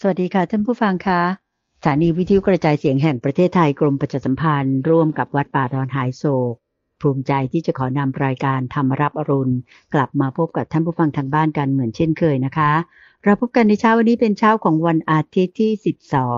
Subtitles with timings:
[0.00, 1.22] สวัสดีค่ะท่านผู้ฟังคะ
[1.80, 6.54] สถานีวิทยุกระจายเสียงแห่งประเทศไทยกรมประชาสัมพันธ์ ร่วมกับวัดป่าดอนหายโศก
[7.00, 9.54] ภูมิใจที่จะขอนำรายการธรรมรับอรุณ
[9.94, 12.72] กลับมาพบกับท่านผู้ฟังทางบ้านกันเหมือนเช่นเคยนะคะ
[13.24, 15.72] เราพบกันในเช้าวันนี้เป็นเช้าของวันอาทิตย์ที่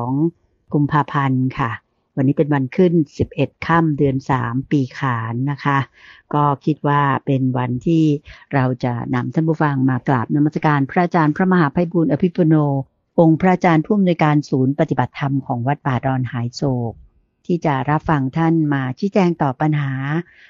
[0.03, 1.71] 12 กุมภาพันธ์ค่ะ
[2.17, 2.93] วันนี้เป็นวันขึ้น
[3.31, 5.79] 11 ค่ำเดือน 3 ปีขานนะคะ
[6.35, 8.05] ก็คิดว่าเป็นวันที่
[8.55, 12.57] เราจะนำท่านผู้ฟังมากราบนมัสการพระอาจารย์พระมหาไพบุญอภิปุโน
[13.19, 16.63] องค์พระอาจารย์ผู้อำนวยการศูนย์ปฏิบัติธรรมของวัดป่าดอนหายโศ
[16.93, 16.95] ก
[17.47, 19.93] ที่จะรับฟังท่านมาชี้แจงตอบปัญหา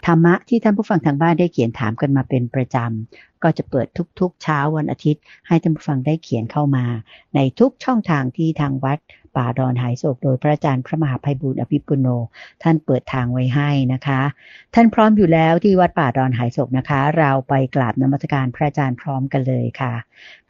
[0.06, 3.86] ธรรมะที่ท่านผู้ฟังทางบ้านได้เขียนถามกันมาเป็นประจำ ก็จะเปิด
[4.20, 6.84] ทุกๆ เช้าวันอาทิตย์ ให้ท่านผู้ฟังได้เขียนเข้ามา
[7.34, 8.98] ในทุกช่องทางที่ทางวัด
[9.36, 12.06] ป่าดอนหายโศกโดยพระอาจารย์พระมหาภัยบุญอภิปุโน
[12.62, 14.20] ท่านเปิดทางไว้ให้นะคะ
[14.74, 19.92] ท่านพร้อมอยู่แล้วที่วัดป่าดอนหายโศกนะคะ เราไปกราบนมัสการพระอาจารย์พร้อมกันเลยค่ะ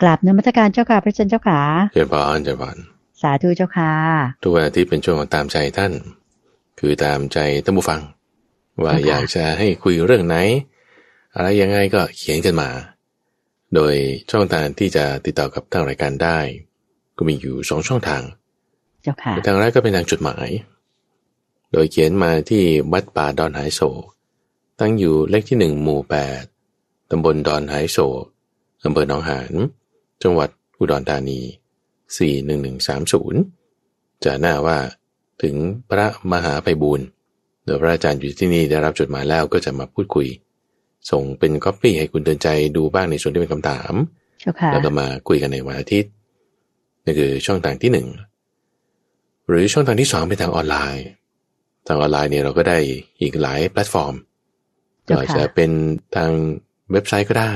[0.02, 1.60] กราบนมัสการเจ้าค่ะพระอาจารย์เจ้าค่ะ
[1.92, 2.76] เจริญพรเจริญพร
[3.22, 3.92] สาธุเจ้าค่ะ
[4.42, 5.92] ทุกวันอาทิตย์เป็นช่วงของตามใจท่าน
[6.78, 8.00] คือตามใจท่านผู้ฟัง
[8.84, 10.36] ว่าค่ะอยากจะให้คุยเรื่องไหน
[11.34, 12.70] อะไรยังไงก็เขียนกันมา
[13.74, 13.94] โดย
[14.30, 16.38] ช่องทางที่จะติดต่อกับทางรายการได้
[17.16, 18.22] ก็มีอยู่สองช่องทาง
[19.02, 20.48] เจ้าค่ะทางแรกก็เป็นทางจดหมาย
[21.72, 24.04] โดยเขียนมาที่วัดป่าดอนหายโศก
[24.80, 26.42] ตั้งอยู่เลขที่หนึ่งหมู่แปด
[27.10, 28.24] ตำบลดอนหายโศก
[28.84, 29.52] อำเภอหนองหาน
[30.22, 31.40] จังหวัดอุดรธานี
[32.62, 34.78] 41130 จะหน้าว่า
[35.42, 35.54] ถึง
[35.90, 37.06] พระมหาไพบูลย์
[37.64, 40.26] โดยพระอาจารย์อยู่ที่นี่ได้รับจดหมายแล้วก็จะมาพูดคุย
[41.10, 43.92] ส่งเป็นก๊อปปี้ให้คุณเตือนใจดูบ้างในส่วนที่เป็นคำถาม
[44.40, 46.12] เจ้าค่ะแล้วก็มาคุยกันในวันอาทิตย์
[47.04, 48.08] นี่คือช่องทางที่หนึ่ง
[49.48, 51.06] หรือช่องทางที่สองเป็นทางออนไลน์
[51.86, 52.78] ทางออนไลน์เนี่ยเราก็ได้
[53.20, 54.14] อีกหลายแพลตฟอร์ม
[55.04, 55.70] เจ้าก็ค่ะจะเป็น
[56.16, 56.30] ทาง
[56.92, 57.54] เว็บไซต์ก็ได้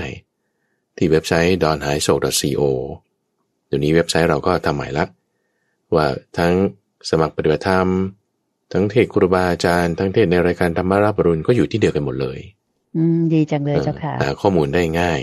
[0.97, 2.15] ที่เว็บไซต์ d o n h a i s o k
[2.61, 2.63] co
[3.67, 5.05] เดี๋ยวนี้เว็บไซต์เราก็ทำใหม่ละ
[5.95, 6.07] ว่า
[6.39, 6.53] ทั้ง
[7.09, 7.89] สมัครปฏิบัติธรรม
[8.73, 12.39] ทั้งเทศน์ครูบาอาจารย์ทั้งเทศน์ในรายการธรรมารับอรุณก็อยู่ที่เดียวกันหมดเลย
[12.97, 15.21] อืมดีจังเลยเจ้าค่ะหาข้อมูลได้ง่าย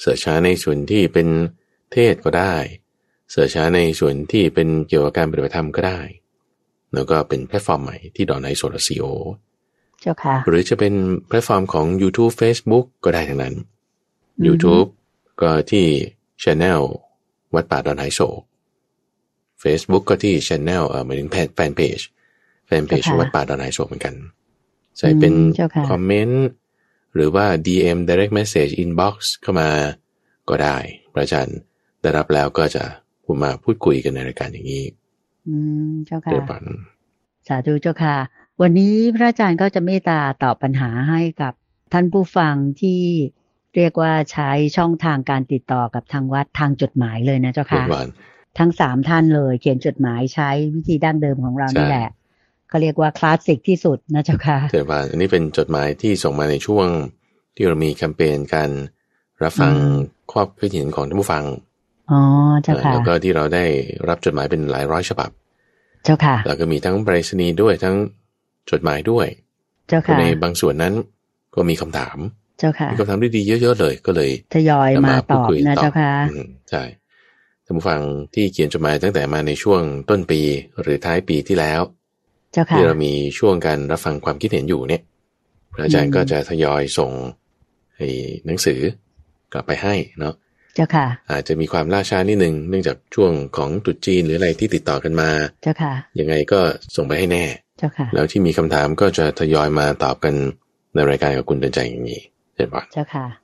[0.00, 1.28] search หาในส่วนที่เป็น
[1.92, 2.54] เทศน์ก็ได้
[3.30, 6.00] search หาในส่วนที่เป็นเกี่ยวกับการปฏิบัติธรรมก็ได้
[6.94, 9.04] แล้วก็เป็นแพลตฟอร์มใหม่ที่ donhaisok.co
[10.00, 10.94] เจ้าค่ะ หรือจะเป็น
[11.28, 14.88] แพลตฟอร์มของ YouTube Facebook ก็ได้ทั้งนั้นอืม YouTube
[15.40, 15.84] ก็ที่
[16.42, 16.82] Channel
[17.54, 18.40] วัดป่าดอนไฮโศก
[19.62, 21.98] Facebook ก็ที่ Channel เอ่อหมายถึงแฟนแฟนเพจ
[22.66, 24.14] แฟนเพจเจ้าค่ะวัดป่าดอนไฮโศกเหมือนกัน
[24.98, 26.46] ใส่เป็นอืมเจ้าค่ะคอมเมนต์
[27.14, 29.70] หรือว่า DM direct message inbox เข้ามา
[30.48, 30.76] ก็ได้
[31.12, 31.58] พระอาจารย์
[32.02, 32.84] ได้รับแล้วก็จะ
[33.24, 34.84] พูดมาพูดคุยกันในรายการอย่างนี้
[35.48, 35.54] อื
[35.88, 36.62] มเจ้าค่ะเรียบร้อย
[37.48, 38.16] สาธุเจ้าค่ะ
[38.62, 41.52] วันนี้พระอาจารย์ก็จะเมตตาตอบปัญหาให้กับ
[41.92, 43.02] ท่านผู้ฟังที่
[43.76, 48.06] เรียกว่าใช้ช่องทางการติดต่อกับทางวัดทางจดหมายเลยนะเจ้าเรียค่ะบร้อย
[48.58, 52.08] ทั้งสามท่านเลย เขียนจดหมายใช้วิธีดั้งเดิมของเรานี่ใช่แหละ
[52.68, 56.86] เขาเรียกว่าคลาสสิกที่สุดนะเจ้าค่ะเรียบร้อยอันนี้เป็นจดหมายที่ส่งมาในช่วง
[57.56, 58.70] ที่เรามีแคมเปญการ
[59.42, 59.98] รับฟังอืม
[60.32, 61.44] ข้อคิดเห็นของท่านผู้ฟัง
[62.10, 62.20] อ๋อ
[62.62, 63.64] เจ้าค่ะแล้วก็ที่เราได้
[64.08, 65.30] รับจดหมายเป็นหลายร้อยฉบับ
[66.04, 67.96] เจ้าค่ะ แล้วก็มีทั้งไปรษณีย์ด้วยทั้ง
[68.70, 69.26] จดหมายด้วย
[69.88, 70.94] เจ้าค่ะในบางส่วนนั้น
[71.54, 72.18] ก็มีคำถาม
[72.58, 76.82] เจ้าค่ะมีคำถามที่ดีเยอะๆเลย ก็เลยทยอยมาตอบพูดคุยนะต่เจ้าค่ะอืมใช่
[77.70, 78.02] ท่านผู้ฟัง
[78.34, 80.40] ที่เขียนจดหมายตั้งแต่มาในช่วงต้นปี
[80.80, 81.80] หรือท้ายปีที่แล้ว
[82.52, 85.02] เจ้าค่ะที่เรามีช่วงการรับฟังความคิดเห็นอยู่เนี่ย
[85.72, 87.10] พระอาจารอืย์มก็จะทยอยส่ง
[87.96, 88.08] ไอ้
[88.46, 88.80] หนังสือ
[89.52, 90.34] กลับไปให้เนาะ
[90.74, 95.30] เจ้าค่ะ อาจจะมีความล่าช้านิดนึงเนื่องจากช่วงของตรุษจีนหรืออะไรที่ติดต่อกันมา
[95.62, 96.60] เจ้าค่ะ ยังไงก็
[96.96, 97.44] ส่งไปให้แน่
[97.78, 100.34] เจ้าค่ะ แล้วที่มีคำถามก็จะทยอยมาตอบกัน
[100.94, 102.20] ในรายการกับคุณเดินใจอย่างนี้
[102.54, 103.39] เช่นว่าเจ้าค่ะอ่า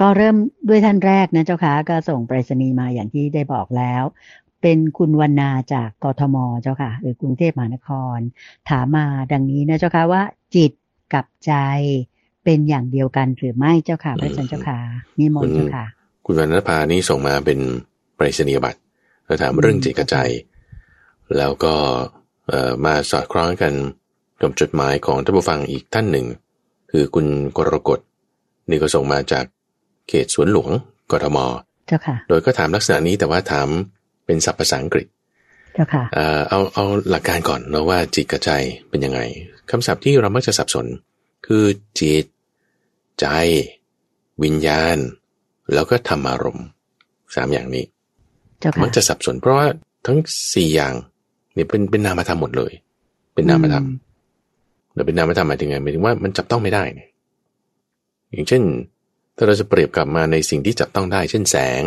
[0.00, 0.36] ก็เริ่ม
[0.68, 4.02] ด้วยท่านแรกนะเจ้าค่ะก็ส่งไปรษณีย์มาอย่างที่ได้บอกแล้ว
[4.62, 8.18] เป็นคุณวรรณาจากกทมเจ้าค่ะ หรือกรุงเทพมหานคร
[8.70, 10.22] ถามมาดังนี้นะเจ้าค่ะว่า
[10.56, 10.72] จิต
[11.14, 11.52] กับใจ
[12.44, 14.78] เป็นอย่างเดียวกันหรือไม่เจ้าค่ะพระอาจารย์เจ้าค่ะ
[15.18, 15.84] นิมนต์เจ้าค่ะ
[16.26, 17.58] คุณวรรณภานี่ส่งมาเป็น
[18.16, 18.80] ไปรษณียบัตร
[19.24, 20.16] แล้วถามเรื่องจิตกระใจ
[21.36, 21.74] แล้วก็
[22.84, 23.72] มาสอดคล้องกัน
[24.40, 26.26] กับจดหมายของท่านผู้ฟังอีกท่านหนึ่ง
[26.90, 28.00] คือคุณกรกฎ
[28.70, 29.44] นี่ก็ส่งมาจาก
[30.08, 30.70] เขตสวนหลวง
[31.12, 31.38] กทม
[31.86, 33.68] เจ้าค่ะ โดยก็ถามลักษณะนี้แต่ว่าถาม
[34.26, 35.06] เป็นศัพท์ภาษาอังกฤษ
[35.74, 38.50] เจ้าค่ะ เอ่อเอาเอาหลักการก่อนเนาะว่าจิตกับใจ
[38.90, 39.20] เป็นยังไง
[39.70, 40.86] คำศัพท์ที่เรามักจะสับสน
[41.46, 41.64] คือ
[42.00, 42.24] จิต
[43.20, 43.26] ใจ
[44.42, 44.96] วิญญาณ
[45.74, 46.66] แล้วก็ธรรมารมณ์
[47.34, 47.84] สามอย่างนี้
[48.60, 49.66] เจ้าค่ะมักจะสับสน เพราะว่า
[50.06, 50.18] ทั้ง
[50.54, 50.94] สี่อย่าง
[51.54, 52.72] เนี่ยเป็นเป็นนามธรรมหมดเลย
[53.34, 53.96] เป็นนามธรรมอืม
[54.94, 57.08] แต่เป็นนามธรรมหมายถึงไงหมายถึงว่ามันจับต้องไม่ได้เนี่ย
[58.32, 58.62] อย่างเช่น
[59.36, 61.82] ถ้าเราจะเปรียบกลับมาในสิ่งที่จับต้องได้ เช่นแสง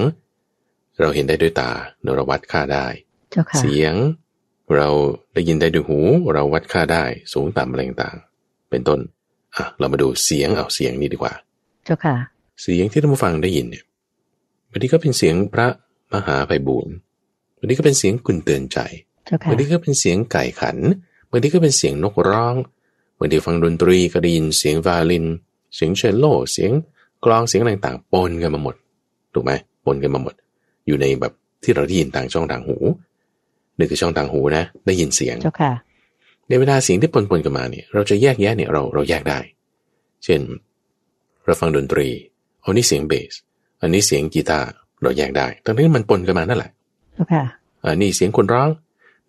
[1.01, 1.71] เราเห็นได้ด้วยตา
[2.15, 2.87] เราวัดค่าได้
[3.31, 3.93] เจ้าค่ะเสียง
[4.75, 4.89] เรา
[5.33, 5.99] ได้ยินได้ด้วยหู
[6.33, 7.03] เราวัดค่าได้
[7.33, 8.99] สูงต่ำอะไรต่างๆเป็นต้น
[9.55, 11.33] อะเรามาดูเสียงเอาเสียงนี้ดีกว่า
[11.85, 12.15] เจ้าค่ะ
[12.61, 13.83] เสียงที่ท่านผู้ฟังได้ยินเนี่ย
[14.69, 15.67] บางทีก็เป็นเสียงพระ
[16.13, 16.93] มหาไพบูลย์
[17.57, 18.79] บางทีก็เป็นเสียงกุนเตือนใจ
[19.25, 20.77] เจ้าค่ะบางทีก็เป็นเสียงไก่ขัน
[21.29, 22.55] บางทีก็เป็นเสียงนกร้อง
[23.17, 25.25] บางทีฟังดนตรีก็ได้ยินเสียงวาลิน
[25.75, 26.71] เสียงเชลโลเสียง
[27.25, 28.75] กลองเสียงอะไรต่างๆปนกันมาหมด
[29.33, 29.51] ถูกไหม
[29.85, 30.33] ปนกันมาหมด
[30.87, 31.33] อยู่ในแบบ
[31.63, 32.77] ที่เราได้ยินทางช่องทางหู
[33.77, 35.73] นี่คือช่องทางหูนะ ได้ยินเสียงเจ้าค่ะ
[36.49, 39.39] ในเวลาเสียงที่ปนๆกันมาเนี่ย เราจะแยกแยะเนี่ยเราเราแยกได้
[40.23, 40.41] เช่น
[41.45, 42.07] เราฟังดนตรี
[42.63, 43.33] อันนี้เสียงเบส
[43.81, 44.67] อันนี้เสียงกีตาร์
[45.01, 46.71] เราแยกได้ ทั้งที่มันปนกันมานั่นแหละ
[47.13, 47.43] เจ้าค่ะ
[47.85, 48.69] อันนี้เสียงคนร้อง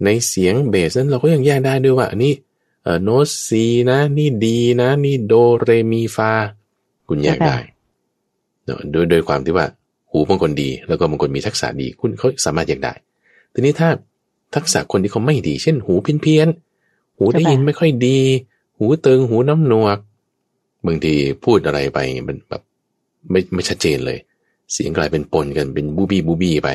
[0.05, 2.54] ในเสียงเบสนั้นเราก็ยังแยกได้ด้วยว่าอันนี้เอ่อ
[3.03, 6.33] โน้ตซีนะ นี่ดีนะ นี่โดเรมีฟา
[7.09, 7.57] คุณแยกได้
[8.65, 9.67] เนอะโดยโดยความที่ว่า
[10.11, 12.93] หูบางคนดี แล้วก็บางคนมีทักษะดีคุณเขาสามารถแยกได้
[13.53, 13.89] ทีนี้ถ้า
[14.55, 18.19] ทักษะคนที่เขาไม่ดี เช่น หูเพี้ยนเพี้ยนๆหูได้ยินไม่ค่อยดี
[18.79, 19.99] หูตึงหูน้ำหนวก
[20.87, 21.15] บางที
[21.45, 21.99] พูดอะไรไป
[22.29, 22.63] มันแบบ
[23.31, 24.19] ไม่ไม่ชัดเจนเลย
[24.73, 26.69] เสียงกลายเป็นปนกันเป็นบูบี้บูบี้ไป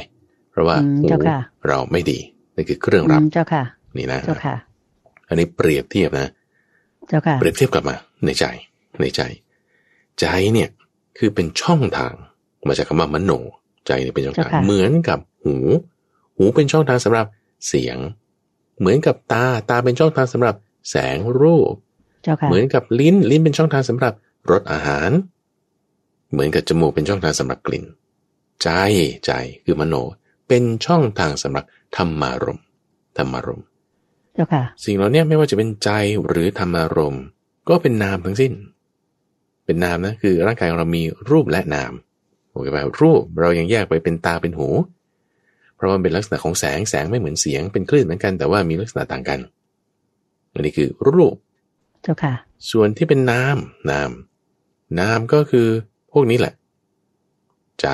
[0.52, 2.20] เพราะว่าอืมหูเจ้าค่ะเราไม่ดี
[2.56, 3.64] นี่คือเครื่องอืรับมเจ้าค่ะ
[3.98, 4.56] นี่นะเจ้าค่ะ
[5.30, 6.31] อันนี้เปรียบเทียบนะ
[7.08, 7.96] เจ้าค่ะเปรียบเทียบกลับมา
[8.26, 8.46] ในใจ
[9.02, 9.22] ในใจ
[10.20, 10.70] ใจเนี่ย
[11.18, 12.14] คือเป็นช่องทาง
[12.68, 13.31] มาจากคำว่ามโน
[13.88, 15.56] ใจเนี่ยเป็นช่องทางเจ้าค่ะเหมือนกับหู
[16.38, 17.26] หูเป็นช่องทางสำหรับ
[17.68, 17.98] เสียง
[18.80, 20.56] เหมือนกับตาตาเป็นช่องทางสำหรับ
[20.90, 21.74] แสงรูป
[22.24, 24.14] เจ้าค่ะเหมือนกับลิ้นลิ้นเป็นช่องทางสำหรับ
[24.52, 25.12] รสอาหาร
[26.32, 27.86] เหมือนกับจมูกเป็นช่องทางสำหรับกลิ่น
[28.62, 28.70] ใจ
[29.25, 29.32] ใจ
[29.66, 29.96] คือมโน
[30.48, 31.66] เป็นช่องทางสำหรับ
[31.96, 32.66] ธรรมารมณ์
[33.18, 33.69] ธรรมารมณ์เจ้าค่ะ
[34.86, 35.89] สิ่งเหล่านี้ไม่ว่าจะเป็นใจ
[36.27, 37.24] หรือธรรมารมณ์
[37.69, 38.53] ก็เป็นนามทั้งสิ้น
[39.65, 41.91] เป็นนามนะคือร่างกายของเรามีรูปและนาม
[42.51, 44.69] โอเคไหมรูปเรายังแยกไปเป็นตาเป็นหู
[45.75, 49.39] เพราะว่ามันเป็นลักษณะของแสงแสงไม่เหมือนเสียงเป็นคลื่นเหมือนกันแต่ว่ามีลักษณะต่างกัน
[50.51, 51.36] อันนี้คือรูป
[52.03, 52.33] เจ้าค่ะ
[52.71, 53.57] ส่วนที่เป็นนาม
[53.91, 54.12] นาม
[55.00, 55.68] นามก็คือ
[56.12, 56.53] พวกนี้แหละ
[57.81, 57.88] ใจ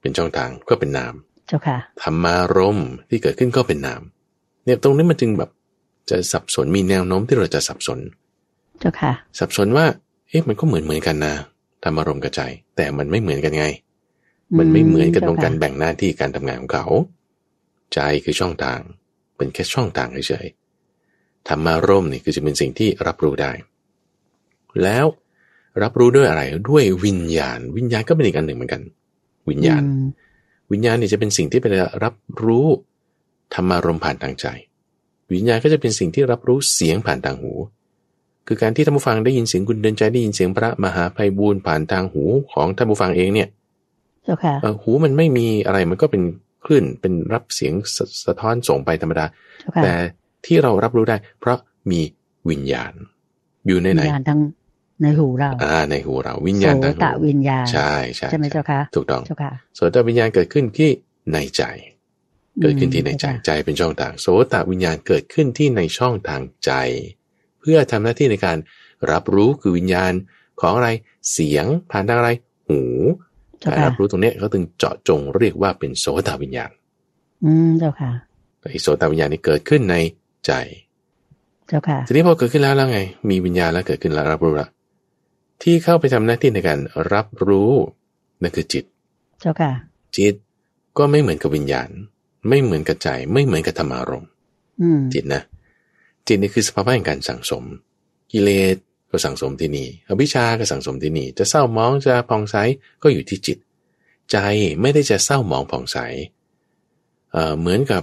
[0.00, 1.14] เป็นช่องทางก็เป็นนาม
[1.48, 4.00] เจ้าค่ะธรรมารมณ์ที่เกิดขึ้นก็เป็นนาม
[4.64, 5.50] เนี่ยตรงนี้มันจึงแบบ
[6.10, 7.98] จะสับสนมีแนวโน้มที่เราจะสับสน
[8.80, 9.86] เจ้าค่ะ สับสนว่า
[10.28, 11.34] เอ๊ะมันก็เหมือนเหมือนกันนะ
[11.84, 12.42] ธรรมารมณ์กับใจ
[12.76, 13.66] แต่มันไม่เหมือนกันไง
[14.58, 16.86] มันไม่เหมือนกันตรงการแบ่งหน้าที่การทำงานของเขา
[17.92, 18.78] ใจคือช่องทาง
[19.36, 23.52] เป็นแค่ช่องทางเฉยๆธรรมารมณ์นี่คือจะเป็นสิ่งที่รับรู้ได้
[24.82, 25.06] แล้ว
[25.82, 28.82] รับรู้ด้วยอะไรด้วยวิญญาณ วิญญาณก็เป็นอีกอันหนึ่งเหมือนกัน
[29.50, 30.06] วิญญาณอืม
[30.72, 31.66] วิญญาณเนี่ยจะเป็นสิ่งที่ไป
[32.04, 32.14] รับ
[32.44, 32.66] รู้
[33.54, 34.46] ธรรมารมณ์ผ่านทางใจ
[35.32, 37.52] วิญญาณก็จะเป็นสิ่งที่รับรู้เสียงผ่านทางหู
[38.46, 43.48] คือการที่ท่านผู้ฟังได้ยินเสียงคุณเดินใจได้ยินเสียงพระมหาภัยบูรณ์ผ่านทางหูของท่านผู้ฟังเองเนี่ย
[44.24, 46.22] เจ้าค่ะเอ่อหูมันไม่มีอะไรมันก็เป็น
[46.64, 49.24] คลื่นเป็นรับเสียงสสะท้อนส่งไปธรรมดา
[49.60, 49.94] เจ้าค่ะแต่
[50.46, 51.58] ที่เรารับรู้ได้ เพราะ
[51.90, 52.00] มี
[52.50, 52.92] วิญญาณ
[53.66, 54.40] อยู่ในวิไหนญญาณทั้ง
[55.02, 60.90] ในหูเราอ่าในหูเราวิญญาณโสทางหูตะวิญญาณใช่ใช่ใช่ไหมเจ้าค่ะถูกต้องเจ้าค่ะโสตวิญญาณเกิดขึ้นที่
[61.32, 61.62] ในใจ
[62.60, 66.72] เกิดขึ้นที่ในใจอืมใจเป็นช่องทาง โสตวิญญาณเกิดขึ้นที่ในช่องทางใจ
[67.60, 68.58] เพื่อทำหน้าที่ในการ
[69.12, 70.12] รับรู้คือวิญญาณ
[70.60, 70.88] ของอะไร
[71.32, 72.30] เสียงผ่านทางอะไร
[72.68, 72.80] หู
[73.58, 76.70] เจ้าการค่ะรับรู้ตรงเนี้ยเขาถึงเจาะจงเรียกว่าเป็นโสตวิญญาณ
[77.44, 78.10] อืมเจ้าค่ะ
[78.70, 79.96] ไอ้โสตวิญญาณนี่เกิดขึ้นใน
[80.46, 80.52] ใจ
[81.68, 84.68] เจ้าค่ะทีนี้พอเกิดขึ้นแล้วแล้วไง มีวิญญาณแล้วเกิดขึ้นแล้วรับรู้ละ
[85.62, 86.78] ที่เข้าไปทำหน้าที่ในการ
[87.12, 87.72] รับรู้
[88.42, 88.84] นั่นคือจิต
[89.40, 89.72] เจ้าค่ะ
[90.16, 90.34] จิต
[90.98, 91.88] ก็ไม่เหมือนกับวิญญาณ
[92.48, 94.30] ไม่เหมือนกับใจไม่เหมือนกับธรรมารมณ์
[94.82, 95.42] อืมจิตนะ
[96.26, 97.64] จิตนี่คือสภาวะแห่งการสั่งสม
[98.32, 98.76] กิเลส
[99.10, 102.56] ก็สั่งสมที่นี่อวิชชาก็สั่งสมที่นี่ จะเศร้ามองจะผ่องใส
[103.02, 103.58] ก็อยู่ที่จิต
[104.30, 104.36] ใจ
[104.80, 105.98] ไม่ได้จะเศร้ามองผ่องใส
[107.32, 108.02] เอ่อเหมือนกับ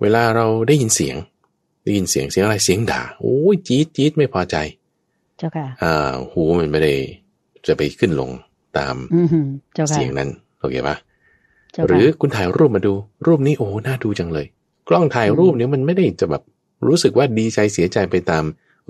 [0.00, 1.16] เวลาเราได้ยินเสียง
[1.84, 4.56] ได้ยินเสียงเสียงอะไรเสียงด่าโอ้ยจี๊ดจี๊ดไม่พอใจ
[5.38, 6.94] เจ้าค่ะอ่าหูมันไม่ได้
[7.66, 8.30] จะไปขึ้นลง
[8.78, 10.28] ตามอืมเจ้าค่ะเสียงนั้น
[10.60, 11.07] โอเคปะเจ้า
[11.74, 12.94] หค่ะรือคุณถ่ายรูปมาดู
[13.26, 14.46] รูปนี้โอ้น่าดูจังเลย
[14.88, 16.42] กล้องถ่ายรูปเนี้ยมันไม่ได้จะแบบ
[16.86, 18.44] รู้สึกว่าดีใจเสียใจไปตาม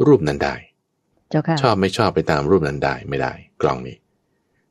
[0.06, 0.54] รูปนั้นได้
[1.30, 3.32] เจ้าค่ะชอบไม่ชอบไปตามรูปนั้นได้ไม่ได้
[3.62, 3.96] กล้องนี้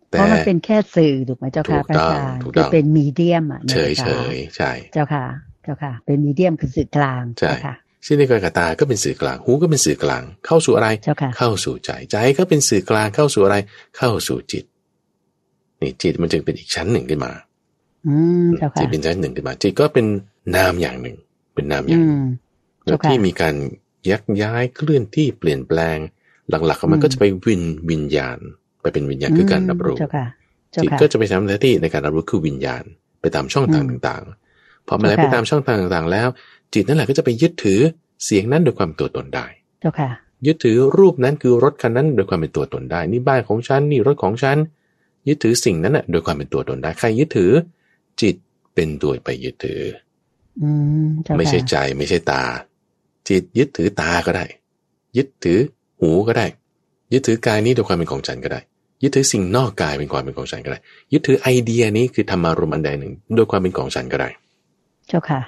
[0.09, 5.25] เพแต่ราะมันเป็นแค่สื่อถูกไหมเจ้าค่ะถูกต้องพระาจารย์ถูกต้องคือเป็นมีเดียมอะเฉยนะเฉคะยใช่ เจ้าค่ะ
[5.63, 13.57] เจ้าค่ะ เป็นมีเดียมคือสื่อกลางใช่เจ้าค่ะเช่นเดียวกันกับตาก็เป็นสื่อกลาง หูก็เป็นสื่อกลาง เข้าสู่อะไรเจ้าค่ะเข้าสู่ใจ ใจก็เป็นสื่อกลางเข้าสู่อะไร
[13.97, 14.65] เข้าสู่จิต
[15.81, 20.05] นี่จิตมันจึงเป็นอีกชั้นหนึ่งขึ้นมาอืมเจ้าจิค่ะตเป็นชั้นหนึ่งขึ้นมาจิตก็เป็น
[20.55, 21.17] นามอย่างหนึ่ง
[21.55, 22.25] เป็นนามออืย่างหนึ่งม
[22.85, 23.55] แล้วเจ้าค่ะที่มีการ
[24.11, 25.97] ยักย้ายเคลื่อนที่เปลี่ยนแปลง
[26.49, 28.37] หลักๆมันอืมก็จะไปวินวิญญาณ
[28.81, 30.25] ไปเป็นวิญญาณคือการรับรู้เจ้าค่ะ
[30.71, 32.83] เจ้าจิตค่ะก็จะไปทำหน้าที่ในการรับรู้คือวิญญาณ
[33.21, 36.27] ไปตามช่องทางต่างๆพอมันไหลไปตามช่องทางต่างๆ แล้ว
[36.73, 37.79] จิตนั่นแหละก็จะไปยึดถือ
[38.25, 39.45] เสียงนั้นโดยความตัวตนได้
[39.81, 40.09] เจ้าค่ะ
[40.45, 44.57] ยึดถือรูปนั้นคือรถคันนั้นโดยความเป็นตัวตนได้ นี่บ้านของฉันนี่รถของฉัน
[45.27, 47.51] ยึดถือสิ่งนั้นน่ะโดยความเป็นตัวตนได้ ใครยึดถือ
[48.21, 48.35] จิต
[48.73, 49.81] เป็นตัวไปยึดถือ
[50.61, 50.69] อื
[51.05, 52.43] มเจ้าค่ะไม่ใช่ใจไม่ใช่ตา
[53.29, 54.45] จิตยึดถือตาก็ได้
[55.17, 55.59] ยึดถือ
[56.01, 56.45] หูก็ได้
[57.13, 58.61] ยึดถือกายนี้โดยความเป็นของฉันก็ได้
[59.03, 60.79] ยึดถือสิ่งนอกกายเป็นความเป็นของฉันก็ได้
[61.13, 64.29] ยึดถือไอเดียนี้คือธรรมารมณ์อันใดหนึ่งโดยความเป็นของฉันก็ได้
[65.07, 65.39] เจ้าค่ะ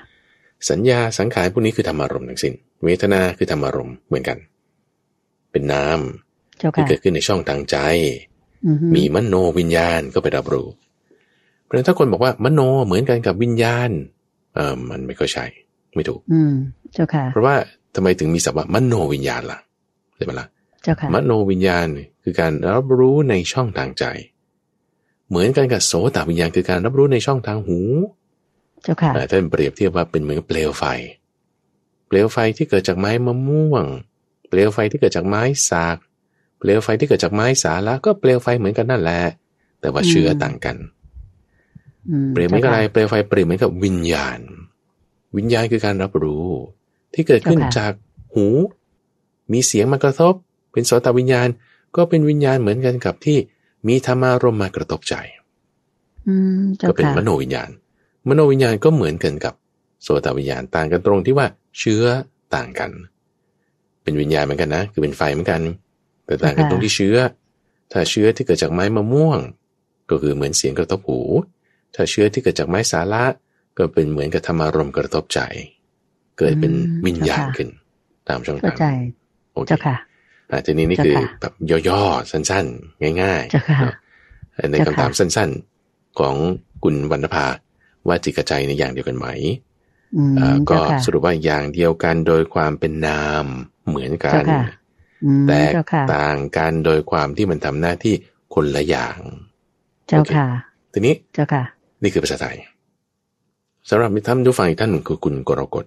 [0.69, 4.37] สัญญาสังขารพวกนี้คือธรรมารมณ์ทั้งสิ้น เวทนาคือธรรมารมณ์เหมือนกัน
[5.51, 5.99] เป็นนาม
[6.59, 7.77] เจ้าที่ค่ะเกิดขึ้นในช่องทางใจ
[8.67, 10.67] อือฮึมีมโนวิญญาณก็ไปรับรู้
[11.69, 13.89] เพราะฉะนั้นถ้าคนบอกว่ามโนเหมือนกันกับวิญญาณ
[14.55, 15.45] เออมันไม่ค่อยใช่
[15.95, 16.53] ไม่ถูก อืม
[16.93, 17.55] เจ้าค่ะ เพราะว่า
[17.95, 19.59] ทำไมถึงมีศัพท์ว่ามโนวิญญาณล่ะ
[20.15, 20.47] ใช่ไหมล่ะ
[20.83, 21.85] เจ้าค่ะมโนวิญญาณ
[22.23, 24.05] คือการรับรู้ในช่องทางใจ
[25.29, 27.79] เหมือนกันกับโสตวิญญาณคือการรับรู้ในช่องทางหู
[28.83, 30.83] เจ้าค่ะอ่าท่านเปรียบเทียบว่าเป็นเหมือนกับเปลวไฟ
[32.07, 33.85] เปลวไฟที่เกิดจากไม้มะม่วง
[34.49, 35.97] เปลวไฟที่เกิดจากไม้สาก
[36.59, 39.21] เปลวไฟที่เกิดจากไม้สาละก็เปลวไฟเหมือนกันนั่นแหละ
[39.81, 40.98] แต่ว่าเชื้อต่างกันอืม
[42.33, 44.39] เปรียบเหมือนกับอะไรเปลวไฟเปรียบเหมือนกับวิญญาณ
[45.37, 46.45] วิญญาณคือการรับรู้
[47.13, 47.91] ที่เกิดขึ้นจาก
[48.33, 48.47] หู
[49.51, 50.33] มีเสียงมากระทบ
[50.71, 51.47] เป็นโสตวิญญาณ
[51.95, 53.37] ก็เป็นวิญญาณเหมือนกันกับที่
[53.87, 55.15] มีธรรมารมณ์มากระทบใจ
[56.27, 57.69] อืมเจ้าก็เป็นค่ะมโนวิญญาณ
[58.29, 59.53] มโนวิญญาณก็เหมือนกันกับ
[60.03, 61.47] โสตวิญญาณต่างกันตรงที่ว่า
[61.79, 62.03] เชื้อ
[62.55, 62.91] ต่างกัน
[64.03, 65.61] เป็นวิญญาณเหมือนกันนะ คือเป็นไฟเหมือนกัน
[66.25, 67.17] แต่ต่างกันตรงที่เชื้อ
[67.91, 69.39] ถ้าเชื้อที่เกิดจากไม้มะม่วง
[70.09, 71.21] ก็คือเหมือนเสียงกระทบหู
[71.95, 73.23] ถ้าเชื้อที่เกิดจากไม้สาระ
[73.77, 75.39] ก็เป็นเหมือนกับธรรมารมณ์กระทบใจ
[76.37, 76.73] เกิดเป็น
[77.05, 77.69] วิญญาณขึ้น
[78.29, 78.87] ตามช่องเข้าทางใจ
[79.53, 79.95] โอเคเจ้าค่ะ
[80.51, 81.53] อะทีนี้นี่คือเจ้าค่ะแบบ
[81.89, 83.95] ย่อๆสั้นๆ ง่ายเจ้าค่ะๆเนอะ
[84.71, 86.35] ในเจ้าคำค่ะถามสั้นๆ ของ
[86.83, 87.45] คุณวรรณภา
[88.07, 89.27] ว่าจิตกับใจในอย่างเดียวกันไหม
[90.15, 93.45] อืมอ่าก็เจ้าค่ะสรุปว่าอย่างเดียวกันโดยความเป็นนาม
[93.87, 94.63] เหมือนกัเจ้านค่ะ
[95.25, 98.13] อืมแต่เจ้าค่ะต่างกันโดยความที่มันทำหน้าที่
[98.53, 99.17] คนละอย่าง
[100.07, 100.47] เจ้าค่ะ
[100.93, 101.63] ทีนี้เจ้าค่ะ
[102.03, 102.57] นี่คือภาษาไทย
[103.89, 105.85] สำหรับท่านผู้ฟังอีกท่านหนึ่งคือคุณกรกฎ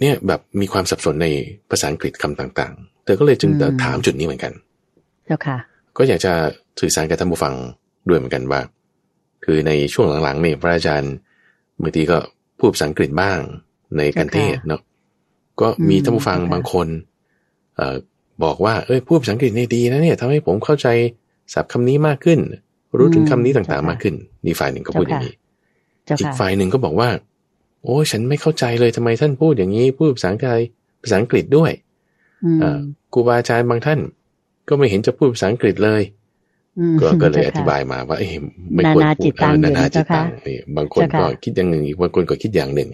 [0.00, 1.28] เนี่ยแบบมีความสับสนใน
[1.70, 4.52] ภาษาอังกฤษคำต่างๆ เธอก็เลยจึงอืมถามจุดนี้เหมือนกัน
[5.26, 5.56] เจ้าค่ะ
[5.96, 6.32] ก็อยากจะ
[6.80, 7.54] สื่อสารกับท่านผู้ฟัง
[8.08, 8.60] ด้วยเหมือนกันว่า
[9.44, 11.14] คือในช่วงหลังๆเนี่ยพระอาจารย์
[11.82, 12.18] บางทีก็
[12.58, 13.38] พูดภาษาอังกฤษบ้าง
[13.96, 14.80] ในการเทศน์เนาะ
[15.60, 16.88] ก็มีท่านผู้ฟังอืมบางคน
[17.76, 17.96] เอ่อ
[18.44, 20.88] บอกว่าเอ้ยพูดภาษาอังกฤษนี่ดีนะเนี่ยทำให้ผมเข้าใจ
[21.54, 22.38] ศัพท์คำนี้มากขึ้น
[22.98, 25.34] รู้ถึงคำนี้ต่างๆมากขึ้นนี่ฝ่ายหนึ่งก็พูดอย่างนี้
[26.06, 27.08] เจ้าอีกค่ะฝ่ายหนึ่งก็บอกว่า
[27.84, 30.64] โอ้ยฉันไม่เข้าใจเลยทำไมท่านพูดอย่างนี้พูดภาษาอังกฤษ
[31.02, 31.72] ภาษาอังกฤษด้วย
[32.44, 32.80] อืมเอ่อ
[33.12, 34.00] ครูบาอาจารย์บางท่าน
[34.68, 36.02] ก็ไม่เห็นจะพูดภาษาอังกฤษเลย
[36.78, 38.30] อืมก็ก็เลยอจ้ค่ะธิบายมาว่าเอ้ย
[38.74, 42.88] ไม่ควรนานาพูจิดตตังเออนานาอยู่นะจิตตังเจ้าค่ะนี่บางคนเจ้าก็ค่ะคิดอย่างหนึ่งอีกบางคนก็คิดอย่างหนึ่ง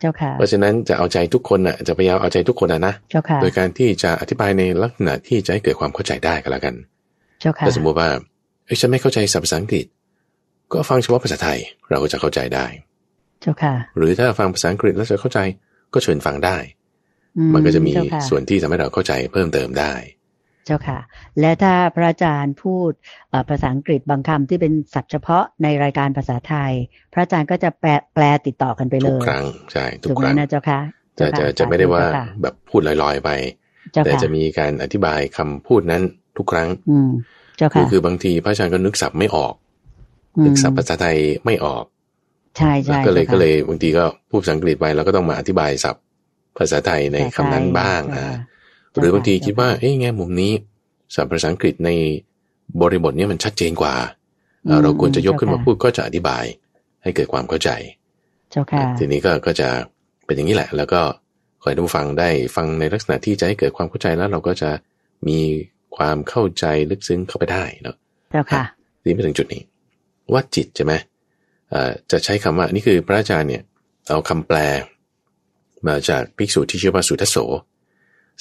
[0.00, 6.74] เจ้าค่ะเพราะฉะนั้นจะเอาใจทุกคนน่ะจะพยายามเอาใจทุกคนนะนะเจ้าค่ะโดยการที่จะอธิบายในลักษณะที่จะให้เกิดความเข้าใจได้ก็แล้วกัน
[7.40, 8.08] เจ้าค่ะถ้าสมมติว่า
[8.66, 9.86] เอ้ยฉันไม่เข้าใจศัพท์ภาษาอังกฤษ
[10.72, 11.58] ก็ฟังเฉพาะภาษาไทย
[11.90, 12.66] เราก็จะเข้าใจได้
[13.40, 15.38] เจ้าค่ะ หรือถ้าฟังภาษาอังกฤษแล้วจะเข้าใจ
[15.94, 16.56] ก็เชิญฟังได้
[17.38, 19.94] อืมันก็จะมีเจ้าค่ะส่วนที่ทำให้เราเข้าใจเพิ่มเติมได้
[20.66, 20.98] เจ้าค่ะ
[21.40, 22.90] และถ้าพระอาจารย์พูด
[23.30, 26.72] เอ่อภาษาอังกฤษบางคำที่เป็นศัพท์เฉพาะในรายการภาษาไทย
[27.12, 30.80] พระอาจารย์ก็จะแปลแปลติดต่อกันไปเลทุกยครั้งใช่ทุถูกกคไหมรั้งนะเจ้าค่ะ
[31.18, 33.30] จะเจ้าจะค่ะจะไม่ได้ว่าเจ้ค่ะแบบพูดลอยๆไป
[33.92, 36.02] เจ้าแต่ค่ะจะมีการอธิบายคำพูดนั้น
[36.36, 37.10] ทุกครั้งอืม
[37.56, 39.54] เจ้าคือค่ะคือบางทีพระอาจารย์ก็นึกศัพท์ไม่ออก
[40.36, 41.84] อืมนึกศัพท์ภาษาไทยไม่ออก
[42.56, 46.02] ใช่ใช่ก็เลยจ้าค่ะก็เลยบางทีก็พูดภาษาอังกฤษไปเราก็ต้องมาอธิบายศัพท์
[46.58, 50.52] ภาษาไทยในคำนั้นบ้างเจ้อ่าค่ะหรือบางทีเจ้าค่ะคิดว่าเอ้ยแง่มุมนี้
[51.14, 51.90] ศัพท์ภาษาอังกฤษใน
[52.80, 53.94] บริบทเนี้มันชัดเจนกว่า
[54.66, 56.44] เอ่ออืมเราควรจะยกขึ้นมาเจ้าค่ะพูดก็จะอธิบาย
[57.02, 57.70] ให้เกิดความเข้าใจ
[58.50, 59.68] เจ้าค่ะทีนี้ก็ก็จะ
[60.24, 61.00] เป็นอย่างนี้แหละ แล้วก็
[61.60, 64.70] ขอให้ท่านผู้ฟังได้ฟังในลักษณะที่จะให้เกิดความเข้าใจแล้วเราก็จะ
[65.28, 65.38] มี
[65.96, 67.96] ความเข้าใจลึกซึ้งเข้าไปได้เนาะ
[68.30, 68.62] เจ้าค่ะ
[69.00, 69.62] ทีนี้ไปถึงจุดนี้
[70.32, 70.92] ว่าจิตใช่ไหม
[71.70, 73.62] เอ่อจะใช้คำว่านี่คือพระอาจารย์เนี่ย
[74.08, 74.58] เอาคำแปล
[75.88, 77.36] มาจากภิกษุที่ชื่อว่าสุทัสโส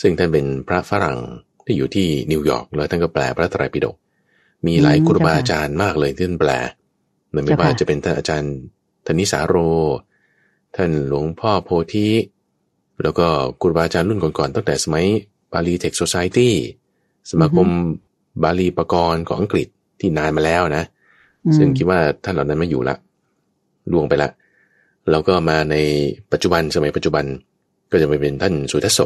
[0.02, 1.18] ซึ่งท่านเป็นพระฝรั่ง
[1.66, 3.96] ที่อยู่ที่นิวยอร์กแล้วท่านก็แปลพระไตรปิฎก
[4.68, 6.52] มีหลายอืมครูบาเจ้าค่ะอาจารย์มากเลยที่ท่านแปล
[7.32, 8.54] ไม่ว่าเจ้าค่ะจะเป็นท่านอาจารย์
[9.06, 9.56] ธนิสาโร
[10.76, 12.10] ท่านหลวงพ่อโพธิ
[13.04, 13.28] แล้วก็
[13.62, 15.06] ครูบาอาจารย์รุ่นก่อนๆตั้งแต่สมัย
[15.52, 16.54] บาลีเทคโซซายตี้
[17.30, 17.68] สมาคม
[18.44, 19.68] บาลีปกรณ์ของอังกฤษ
[20.00, 20.84] ที่นานมาแล้วนะ
[21.46, 22.96] อืมซึ่งคิดว่าท่านเหล่านั้นไม่อยู่ละ
[23.92, 24.30] ล่วงไปละ
[25.12, 25.76] แล้วก็มาใน
[26.32, 27.26] ปัจจุบันสมัยปัจจุบัน
[27.92, 29.00] ก็จะไปเป็นท่านสุทัสโส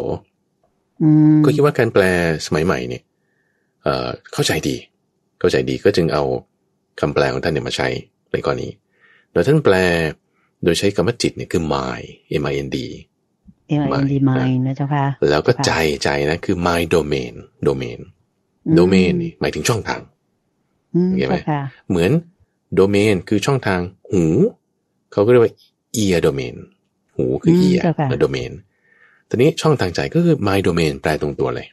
[1.02, 2.04] อืมก็คิดว่าการแปล
[2.46, 3.04] สมัยใหม่เนี่ย
[3.84, 4.76] เอ่อเข้าใจดี
[5.40, 6.24] เข้าใจดีก็จึงเอา
[7.00, 7.88] คำแปลของท่านเนี่ยมาใช้
[8.32, 8.70] ในกรณี
[9.32, 9.76] โดยท่านแปล
[10.64, 12.06] โดยใช้คำว่าจิตเนี่ยคือ mind
[12.44, 12.78] m i n d
[13.82, 15.72] M I N D mind นะเจ้าค่ะแล้วก็ใจ
[16.04, 17.34] ใจนะคือ my domain
[17.68, 18.00] domain
[18.80, 20.02] domain นี่หมายถึงช่องทาง
[20.96, 22.12] อืมเห็นไหมเจ้าค่ะเหมือน
[22.80, 23.80] domain คือช่องทาง
[24.12, 24.24] หู
[25.12, 25.54] เขาก็เรียกว่า
[26.04, 26.56] ear domain
[27.16, 28.52] หูคือม ear เจ้าค่ะและ domain
[29.30, 31.68] ทีนี้ช่องทางใจก็คือ my domain แปลตรงตัวเลย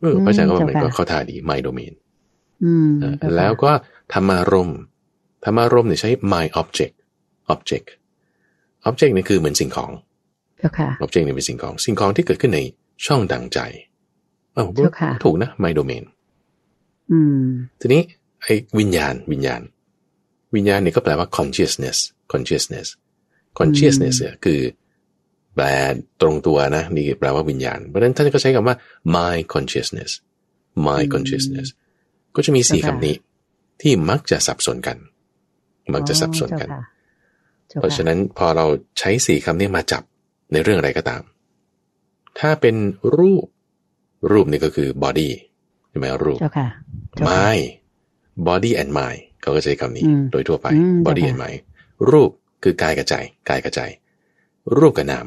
[0.00, 1.92] เออเพราะฉะนั้นก็มันเจ้าก็ค่ะเข้าท่าดี my domain
[2.64, 3.70] อืมเออเจ้าค่ะแล้วก็
[4.12, 4.78] ธรรมารมณ์
[5.44, 6.94] ธรรมารมณ์เนี่ยใช้ my object
[7.54, 7.88] object
[8.88, 9.90] object นี่คือเหมือนสิ่งของ
[10.58, 12.60] เจ้าค่ะ object เนี่ยเป็นสิ่งของ สิ่งของที่เกิดขึ้นใน
[13.06, 13.58] ช่องดังใจ
[14.54, 16.04] เอ้าเจ้าค่ะถูกนะ my domain
[17.10, 17.42] อืม
[17.80, 18.02] ทีนี้
[18.42, 19.60] ไอ้วิญญาณ วิญญาณ
[20.54, 21.98] วิญญาณเนี่ยก็แปลว่า consciousness
[22.32, 22.86] consciousness
[23.58, 24.60] consciousness เนี่ยคือ
[25.54, 25.66] แปล
[26.20, 28.76] ตรงตัวนะ นี่แปลว่าวิญญาณ เพราะฉะนั้นท่านก็ใช้คำว่า
[29.16, 30.10] my consciousness
[30.86, 31.68] my อืม consciousness
[32.36, 33.14] ก็จะมีสี่เจ้าค่ะคำนี้
[33.82, 34.96] ที่มักจะสับสนกัน
[35.94, 36.82] มักจะสับสนกันอ๋อ
[37.68, 38.66] เจ้าค่ะเพราะฉะนั้นพอเรา
[38.98, 40.02] ใช้สี่คำนี้มาจับ
[40.52, 41.22] ในเรื่องอะไรก็ตาม
[42.38, 42.76] ถ้าเป็น
[43.18, 43.46] รูป
[44.30, 45.28] รูปนี่ก็คือ body
[45.88, 46.68] ใช่ไหมรูปเจ้าค่ะ
[47.16, 47.64] เจ้าค่ะ mind
[48.46, 51.58] body and mind เขาก็ใช้คำนี้อืมโดยทั่วไปอืม body เจ้า and ค่ะ mind
[52.10, 52.30] รูป
[52.62, 53.14] คือกายกับใจ
[53.48, 53.80] กายกับใจ
[54.78, 55.26] รูปกับนาม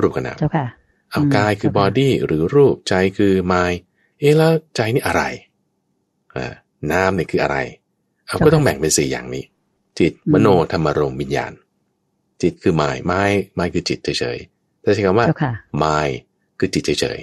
[0.00, 0.66] รูปกับนามเจ้าค่ะ
[1.10, 3.76] เอาอืมกายคือเจ้าค่ะ body หรือรูปใจคือ mind
[4.18, 5.22] เอ๊ะแล้วใจนี่อะไร
[6.34, 6.52] อ่า
[6.90, 7.56] นามนี่คืออะไร
[8.26, 9.44] เอาก็ต้องแบ่งเป็นสี่อย่างนี้
[9.98, 11.52] จิตมโนธรรมารมณ์วิญญาณ
[12.42, 14.38] จิตคือ mind mind mind คือจิตเฉย
[14.84, 16.14] ๆแต่ใช้คำว่าเจ้าค่ะ mind
[16.58, 17.18] คือจิตเฉย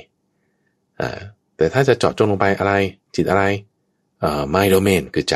[0.47, 1.19] ๆอ่า
[1.57, 2.73] แต่ถ้าจะเจาะจงลงไปอะไร
[3.15, 3.43] จิตอะไร
[4.19, 5.35] เอ่อ mind domain คือใจ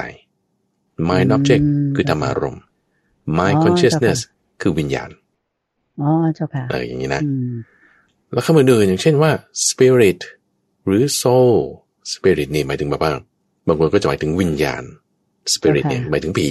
[1.10, 1.64] mind อืม object
[1.96, 2.64] คือธรรมารมณ์
[3.38, 5.10] mind อ๋อ consciousness เจ้าค่ะคือวิญญาณ
[6.02, 7.54] อ๋อเจ้าค่ะเอออย่างนี้นะอืม
[8.34, 9.32] แล้วคำอื่นๆอย่างเช่นว่า
[9.70, 10.20] spirit
[10.86, 11.56] หรือ soul
[12.14, 13.12] spirit นี่หมายถึงแบบว่า
[13.68, 14.84] บางคนก็จะหมายถึงวิญญาณ
[15.54, 16.50] spirit เจ้าค่ะเนี่ยหมายถึงผี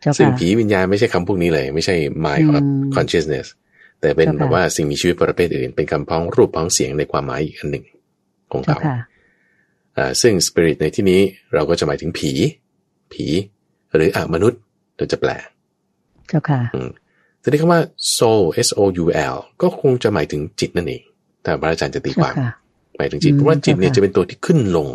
[0.00, 2.64] เจ้าซึ่งค่ะผีวิญญาณไม่ใช่คำพวกนี้เลย ไม่ใช่ mind อืม of
[2.96, 3.46] consciousness
[4.04, 7.84] แต่เป็นเจ้าค่ะแบบว่าสิ่งมีชีวิตประเภทอื่น เป็นคำพ้องรูปพ้องเสียงในความหมายอีกอันหนึ่ง
[8.52, 8.96] ของเจ้าเขาค่ะ
[9.96, 11.20] อ่าซึ่ง spirit ในที่นี้
[11.54, 12.32] เราก็จะหมายถึงผี
[13.12, 13.26] ผี
[13.94, 14.60] หรืออมนุษย์
[14.96, 15.30] เราจะแปล
[16.28, 16.60] เจ้าค่ะ
[17.42, 17.80] ทีนี้คำว่า
[18.16, 21.02] soul s o u l ก็คงจะหมายถึงจิตนั่นเอง
[21.44, 22.50] ถ้าพระอาจารย์จะตีคเจ้าวามค่ะ
[22.96, 24.88] หมายถึงจิตอืมเพราะว่าจิตเนี่ยเจ้าค่ะจะเป็นตัวที่ขึ้นลง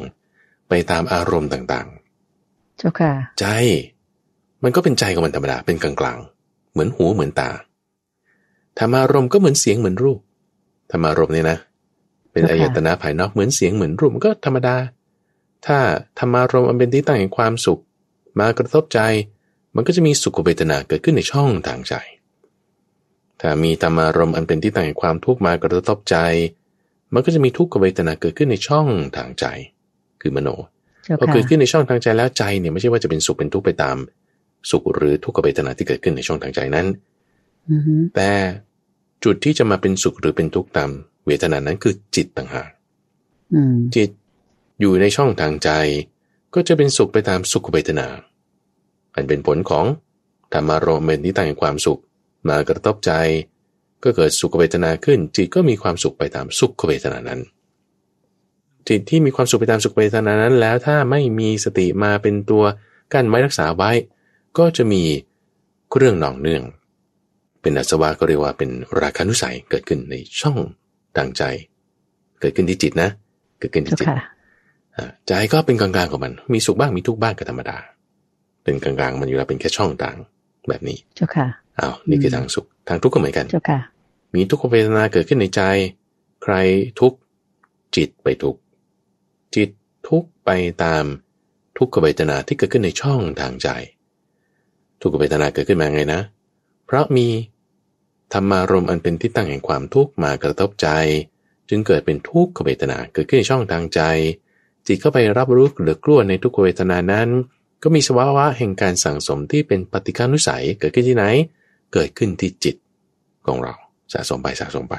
[0.70, 1.88] ไปตามอารมณ์ต่าง
[2.78, 3.46] เจ้าค่ะๆใจ
[4.64, 7.50] มันก็เป็นใจของมันธรรมดาเป็นกลางๆ เหมือนหูเหมือนตา
[8.80, 10.20] ธรรมารมณ์ก็เหมือนเสียงเหมือนรูป
[10.92, 11.58] ธรรมารมณ์เนี่ยนะ
[12.32, 14.76] เป็นเจ้าอาค่ะยตนะภายนอกเหมือนเสียงเหมือนรูปมันก็ธรรมดา
[15.66, 15.78] ถ้า
[16.20, 17.82] ธรรมารมณ์อันเป็นที่ตั้งแห่งความสุข
[18.40, 19.00] มากระทบใจ
[19.76, 21.94] มันก็จะมีสุขเวทนาเกิดขึ้นในช่องทางใจ
[23.40, 26.18] ถ้ามีธรรมารมณ์อันเป็นที่ตั้งแห่งความทุกข์มากระทบใจ
[27.14, 28.88] มันก็จะมีทุกขเวทนาเกิดขึ้นในช่อง
[29.18, 29.46] ทางใจ
[30.22, 30.50] คือมโน
[31.04, 33.98] เจ้าพอค่ะเกิดขึ้นในช่องทางใจแล้วใจเนี่ยไม่ใช่ว่าจะเป็นสุขเป็นทุกข์ไปตาม
[34.72, 36.88] สุขหรือทุกขเวทนาที่เกิดขึ้นในช่องทางใจนั้น
[37.72, 38.30] อือฮึแต่
[39.24, 40.90] จุดที่จะมาเป็นสุขหรือเป็นทุกข์ตาม
[41.26, 42.70] เวทนานั้นคือจิตต่างหาก
[43.54, 44.10] อืมจิต
[44.80, 45.70] อยู่ในช่องทางใจ
[46.54, 48.08] ก็จะเป็นสุขไปตามสุขเวทนา
[49.16, 49.86] อันเป็นผลของ
[50.54, 52.02] ธรรมารมณ์เป็นที่ตั้งแห่งความสุข
[52.48, 53.12] มากระทบใจ
[54.04, 57.40] ก็เกิดสุขเวทนาขึ้น จิตก็มีความสุขไปตามสุขเวทนานั้น
[58.88, 62.64] จิตที่มีความสุขไปตามสุขเวทนานั้น แล้วถ้าไม่มีสติมาเป็นตัว
[63.14, 63.92] กั้นไว้รักษาไว้
[64.58, 65.04] ก็จะมี
[65.92, 66.64] เครื่องหนองเนื่อง
[67.62, 68.70] เป็นอาสวะก็เรียกว่าเป็น
[69.02, 70.58] ราคานุสัยเกิดขึ้นในช่อง
[71.18, 71.44] ทางใจ
[72.42, 73.10] เกิดขึ้นที่จิตนะ
[73.60, 74.20] เกิดขึ้นที่เจ้าจิตค่ะ
[74.98, 77.78] อ่าใจก็เป็นกลางๆของมัน มีสุขบ้างมีทุกข์บ้างก็ธรรมดา
[78.64, 80.18] เป็นกลางๆมันอยู่แล้วเป็นแค่ช่องต่าง
[80.70, 81.48] แบบนี้ เจ้าค่ะ
[81.80, 83.80] อ้าวนี่คือทางสุข ทางทุกข์ก็เหมือนกัน เจ้าค่ะ
[84.36, 85.62] มีทุกขเวทนาเกิดขึ้นในใจ
[86.44, 86.56] ใคร
[87.00, 87.18] ทุกข์
[87.96, 88.60] จิตไปทุกข์
[89.56, 89.70] จิต
[90.10, 90.50] ทุกข์ไป
[90.84, 91.04] ตาม
[91.78, 93.70] ทุกขเวทนาที่เกิดขึ้นในช่องทางใจ
[95.02, 96.22] ทุกขเวทนาเกิดขึ้นมาไงนะ
[96.90, 97.28] เพราะมี
[98.34, 100.88] ธรรมารมณ์อันเป็นที่ตั้งแห่งความทุกข์มากระทบใจ
[101.70, 104.02] จึงเกิดเป็นทุกขเวทนาเกิดขึ้นในช่องทางใจ
[104.88, 107.28] จิตเข้าไปรับรู้หรือกลัวในทุกขเวทนานั้น
[107.84, 111.26] ก็มีสภาวะแห่งการสั่งสมที่เป็นปฏิฆานุสัยเกิดขึ้นที่ไหน
[111.94, 112.76] เกิดขึ้นที่จิต
[113.48, 113.74] ของเรา
[114.14, 114.96] สะสมไปสะสมไป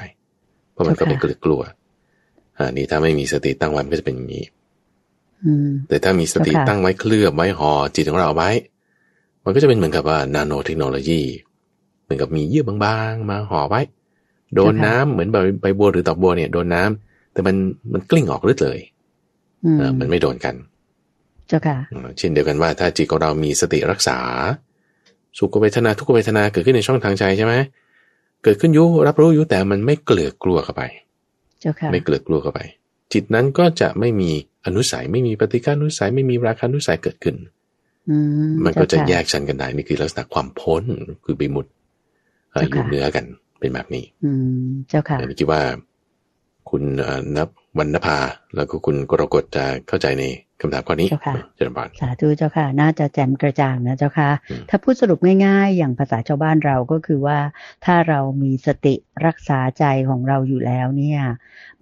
[0.71, 1.61] เพราะมันก็เป็นเกลือกลัว
[2.57, 4.43] อ่านี่ถ้าไม่มีสติตั้งไว้มันก็จะเป็นอย่างนี้
[5.45, 8.49] อืมแต่ถ้ามีสติเจ้าค่ะตั้งไว้เคลือบไว้ห่อจิตของเราเอาไว้
[9.43, 11.50] มันก็จะเป็นเหมือนกับว่านาโนเทคโนโลยีเห
[12.11, 12.77] มือนกับมีเยื่อบา
[13.11, 13.81] งๆ มาห่อไว้
[14.55, 17.55] โดนน้ำเหมือนใบใบบัวหรือดอกบัวเนี่ยโดนน้ำแต่มัน
[17.93, 18.79] มันกลิ้งออกลึดเลย
[19.65, 20.55] อืมเออมันไม่โดนกัน
[21.47, 24.17] เจ้าค่ะอืมเช่นเดียวกันว่า ถ้าจิตของเรามีสติรักษา
[25.37, 27.53] สุขเวทนาทุกขเวทนาเกิดขึ้นในช่องทางใจใช่ไหม
[28.43, 30.83] เกิดขึ้นอยุรับรู้อยุแต่มันไม่เกลือกกลัวเข้าไป
[31.61, 32.59] เจ้าค่ะ ไม่เกลือกกลัวเข้าไป
[33.13, 34.31] จิตนั้นก็จะไม่มี
[34.65, 37.35] อนุสัยไม่มีปฏิฆานุสัยไม่มีราคานุสัยเกิดขึ้น
[38.09, 38.17] อื
[38.49, 40.83] มมันก็จะเาค่แยกชั้นกันได้นี่คือลักษณะความพ้น
[41.25, 43.25] คือไปหมุดเอ่อเจ้าอค่ะยู่เหนือกัน
[43.59, 44.31] เป็นแบบนี้ อื
[44.63, 45.61] มเจ้าค่ะอันนี้คิดว่า
[46.69, 48.17] คุณเอ่อนับวรรณภา
[48.55, 50.23] แล้วก็คุณกรกฎจะเข้าใจใน
[50.61, 57.39] คำถามข้อนี้เจ้าค่ะเจริญบานสาธุเจ้าค่ะ น่าจะแจ่มกระจ่างนะเจ้าค่ะอืมถ้าพูดสรุปง่ายๆ อย่างภาษาชาวบ้านเราก็คือว่า
[57.85, 61.21] ถ้าเรามีสติรักษาใจของเราอยู่แล้วเนี่ย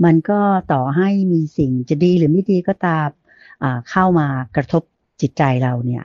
[0.03, 0.39] มันก็
[0.73, 3.09] ต่อให้มีสิ่งจะดีหรือไม่ดีก็ตาม
[3.63, 4.83] อ่าเข้ามากระทบ
[5.21, 6.03] จิตใจเราเนี่ย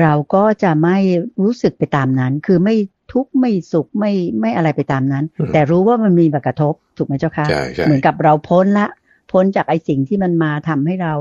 [0.00, 0.98] เราก็จะไม่
[1.42, 2.76] รู้สึกไปตามนั้น คือไม่
[3.12, 8.86] ทุกข์ไม่สุขไม่ไม่อะไรไปตามนั้นอืมแต่รู้ว่ามันมีมากระทบถูกไหมเจ้าค่ะใช่ใช่เหมือนกับเราพ้นละ
[9.32, 11.14] พ้นจากไอ้สิ่งที่มันมาทำให้เรา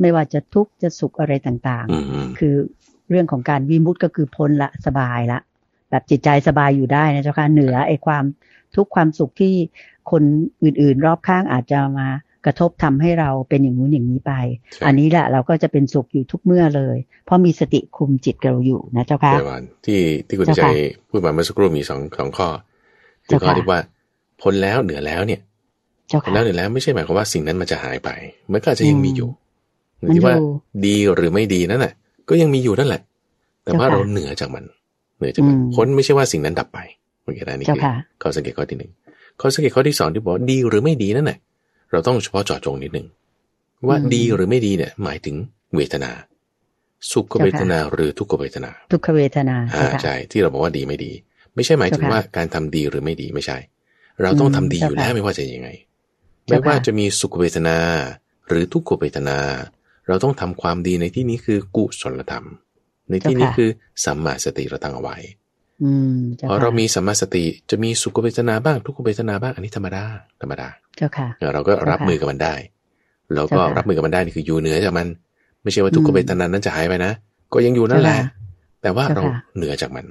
[0.00, 2.54] ไม่ว่าจะทุกข์จะสุขอะไรต่างอืมอืมๆคือ
[3.10, 5.38] เรื่องของการวิมุตติก็คือพ้นละสบายละ
[5.90, 8.24] แบบจิตใจสบายอยู่ได้นะเจ้าค่ะเหนือไอ้ความ
[8.76, 9.54] ทุกข์ความสุขที่
[10.10, 10.22] คน
[10.62, 12.08] อื่นๆ รอบข้างอาจจะมา
[12.46, 14.32] กระทบทำให้เราเป็นอย่างนู้นอย่างนี้ไป
[14.74, 20.72] ใช่อันนี้แหละเราก็จะเป็นสุขอยู่ทุกเมื่อเลย เพราะมีสติคุมจิตเราอยู่นะเจ้าค่ะเจริญบานที่ที่คุณเจ้าใจค่ะ
[21.08, 22.48] พูดมาเมื่อสักครู่มีสองสองข้อ
[23.26, 23.80] คือเจ้าข้อค่ะที่ว่า
[24.42, 25.40] พ้นแล้วเหนือแล้วเนี่ย
[26.08, 28.10] เจ้าพ้นค่ะแล้วเหนือแล้วไม่ใช่หมายความว่าสิ่งนั้นมันจะหายไป
[28.52, 29.28] มันก็อาจจะยังมีอยู่
[30.00, 30.48] มันที่ว่าอยู่
[30.86, 31.92] ดีหรือไม่ดีนั่นแหละ
[32.28, 33.02] ก็ยังมีอยู่นั่นแหละ
[33.64, 34.64] แต่ว่าเจ้าค่ะเราเหนือจากมัน
[35.18, 36.78] เหนือจากมันอืมพ้นไม่ใช่ว่าสิ่งนั้นดับไป
[37.22, 38.90] โอเคนะนี่เจ้าคือค่ะข้อสังเกตข้อที่หนึ่ง
[39.40, 41.38] ข้อสังเกตข้อที่สองที่บอกว่าดีหรือไม่ดีนั่นแหละ
[41.92, 43.06] เราต้องเฉพาะเจาะจงนิดหนึ่ง
[43.86, 45.36] ว่าอืมดีหรือไม่ดีเนี่ย หมายถึง
[45.76, 46.10] เวทนา
[47.12, 51.12] สุขเวทนาหรือทุกขเวทนา ทุกขเวทนาอ่าเจ้าค่ะใช่ที่เราบอกว่าดีไม่ดี
[51.54, 53.58] ไม่ใช่หมายถึงเจ้าค่ะว่าการทำดีหรือไม่ดีไม่ใช่
[54.22, 55.68] เราต้องอืมทำดีอยู่เจ้าค่ะแล้วไม่ว่าจะยังไง
[56.46, 57.76] เจ้าค่ะไม่ว่าจะมีสุขเวทนา
[58.48, 59.38] หรือทุกขเวทนา
[60.08, 62.46] เราต้องทำความดีในที่นี้คือกุศลธรรม
[63.10, 63.70] ในที่นี้เจ้าค่ะคือ
[64.04, 65.47] สัมมาสติเราตั้งเอาไว้อืม
[66.36, 70.04] เจ้าพอค่ะเรามีสัมมาสติจะมีสุขเวทนาบ้างทุกขเวทนาบ้างอันนี้ธรรมดา
[70.40, 72.54] ธรรมดาเจ้าค่ะเราก็รับเจ้าค่ะมือกับมันได้
[73.34, 75.06] เราก็เจ้าค่ะรับมือกับมันได้นี่คืออยู่เหนือจากมัน
[75.62, 77.12] ไม่ใช่ว่าทุกขอืมเวทนานั้นจะหายไปนะ
[77.52, 78.32] ก็ยังอยู่นั่นแหละเจ้าค่ะ
[78.82, 80.06] แต่ว่าเจ้าเราค่ะเหนือจากมัน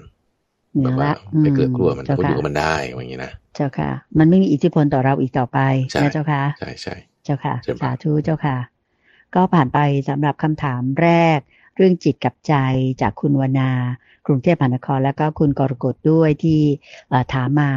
[0.78, 5.60] เหนืแบอบว่าละไปเกลือกลัวมันเจ้าก็อยู่ค่ะกับมันได้อย่างนี้นะเจ้าค่ะ มันไม่มีอิทธิพลต่อเราอีกต่อไป
[5.92, 8.58] ใช่นะเจ้าค่ะใช่ใช่เจ้าค่ะเชิญครับสาธุเจ้าค่ะ
[9.36, 11.40] ก็ผ่านไปสำหรับคำถามแรก
[11.76, 12.56] เรื่องจิตกับใจ
[13.02, 13.72] จากคุณวนา
[14.28, 16.60] กรุงเทพมหานคร แล้วก็คุณกรกฎด้วยที่
[17.34, 17.70] ถามมา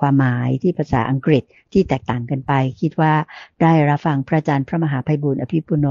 [0.00, 3.12] ความหมายที่ภาษาอังกฤษที่แตกต่างกันไป คิดว่า
[3.62, 5.86] ได้รับฟังพระอาจารย์พระมหาภัยบุญอภิปุโน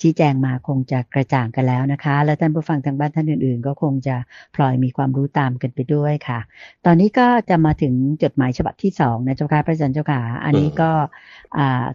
[0.00, 4.16] ชี้แจงมาคงจะกระจ่างกันแล้วนะคะ และท่านผู้ฟังทางบ้านท่านอื่นๆ ก็คงจะ
[4.54, 6.40] พลอยมีความรู้ตามกันไปด้วยค่ะ
[6.84, 10.90] ตอนนี้ก็จะมาถึงจดหมายฉบับที่สองนะเจ้าค่ะพระอาจารย์เจ้าค่ะอันนี้ก็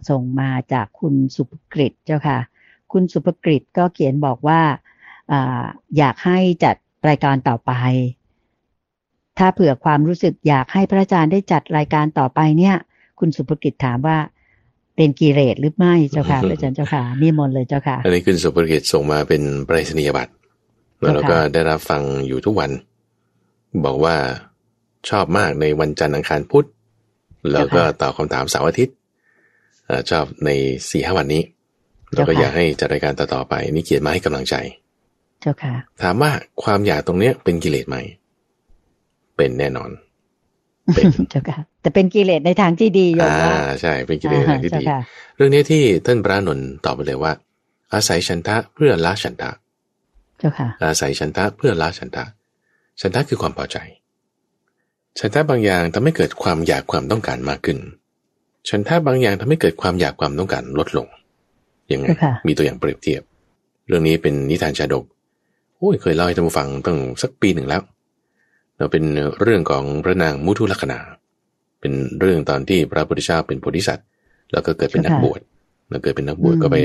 [0.08, 2.38] ส่งมาจากคุณสุภกฤษเจ้าค่ะ
[2.92, 4.60] คุณสุภกฤษก็เขียนบอกว่า
[5.32, 5.64] อา
[5.98, 6.76] อยากให้จัด
[7.08, 7.72] รายการต่อไป
[9.38, 12.74] ถ้าเผื่อความรู้สึกอยากให้พระอาจารย์ได้จัดรายการต่อไปเนี่ย
[13.18, 14.18] คุณสุภกิจถามว่า
[14.96, 20.32] เป็นกิเลสหรือไม่เจ้าค่ะพระอาจารย์เจ้าค่ะนิมนต์เลยเจ้าค่ะ อันนี้คุณสุภกิจส่งมาเป็นไปรษณียบัตร
[21.00, 22.70] แล้วเราก็ได้รับฟังอยู่ทุกวัน
[23.84, 24.16] บอกว่า
[25.08, 26.66] ชอบมากในวันจันทร์อังคารพุธ
[27.52, 28.94] แล้วก็ตอบคำถามเสาร์อาทิตย์
[29.86, 30.50] เอ่อชอบใน
[30.90, 31.42] สี่ห้าวันนี้
[32.12, 34.54] เราก็เจ้าค่ะอยากให้จัดรายการต่อๆไป นี่เขียนมาให้กำลังใจ
[35.40, 36.30] เจ้าค่ะ ถามว่า
[36.62, 37.96] ความอยากตรงเนี้ยเป็นกิเลสไหม
[39.36, 39.90] เป็นแน่นอน
[40.94, 45.00] เป็นเจ้าค่ะ แต่เป็นกิเลสในทางที่ดีโยมอ่าว่าใช่ เป็นกิเลสในทางที่เจ้าดีค่ะ
[45.36, 47.32] เรื่องนี้ที่ท่านพระนนท์ตอบไปเลยว่า
[47.94, 49.50] อาศัยฉันทะเพื่อละฉันทะ
[50.38, 52.24] เจ้าค่ะ อาศัยฉันทะเพื่อละฉันทะ
[53.00, 53.76] ฉันทะคือความพอใจ
[55.18, 57.78] ฉันทะบางอย่างทำให้เกิดความอยากความต้องการมากขึ้น
[58.68, 61.06] ฉันทะบางอย่างทำให้เกิดความอยากความต้องการลดลง
[61.92, 63.22] ยังไงเจ้าค่ะมีตัวอย่างเปรียบเทียบ
[63.88, 65.04] เรื่องนี้เป็นนิทานชาดก
[65.80, 67.82] โอ้ยเคยเล่าให้ท่านผู้ฟังตั้งสักปีหนึ่งแล้ว
[68.78, 69.04] เราเป็น
[69.42, 70.98] เรื่องของพระนางมุทุลักษณา
[71.80, 74.06] เป็นเรื่องตอนที่พระพุทธเจ้าเป็นโพธิสัตว์
[74.52, 75.40] แล้วก็เกิดเป็นนักบวช
[75.90, 76.76] แล้วเกิดเป็นนักบวชอืมก็ไป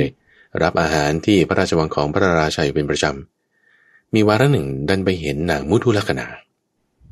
[0.64, 6.26] รับอาหารที่พระราชวังของพระราชาอยู่เป็นประจำ มีวาระหนึ่งดันไปเห็นนางมุทุลักษณา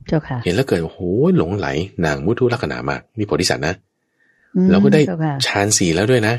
[0.07, 0.99] เจ้าค่ะเห็นแล้วเกิดโอ้โห
[1.37, 1.67] หลงไหล
[2.05, 3.73] นางมุทุลักษณามากนี่โพธิสัตว์นะ
[4.55, 6.35] อืมเราก็ได้เจ้าค่ะฌานสีแล้วด้วยนะ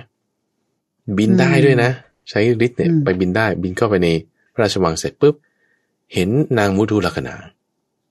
[1.18, 1.90] บินได้ด้วยนะ
[2.30, 5.34] ใช้ฤทธิ์เนี่ยอืมไปบินได้ บินเข้าไปในพ ระราชวังเสร็จปุ๊บ
[6.14, 7.34] เห็นนางมุทุลักษณา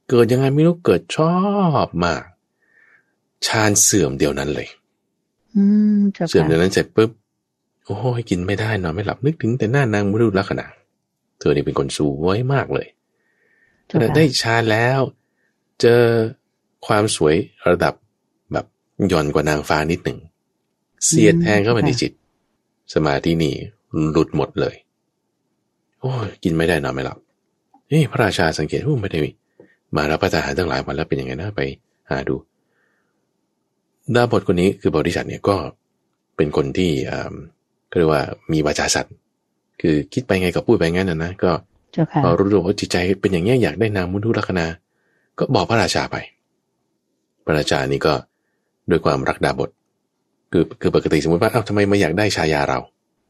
[0.10, 1.36] เกิดยังไงไม่รู้เกิดชอ
[1.86, 2.24] บมาก
[3.46, 4.68] ฌานเสื่อมเดียวนั้นเลย
[5.56, 5.64] อื
[5.98, 7.10] มเจ้าเสื่อมค่ะเดียวนั้นเสร็จปุ๊บ
[7.86, 10.68] โอ้ยกินไม่ได้นอนไม่หลับนึกถึงแต่หน้านางมุทุลักษณา
[11.40, 12.88] เธอนี่เป็นคนสวยมากเลย
[13.88, 15.00] เจ้าแต่ค่ะได้ฌานแล้ว
[15.82, 16.02] เจอ
[16.88, 17.36] ความสวย
[17.70, 17.94] ระดับ
[18.54, 18.66] แบบ
[19.08, 20.20] หย่อนกว่านางฟ้านิดหนึ่ง
[21.06, 22.12] เสียดแทงเข้าไปในจิต
[22.94, 23.54] สมาธินี่
[24.12, 24.76] หลุดหมดเลย
[26.04, 27.18] โอ้ยกินไม่ได้นอนไม่หลับ
[27.88, 29.22] เฮ้ยพระราชาสังเกตว่าไม่ได้
[29.96, 31.62] มารับประทานอาหารตั้งหลายวันแล้วเป็นยังไงนะไป
[32.10, 32.36] หาดู
[34.16, 35.56] ดาบทคนนี้คือบริษัทเนี่ยก็
[36.36, 37.34] เป็นคนที่อ่า
[37.90, 39.14] ก็เรียกว่ามีวาจาสัตว์
[39.82, 41.52] คือคิดไปไงก็พูดไปงั้นนะนะก็
[41.94, 44.66] เจ้าค่ะพอรู้ตัวว่าจิตใจเป็นอย่างนี้ยอยากได้นามมุทุลักษณา
[45.38, 46.16] ก็บอกพระราชาไป
[47.46, 48.14] พระราชานี่ก็
[48.90, 49.70] ด้วยความรักดาบท
[50.52, 52.80] คือคือปกติสมมติว่าเอ้าทำไมมาอยากได้ชายาเรา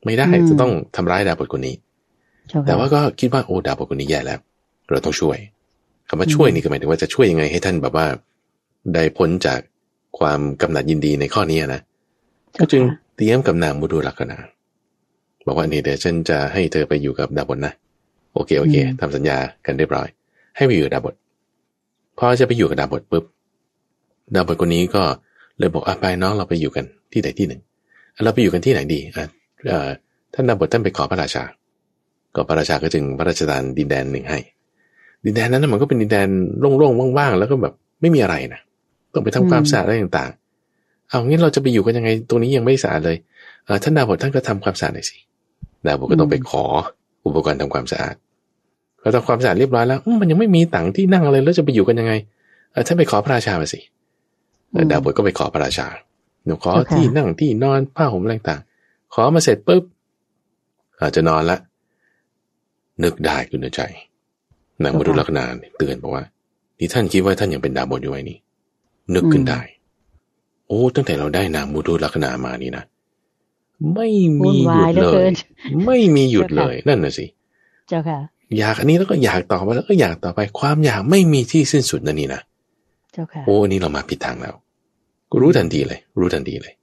[0.05, 1.91] ไม่ได้อืมจะต้องทำร้ายดาบทคนนี้เจ้าค่ะ
[2.67, 4.39] แต่ว่าก็คิดว่าโอ้ดาบทคนนี้แย่แล้ว
[4.89, 5.37] เราต้องช่วย
[6.09, 8.07] คำว่าช่วยอืมนี่ก็หมายถึงว่าจะช่วยยังไงให้ท่านแบบว่า
[8.93, 9.59] ได้พ้นจาก
[10.19, 11.81] ความกำหนัดยินดีในข้อนี้นะ
[12.55, 14.37] ก็เจ้าจึงค่ะเตรียมกับนางมุทุลักษณา
[15.45, 17.73] บอกว่านี่เดี๋ยวฉันจะให้เธอไปอยู่กับดาบทนะ
[18.33, 20.07] โอเคโอเคทำสัญญากันเรียบร้อย
[20.55, 21.15] ให้ไปอยู่กับดาบท
[22.17, 23.23] พอจะไปอยู่กับดาบทปุ๊บ
[24.35, 25.03] ดาบทคนนี้ก็
[25.59, 27.61] เลยบอกอะไปน้องเราไปอยู่กันที่ไหนที่หนึ่ง
[28.15, 29.27] อะเราไปอยู่กันที่ไหนดีอะ
[29.67, 29.89] เอ่อ
[30.33, 31.43] ท่านดาบทท่านไปขอพระราชา
[32.35, 34.39] ก็พระราชาก็จึงพระราชทานดินแดนหนึ่งให้
[35.25, 36.27] ดินแดนนั้นนะมันก็เป็นดินแดน
[36.59, 38.61] โล่งๆว่างๆแล้วก็แบบไม่มีอะไรนะ
[39.13, 43.17] ต้องไปทำความอืมสะอาดอะไรต่างๆ เอางี้เราจะไปอยู่กันยังไงตรงนี้ยังไม่สะอาดเลย
[43.65, 45.17] เออท่านดาบทท่านก็ทำความสะอาดหน่อยสิ
[45.85, 46.63] ดาบทก็ต้องไปขอ
[47.25, 48.15] อุปกรณ์ทำความสะอาด
[49.01, 52.13] พอทำความสะอาดเรียบร้อยแล้วอืมมันยังไม่มีตังที่นั่งอะไรแล้วจะไปอยู่กันยังไง
[52.71, 53.79] เออท่านไปขอพระราชามาสิ
[54.71, 55.87] เออดาบทก็ไปขอพระราชา
[56.45, 59.83] หนูขอเจ้าค่ะที่นั่งที่นอนผ้าห่มอะไรต่างๆขอมาเสร็จปุ๊บ
[61.01, 61.57] อาจจะนอนละ
[63.03, 63.81] นึกได้คุณในใจ
[64.83, 65.45] นางมรุลักษณา
[65.77, 66.23] เตือนบอกว่า
[66.77, 68.37] ที่ท่านคิดว่าท่านยังเป็นดาบทอยู่ไว้นี่
[69.15, 69.59] นึกขึ้นได้
[70.67, 72.83] โอ้ตั้งแต่เราได้นางมุรุลักษณามานี่นะ
[73.93, 74.07] ไม่
[74.39, 75.33] วุ่มีนหวายุยดเหลือเลเกิยน
[75.85, 77.25] ไม่มีหยุดเจ้าเลค่ะยนั่นน่ะสิ
[77.87, 78.19] เจ้าค่ะ
[78.57, 82.41] อยากอันนี้แล้วก็อยากต่อไปแล้วก็อยากต่อไปความอยากไม่มีที่สิ้นสุดนั่นนี่นะ
[83.13, 84.55] เจ้าค่ะโอ้อันนี้เรามาผิดทางแล้ว
[85.31, 86.73] ก็รู้ทันทีเลย รู้ทันทีเลย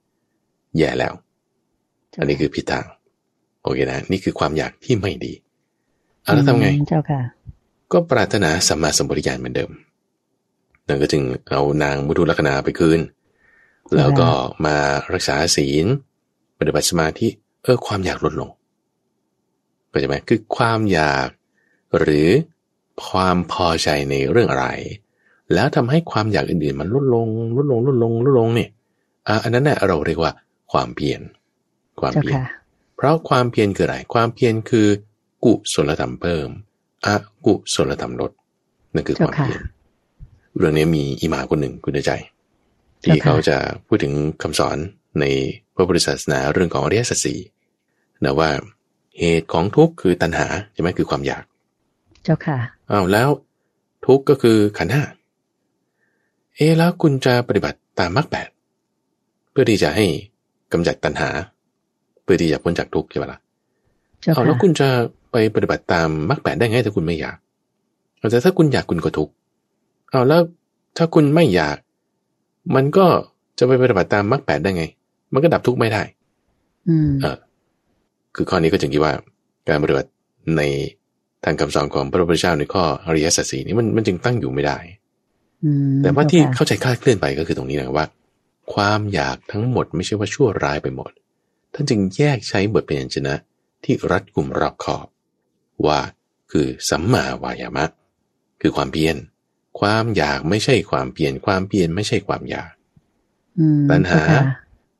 [0.78, 1.12] แย่แล้ว
[2.20, 2.84] อันนี้คือผิดทาง
[3.62, 5.49] โอเคนะ นี่คือความอยากที่ไม่ดีเอา
[6.34, 7.20] แล้วทำไงอืมเจ้าค่ะ
[7.92, 9.70] ก็ปรารถนาสัมมาสัมปวิญญาณเหมือนเดิม
[10.88, 13.00] นั่นก็จึงเอานางมุทุลักษณาไปคืน
[13.96, 14.28] แล้วก็
[14.66, 14.76] มา
[15.12, 15.86] รักษาศีล
[16.58, 17.28] ปฏิบัติสมาธิ
[17.62, 18.50] เออความอยากลดลง
[19.88, 21.28] เข้าใจไหมคือความอยาก
[21.98, 22.28] หรือ
[23.08, 24.66] ความพอใจในเรื่องอะไร
[25.54, 28.70] แล้วทำให้ความอยากอื่นๆ มันลดลงลดลงลดลงลดลงเนี่ย
[29.26, 30.32] อะอันนั้นเน่ะเราเรียกว่า
[30.72, 31.20] ความเพียร
[32.00, 32.44] ความเจ้าเพียรค่ะ
[32.96, 34.88] เพราะความเพียรคืออะไร ความเพียรคือ
[35.44, 36.48] กุศลธรรมเพิ่ม
[37.06, 37.08] อ
[37.46, 38.32] กุศลธรรมลด
[38.94, 39.62] นั่นคือความเจ้าค่ะเพียร
[40.56, 42.12] เรื่องนี้มีอิหมาคนหนึ่งคุณใจ
[43.02, 44.76] ที่เจ้าค่ะเขาจะพูดถึงคำสอน
[45.20, 45.24] ใน
[45.74, 47.38] พระพุทธศาสนาเรื่องของอริยสัจสี่
[48.24, 48.50] นะว่า
[49.18, 51.44] เหตุของทุกข์คือตัณหาใช่ไหมคือความอยาก
[52.24, 52.58] เจ้าค่ะ
[52.90, 53.28] อ้าวแล้ว
[54.06, 55.02] ทุกข์ก็คือขันธ์ห้า
[56.56, 58.48] เอะแล้วคุณจะปฏิบัติตามมรรคแปด
[59.50, 60.06] เพื่อที่จะให้
[60.72, 61.28] กำจัดตัณหา
[62.22, 63.38] เพื่อที่จะพ้นจากทุกข์ใช่ไหมล่ะ
[64.20, 64.88] เจ้าเอาค่ะแล้วคุณจะ
[65.30, 67.36] ไปปฏิบัติตามมรรคแปดได้ไงถ้าคุณไม่อยาก
[68.18, 69.32] เอาแต่ถ้าคุณอยากคุณก็ทุกข์
[70.10, 70.42] เอาแล้ว
[70.96, 71.76] ถ้าคุณไม่อยาก
[72.74, 73.06] มันก็
[73.58, 74.84] จะไปปฏิบัติตามมรรคแปดได้ไง
[75.32, 76.02] มันก็ดับทุกข์ไม่ได้
[76.88, 77.36] อืมเออ
[78.34, 79.12] คือข้อนี้ก็จึงคิดว่า
[79.68, 80.10] การปฏิบัติ
[80.56, 80.62] ใน
[81.44, 84.78] ทางคำสอนของพระพุทธเจ้าในข้ออริยสัจสี่นี้มันมันจึงตั้งอยู่ไม่ได้
[85.64, 88.06] อืมแต่ว่าที่เจ้ค่ะเข้าใจคลาดเคลื่อนไปก็คือตรงนี้นะว่า
[88.74, 91.10] ความอยากทั้งหมดไม่ใช่ว่าชั่วร้ายไปหมด
[91.74, 93.34] ท่านจึงแยกใช้บทเปลี่ยนชนะ
[93.84, 95.06] ที่รัดกุมรอบขอบ
[95.86, 95.98] ว่า
[96.52, 97.84] คือสัมมาวายามะ
[98.60, 99.16] คือความเพียร
[99.80, 102.72] ความอยากไม่ใช่ความเพียรความเพียรไม่ใช่ความอยาก
[103.58, 104.42] อืมตัณหาเจ้ค่ะ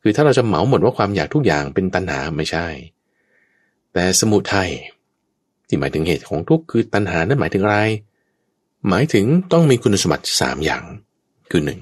[0.02, 2.66] คือถ้าเราจะเหมาหมดว่าความอยากทุกอย่างเป็นตัณหาไม่ใช่
[3.92, 4.70] แต่สมุทัย
[5.68, 7.78] ที่หมายถึงเหตุของทุกข์คือตัณหานั้นหมายถึงอะไร
[8.88, 10.84] หมายถึงต้องมีคุณสมบัติสามอย่าง
[11.50, 11.80] คือหนึ่ง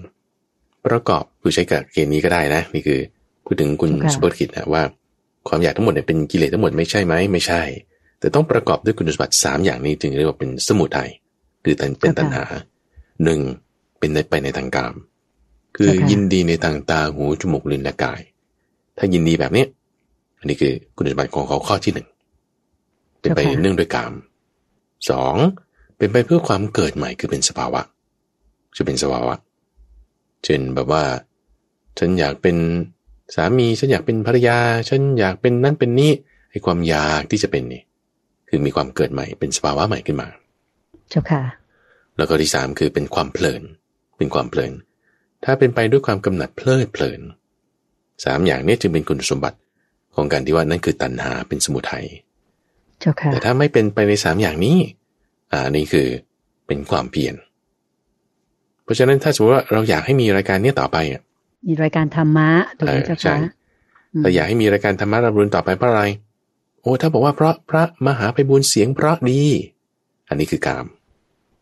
[0.87, 3.01] ประกอบคือใช้กับเกณฑ์นี้ก็ได้นะนี่คือ
[3.45, 4.83] พูดถึงคุณค่ะสุภกิจนะว่า
[5.49, 7.63] ความอยากทั้งหมดเนี่ยเป็นกิเลสทั้งหมดไม่ใช่ไหมไม่ใช่
[8.21, 11.11] แต่ต้องประกอบด้วยคุณสมบัติสามอย่างนี้จึงเรียกว่าเป็นสมุทัย
[11.65, 12.45] คือเป็นตัณหา
[13.25, 13.41] หนึ่ง
[13.99, 14.95] เป็นในไปในทางกาม
[15.77, 18.21] คือยินดีในทางตาหูจมูกลิ้นและกาย
[18.99, 19.69] ถ้ายินดีแบบเนี้ย
[20.39, 22.09] อันนี้คือคุณสมบัติของเขาข้อที่หนึ่ง
[23.21, 24.13] เป็นไปเนื่องด้วยกาม
[25.11, 25.37] สอง
[25.97, 27.81] เป็นไปเพื่อความเกิดใหม่คือเป็นสภาวะ
[28.77, 29.35] จะเป็นสภาวะ
[30.45, 31.03] เช่นแบบว่า
[31.99, 32.57] ฉันอยากเป็น
[33.35, 36.13] สามี ฉันอยากเป็นภรรยา ฉันอยากเป็นนั่นเป็นนี่
[36.51, 37.83] ไอ้ความอยากที่จะเป็นนี่
[38.49, 40.29] คือมีความเกิดใหม่เป็นสภาวะใหม่ขึ้นมา
[41.11, 41.43] เจ้าค่ะ
[42.17, 43.63] แล้วก็ที่สามคือเป็นความเพลิน
[44.19, 44.73] เป็นความเพลิน
[45.45, 47.21] ถ้าเป็นไปด้วยความกำหนัดเพลิดเพลิน
[48.25, 49.59] สามอย่างนี้จึงเป็นคุณสมบัติ
[50.15, 52.07] ของการที่ว่านั่นคือตัณหาเป็นสมุทัย
[53.01, 54.79] เจ้าค่ะแต่ถ้าไม่เป็นไปในสามอย่างนี้
[55.53, 56.07] อ่านี่คือ
[56.67, 57.35] เป็นความเพียร
[58.85, 61.23] เพราะฉะนั้นถ้าสมมติว่าเราอยากให้มีรายการเนี้ยต่อไปอะ
[61.69, 63.43] มีรายการธรรมะถูกไหมเออเจ้าใช่ค่ะม
[64.23, 69.43] เราอยากให้มีรายการธรรมะรับรุนต่อไปเพราะอะไรโอ้ถ้าบอกว่าเพราะพระมหาไปบุญเสียงเพราะดี
[70.29, 70.87] อันนี้คือกาม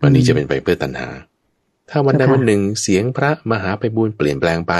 [0.02, 1.08] วันนี้จะเป็นไปเพื่อตัณหา
[1.90, 4.74] ถ้าวันใดวันหนึ่งเสียงพระมหาไปบุญเปลี่ยนแปลงไป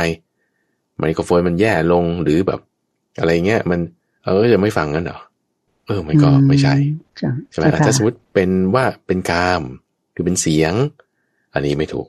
[0.99, 2.61] ไมโครโฟนมันแย่ลงหรือแบบ
[3.19, 3.81] อะไรเงี้ยมัน
[4.25, 5.19] เออจะไม่ฟังกันเหรอ
[5.87, 6.75] เออมันก็ไม่ใช่
[7.21, 9.63] จ้ะใช่ไหมเจ้าค่ะถ้าสมมติเป็นว่าเป็นกาม
[10.15, 10.73] คือเป็นเสียง
[11.55, 12.09] อันนี้ไม่ถูก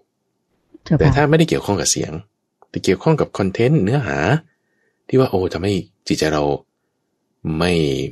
[0.85, 2.11] เจ้าแต่ค่ะถ้าไม่ได้เกี่ยวข้องกับเสียง
[2.69, 4.17] แต่เกี่ยวข้องกับคอนเทนต์เนื้อหา
[5.07, 5.73] ที่ว่าโอ้ทำให้
[6.07, 6.43] จิตใจเรา
[7.59, 7.71] ไม่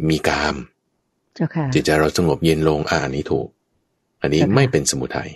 [0.09, 0.55] มีกาม
[1.35, 3.47] เจ้าค่ะจิตใจเราสงบเย็นลงอ่าอันนี้ถูก
[4.21, 5.29] อันนี้เจ้าค่ะไม่เป็นสมุทัย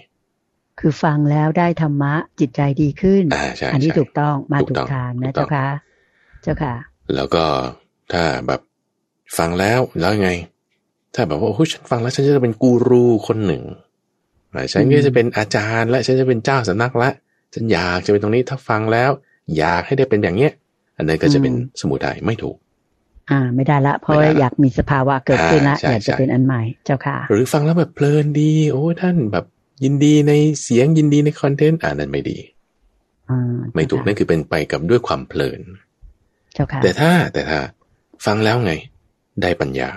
[0.80, 5.66] คือฟังแล้วได้ธรรมะจิตใจดีขึ้นอ่าใช่อันนี้ใช่ถูกต้องมาถูถูกต้กองทางนะถูกต้องเจ้าค่ะ
[6.44, 6.74] เจ้าค่ะ
[7.16, 7.44] แล้วก็
[8.12, 8.62] ถ้าแบบ
[9.38, 10.32] ฟังแล้วแล้วยังไง
[11.16, 13.64] ถ้าแบบว่าโอ้ยฉันฟังแล้วฉันจะเป็นกูรูคนหนึ่ง
[14.54, 17.10] อ่าฉันก็อืมจะเป็นอาจารย์และฉันจะเป็นเจ้าสำนักละ
[17.54, 19.12] ฉันอยากจะเป็นตรงนี้ถ้าฟังแล้ว
[19.58, 20.52] อยากให้ได้เป็นอย่างเนี้ย
[20.98, 22.58] อันนั้นก็จะเป็นสมุทัยไม่ถูก
[23.30, 29.46] อ่า ไม่ได้ละ เพราะไม่ได้ว่าละอยากมีสภาวะเกิดขึ้นละอ่าใช่อยากจะใช่เป็นอันใหม่เจ้าค่ะ หรือฟังแล้วแบบเพลินดี โอ้ท่านแบบ
[29.84, 32.38] ยินดีในเสียงยินดีในคอนเทนต์อ่านั้นไม่ดี
[33.30, 35.62] อ่าไม่ถูกนั่นคือเป็นไปกับด้วยความเพลิน
[36.54, 37.60] เจ้าค่ะแต่ถ้าแต่ถ้า
[38.26, 38.74] ฟังแล้วไง
[39.42, 39.90] ได้ปัญญา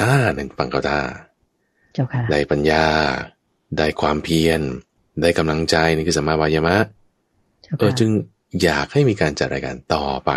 [0.00, 1.00] อ่านั่นฟังก็ได้
[1.94, 2.84] เจ้าค่ะ ได้ปัญญา
[3.78, 4.60] ได้ความเพียร
[5.22, 6.76] ได้กำลังใจนี่คือสัมมาวายามะ
[7.62, 8.10] เจ้าเออค่ะจึง
[8.62, 10.30] อยากให้มีการจัดรายการต่อไป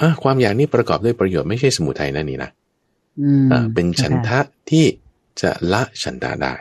[0.00, 2.50] อะความอยากนี้ประกอบด้วยประโยชน์ไม่ใช่สมุทัยนั่นนี่นะ
[3.20, 4.84] อืมอ่าเป็นฉันจ้าค่ะทะที่
[5.40, 6.54] จะละฉันทะได้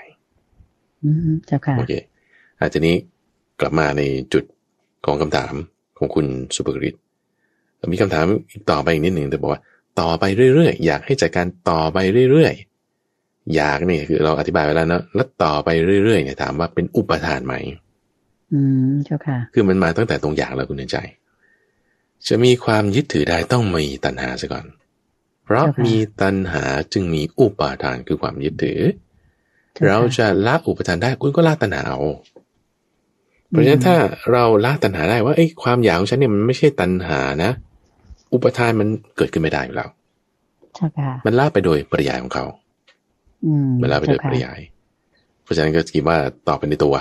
[1.04, 1.94] อืมเจ้าค่ะโอเค
[2.60, 2.96] อาทีนี้
[3.60, 4.02] กลับมาใน
[4.34, 4.44] จุด
[5.06, 5.54] ของคำถาม
[5.98, 6.96] ของคุณสุภกฤษ
[7.92, 9.62] มีคำถามอีกต่อไปอีกนิดหนึ่งแต่บอกว่า
[10.00, 10.24] ต่อไป
[10.56, 11.98] เรื่อยๆ อยากให้จัดการต่อไป
[12.32, 15.70] เรื่อยๆ อยากนี่คือเราอธิบายไปแล้วเนอะแล้วต่อไป
[16.06, 17.56] เรื่อยๆเนี่ยถามว่าเป็นอุปทานไหม
[18.54, 20.98] อืมเจ้าค่ะ คือมันมาตั้งแต่ตรงอยากแล้วคุณเดินใจ
[22.28, 24.66] จะมีความยึดถือได้ต้องมีตัณหาซะก่อน
[25.44, 28.82] เพราะเจ้าค่ะมีตัณหาจึงมีอุปาทานคือความยึดถือ
[29.74, 32.00] เจ้าค่ะเราจะละอุปทานได้คุณก็ละตัณหาเอา
[33.50, 33.96] เพราะฉะนั้นถ้า
[34.32, 37.52] เราละตัณหาได้ว่าไอ้ยความอยากของฉันเนี่ยมันไม่ใช่ตัณหานะ
[38.34, 39.90] อุปทานมันเกิดขึ้นไม่ได้อยู่แล้ว
[40.76, 42.46] เจ้าค่ะมันละไปโดยปริยายของเขา
[43.46, 44.60] อืมมันละไปโดยปริยาย
[45.44, 46.96] เพราะฉะนั้นก็คิดว่าต่อไปในตัว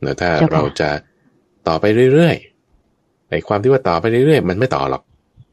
[0.00, 0.90] เนอะถ้าเจ้าค่ะเราจะ
[1.68, 2.49] ต่อไปเรื่อยๆ
[3.30, 5.02] ในความที่ว่าต่อไปเรื่อยๆมันไม่ต่อหรอก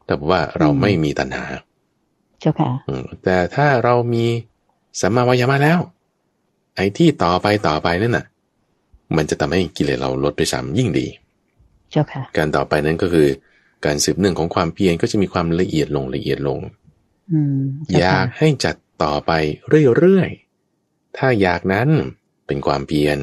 [0.05, 1.45] แต่ว่าเราไม่มีตัณหา
[2.39, 4.25] เจ้าค่ะอืมแต่ถ้าเรามี
[5.01, 5.79] สัมมาวายามะแล้ว
[6.75, 8.25] ไอ้ที่ต่อไปต่อไปนั่นน่ะ
[9.15, 11.07] มันจะทำให้กิเลสเราลดไปซ้ำยิ่งดี
[11.91, 13.27] เจ้าค่ะ การต่อไปนั้นก็คือ
[13.85, 16.59] การสืบเนื่องของความเพียรก็จะมีความละเอียดลงละเอียดลง
[17.31, 19.31] อืมอเจ้ายาค่ะกให้จัดต่อไป
[19.97, 21.89] เรื่อยๆ ถ้าอยากนั้น
[22.47, 23.17] เป็นความเพียร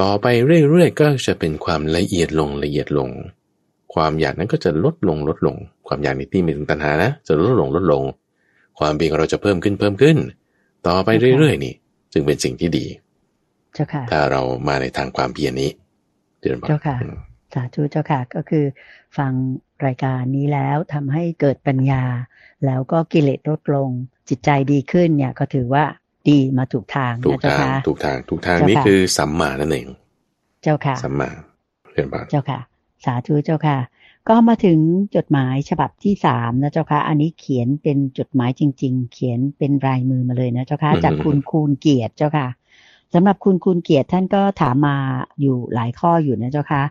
[0.00, 0.26] ต่อไป
[0.70, 3.10] เรื่อยๆ ก็จะเป็นความละเอียดลงละเอียดลง
[3.94, 8.02] ความอยากนั้นก็จะลดลงลดลง ความอยากในที่มีถึงตัณหานะ จะลดลงลดลง
[8.78, 10.16] ความเพียรของเราจะเพิ่มขึ้นเพิ่มขึ้น
[10.86, 11.74] ต่อไปเรื่อยๆนี่
[12.12, 12.84] จึงเป็นสิ่งที่ดี
[13.74, 15.70] เจ้าค่ะถ้าเรามาในทางความเพียรนี้
[16.40, 17.16] เดือนบอกเจ้าค่ะอืม
[17.54, 18.64] สาธุเจ้าค่ะก็คือ
[19.18, 19.32] ฟัง
[19.86, 22.04] รายการนี้แล้วทำให้เกิดปัญญา
[22.66, 23.88] แล้วก็กิเลสลดลง
[24.28, 25.84] จิตใจดีขึ้นเนี่ยก็ถือว่า
[26.28, 29.88] ดีมาถูกทางถูกนะเจ้าทางค่ะถูกทางถูกทางเจ้าค่ะนี้คือสัมมานั่นเอง
[30.62, 31.28] เจ้าค่ะ สัมมา
[31.92, 32.60] เดือนบอกเจ้าค่ะ
[33.04, 33.78] สาธุเจ้าค่ะ
[34.28, 34.78] ก็มาถึง
[35.16, 42.48] จดหมายฉบับที่สามนะเจ้าค่ะ อันนี้เขียนเป็นจดหมายจริง ๆ เขียนเป็นลายมือมาเลยนะเจ้าค่ะ จากคุณคูณเกียรติเจ้าค่ะ
[43.14, 44.96] สำหรับคุณคูณเกียรติท่านก็ถามมา
[45.40, 46.82] อยู่หลายข้ออยู่นะเจ้าค่ะ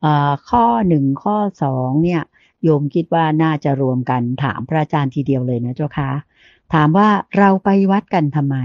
[0.00, 2.22] เอ่อข้อหนึ่งข้อสองเนี่ย
[2.64, 6.10] โยมคิดว่าน่าจะรวมกันถามพระอาจารย์ทีเดียวเลยนะเจ้าค่ะ
[6.72, 8.56] ถามว่าเราไปวัดกันทำไม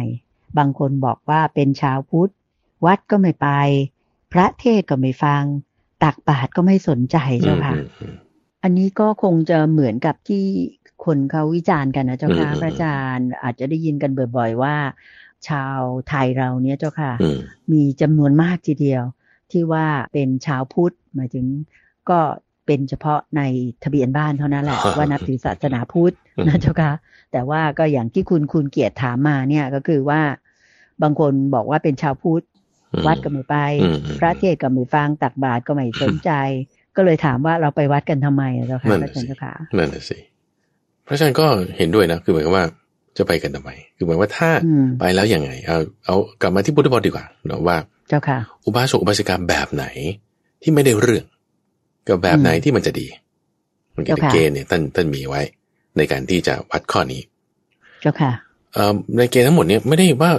[0.57, 2.31] บางคนบอกว่าเป็นชาวพุทธ
[2.85, 3.47] วัดก็ไม่ไป
[4.33, 5.43] พระเทศน์ก็ไม่ฟัง
[6.03, 8.15] ตักบาตรก็ไม่สนใจเจ้าค่ะอืมอืม
[8.63, 10.45] อันนี้ก็คงจะเหมือนกับที่
[11.05, 14.75] คนเขาวิจารณ์กันนะเจ้าค่ะอืมพระอาจารย์อาจจะได้ยินกันบ่อย ๆ ว่า
[15.47, 17.37] ชาวไทยเราเนี่ยเจ้าค่ะอืม
[17.71, 19.03] มีจำนวนมากทีเดียว
[19.51, 21.45] ที่ว่าเป็นชาวพุทธหมายถึง
[22.09, 22.19] ก็
[22.65, 23.41] เป็นเฉพาะใน
[23.83, 26.91] ทะเบียนบ้านเท่านั้นแหละว่านับถือศาสนาพุทธอืมนะเจ้าค่ะ
[27.31, 30.21] แต่ว่าก็อย่างที่คุณคุณเกียรติถามมาเนี่ยก็คือว่า
[31.01, 32.52] บางคนบอกว่าเป็นชาวพุทธอืม
[33.07, 36.31] วัดก็ไม่ไปอืมอืมพระเทศน์ก็ไม่ฟังตักบาตรก็ไม่สนใจ
[36.95, 40.17] ก็เลยถามว่าเราไปวัดกันทำไมอะเจ้าค่ะนั่นพน่ะระอาจารย์สิเจ้าค่ะนั่นน่ะสิ
[41.05, 41.45] เพราะฉะนั้นก็
[41.77, 42.65] เห็นด้วยนะคือหมายความว่า
[43.17, 47.77] จะไปกันทำไมคือหมายว่าถ้าอืมไปแล้วยังไงเอาเอากลับมาที่พุทธพจน์ดีกว่าเนาะว่า
[48.09, 49.85] เจ้าค่ะ อุบาสกอุบาสิกาแบบไหน
[50.61, 51.25] ที่ไม่ได้เรื่อง
[52.07, 53.07] กับแบบไหนอืมที่มันจะดี
[53.95, 55.41] มันก็เจ้าค่ะเกณฑ์เนี่ยท่านท่านมีไว้
[55.97, 57.21] ในการที่จะวัดข้อนี้
[58.01, 58.31] เจ้าค่ะ
[58.73, 60.31] เอ่อในเกณฑ์ทั้งหมดเนี่ยไม่ได้ว่า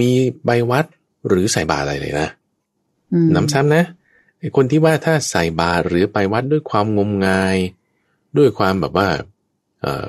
[0.00, 0.10] มี
[0.44, 0.84] ใบวัด
[1.28, 2.28] หรือใส่บาตรอะไรเลยนะ
[3.12, 3.84] อืมน้ำซ้ำนะ
[4.38, 7.56] ไอ้คนที่ว่าถ้าใส่บาตรหรือไปวัดด้วยความงมงาย
[8.38, 9.08] ด้วยความแบบว่า
[9.80, 10.06] เอ่อ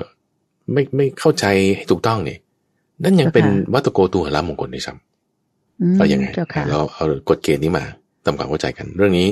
[0.72, 1.44] ไม่ไม่เข้าใจ
[1.76, 2.38] ให้ถูกต้องเนี่ย
[3.02, 4.92] นั่นยังเป็นวัตโกตูหละมงคลด้วยซ้
[5.80, 7.84] อืมำเรายังไงเจ้าค่ะเราเอากฎเกณฑ์นี้มา
[8.24, 9.28] ทำความเข้าใจกัน เรื่องนี้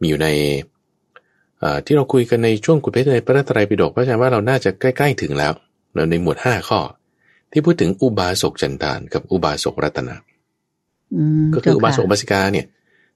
[0.00, 0.28] มีอยู่ใน
[1.58, 5.52] เอ่อที่เราคุยกันในช่วงกุฎเพชรในพระไตรปิฎกเพราะฉะนั้นว่าเราน่าจะใกล้ ๆ ถึงแล้ว
[5.94, 6.80] เราในหมวดห้าข้อ
[7.50, 10.25] ที่ที่พูดถึงอุบาสกจันทานกับอุบาสกรัตนะอืม
[11.54, 12.66] ก็คืออุบาสกเจ้อุบาสิกาเนี่ย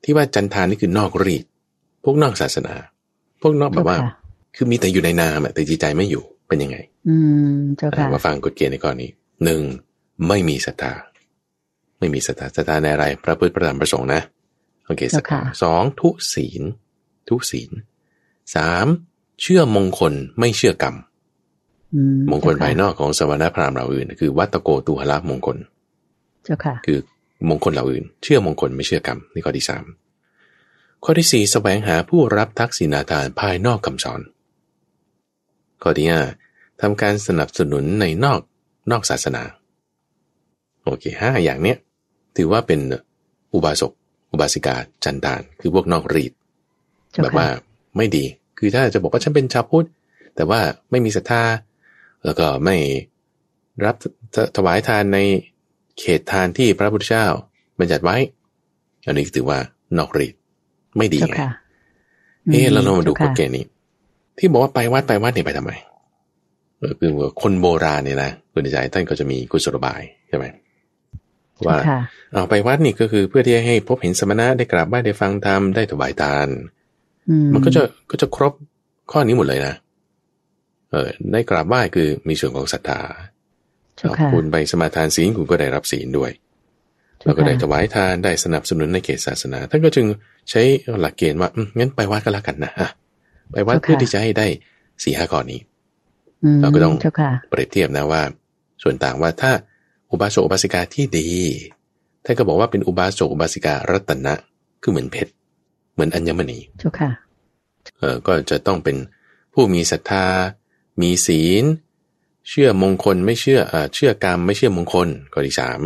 [0.04, 1.44] ที่ว่าจันทานนี่คือนอกรีด
[2.04, 2.74] พวกนอกศาสนา
[3.42, 4.12] พวกนอกแบบว่าเจ้ค่ะ
[4.56, 6.76] คือมีแต่อยู่ในนามอะแต่จิตใจไม่อยู่เป็นยังไง
[7.08, 7.16] อื
[7.54, 9.10] มเจ้าค่ะอะมาฟังกฎเกณฑ์ในข้อนี้
[9.44, 9.62] หนึ่ง
[10.28, 10.92] ไม่มีศรัทธา
[11.98, 14.22] ไม่มีศรัทธาศรัทธาในอะไร พระพุทธพระธรรมพระสงฆ์นะ
[14.86, 16.62] โอเคศรัทธาสองทุศีล
[17.28, 17.70] ทุศีล
[18.54, 18.86] สาม
[19.40, 20.96] เชื่อมงคลไม่เชื่อกรรม
[21.94, 25.56] อืมงคลภายนอกของสมณพราหมณ์เหล่าอื่น คือ วัตโกตุหละมงคล
[26.44, 26.98] เจ้าค่ะ คือ
[27.48, 29.84] มงคลเหล่าอื่น เชื่อมงคลไม่เชื่อกรรมนี่ข้อที่สาม
[31.04, 34.20] ข้อที่สี่แสวงหาผู้รับทักษิณาทานภายนอกคำสอน
[35.82, 36.22] ข้อที่ห้า
[36.80, 38.40] ทำการสนับสนุนในนอก
[38.90, 39.42] นอกศาสนา
[40.84, 41.78] โอเคห้าอย่างเนี้ย
[42.36, 42.80] ถือว่าเป็น
[43.54, 43.92] อุบาสก
[44.32, 46.32] อุบาสิกาจันทานคือพวกนอกรีด
[47.10, 47.48] เจ้าแบบค่ะว่า
[47.96, 48.24] ไม่ดี
[48.58, 49.88] คือถ้าจะบอกว่าฉันเป็นชาวพุทธ
[50.36, 50.60] แต่ว่า
[50.90, 51.42] ไม่มีศรัทธา
[52.24, 52.76] แล้วก็ไม่
[53.84, 53.94] รับ
[54.34, 55.18] ถถวายทานใน
[56.00, 57.26] เขตทานที่พระพุทธเจ้า
[57.78, 58.16] บัญญัติไว้
[59.06, 59.58] อันนี้ถือว่า
[59.98, 60.34] นอกรีด
[60.96, 61.50] ไม่ดีเจ้าไงค่ะ
[62.52, 63.64] เอ๊ะเราลองมาดูกจ้ฎเกณฑ์นี้
[64.38, 65.72] ที่บอกว่าไปวัดไปวัดเนี่ยไปทำไม
[66.78, 70.44] เออคือว่าคนโบราณเนี่ยนะคุณใจท่านก็จะมีกุศโลบายใช่ไหม
[71.66, 72.00] ว่าเจ้าค่ะ
[72.32, 76.48] เอาไปวัดนี่ก็คือเพื่อที่จะให้พบเห็นสมณะได้กราบไหว้ได้ฟังธรรมได้ถวายทาน
[77.28, 78.52] อืมันก็จะก็จะครบ
[79.10, 79.74] ข้อนี้หมดเลยนะ
[80.90, 83.39] เออได้กราบไหว้คือมีส่วนของศรัทธาเจ้า
[84.20, 86.30] ค่ะคุณไปสมาทานศีลคุณก็ได้รับศีลด้วย
[87.24, 90.06] แล้วก็ได้ถวายทานได้สนับสนุนในเขตศาสนาท่านก็จึง
[90.50, 90.62] ใช้
[91.00, 92.88] หลักเกณฑ์ว่าอืมงั้นไปวัดก็แล้วกันนะอะ
[93.52, 94.46] ไปวัดเพื่อที่จะให้ได้
[95.04, 95.60] สี่ห้าข้อนี้
[96.42, 98.22] อืมเราก็ต้องเจ้าค่ะเปรียบเทียบนะว่า
[98.82, 99.52] ส่วนต่างว่าถ้า
[100.10, 101.28] อุบาสกอุบาสิกาที่ดี
[102.24, 104.34] ท่านก็บอกว่าเป็นอุบาสกอุบาสิการัตนะ
[104.82, 105.32] คือเหมือนเพชร
[105.94, 107.10] เหมือนอัญมณีเจ้าค่ะ
[107.98, 108.96] เออก็จะต้องเป็น
[109.54, 110.26] ผู้มีศรัทธา
[111.02, 111.64] มีศีล
[112.48, 115.80] เชื่อมงคลไม่เชื่อเอ่อเชื่อกรรมไม่เชื่อมงคลข้อที่สาม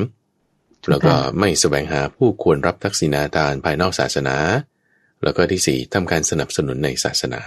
[0.90, 4.36] แล้วก็ไม่แสวงหาผู้ควรรับทักษิณาทานภายนอกศาสนา
[5.24, 7.40] แล้วก็ที่สี่ทำการสนับสนุนในศาสนา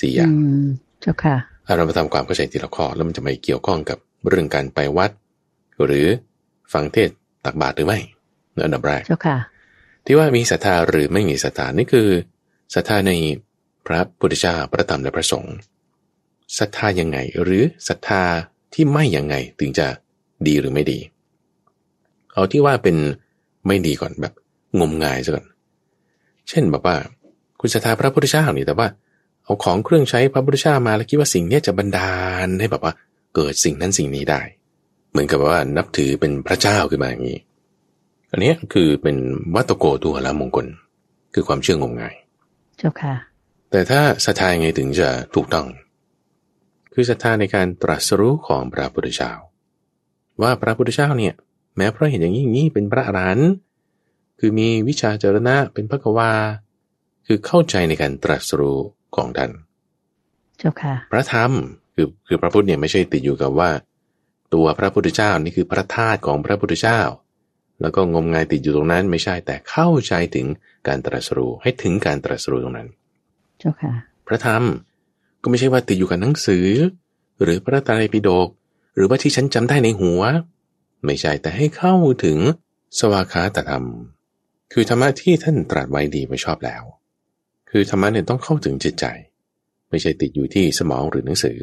[0.00, 0.66] สี่อย่างอืม
[1.00, 3.98] เจ้าค่ะอะเรามาทำความเข้าใจทีละข้อแล้วมันจะไม่เกี่ยวข้องกับ
[4.28, 5.10] เรื่องการไปวัด
[5.84, 6.06] หรือ
[6.72, 7.98] ฟังเทศน์ตักบาตรหรือไม่
[8.56, 9.38] นั่นอันดับแรกเจ้าค่ะ
[10.06, 12.08] ที่ว่ามีศรัทธาหรือไม่มีศรัทธานี่คือ
[12.74, 13.12] ศรัทธาใน
[13.86, 15.54] พระพุทธเจ้าพระธรรมและพระสงฆ์
[16.58, 18.22] ศรัทธายังไง หรือศรัทธา
[18.74, 19.86] ที่ไม่ยังไงถึงจะ
[20.46, 20.98] ดีหรือไม่ดี
[22.32, 22.96] เอาที่ว่าเป็น
[23.66, 24.32] ไม่ดีก่อนแบบ
[24.80, 25.46] งมงายซะก่อน
[26.48, 26.96] เช่นแบบว่า
[27.60, 28.88] คุณศรัทธาพระพุทธเจ้านี่แต่ว่า
[29.44, 32.14] เอาของเครื่องใช้พระพุทธเจ้ามาแล้วคิดว่าสิ่งเนี้ยจะบันดา
[32.46, 32.92] ลให้แบบว่า
[33.34, 34.42] เกิดสิ่งนั้นสิ่งนี้ได้
[35.10, 37.38] เหมือนกับว่านับถือเป็นพระเจ้าขึ้นมาอย่างนี้
[38.32, 39.16] อันเนี้ยคือเป็น
[39.54, 40.66] วัตโกตัวละมงคล
[41.34, 42.14] คือความเชื่องมงาย
[42.78, 43.14] เจ้าค่ะ
[43.70, 45.66] แต่ถ้าศรัทธายังไงถึงจะถูกต้อง
[47.00, 49.32] คือศรัทธาในการตรัสรู้ของพระพุทธเจ้า
[50.42, 51.34] ว่าพระพุทธเจ้าเนี่ย
[51.76, 53.50] แม้เพราะเห็นอย่างนี้อย่างนี้เป็นพระอรหันต์
[54.38, 56.32] คือมีวิชาจรณะเป็นพระกวา
[57.26, 58.78] คือเข้าใจในการตรัสรู้
[59.16, 59.50] ของท่าน
[60.58, 61.52] เจ้าค่ะ พระธรรม
[61.94, 63.70] คือคือพระพุทธเนี่ยไม่ใช่ติดอยู่กับว่า
[64.54, 67.00] ตัวพระพุทธเจ้านี่คือพระธาตุของพระพุทธเจ้า
[67.80, 70.46] แล้วก็งมงายติดอยู่ตรงนั้นไม่ใช่แต่เข้าใจถึง
[70.88, 72.88] การตรัสรู้ให้ถึงการตรัสรู้ตรงนั้น
[73.58, 73.92] เจ้าค่ะ
[74.28, 74.62] พระธรรม
[75.42, 76.66] ก็ไม่ใช่ว่าติดอยู่กับหนังสือ
[77.42, 78.48] หรือพระไตรปิฎก
[78.94, 80.22] หรือว่าที่ฉันจำได้ในหัว
[81.04, 82.38] ไม่ใช่แต่ให้เข้าถึง
[82.98, 83.84] สวากขาตธรรม
[84.72, 86.82] คือธรรมะที่ท่านตรัสไว้ดีไว้ชอบแล้ว
[87.70, 89.04] คือธรรมะเนี่ยต้องเข้าถึงจิตใจ
[89.90, 91.58] ไม่ใช่ติดอยู่ที่สมองหรือหนังสือ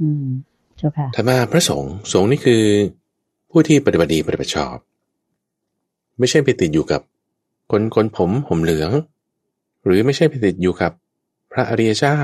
[0.00, 0.26] อืม
[0.78, 2.62] เจ้าค่ะถัดมาพระสงฆ์สงฆ์นี่คือ
[3.50, 4.76] ผู้ที่ปฏิบัติดีปฏิบัติชอบ
[6.18, 7.00] ไม่ใช่ไปติดอยู่กับ
[7.70, 8.90] คนคนผมห่มเหลือง
[9.84, 10.92] หรือไม่ใช่ไปติดอยู่กับ
[11.52, 12.18] พระอริยเจ้า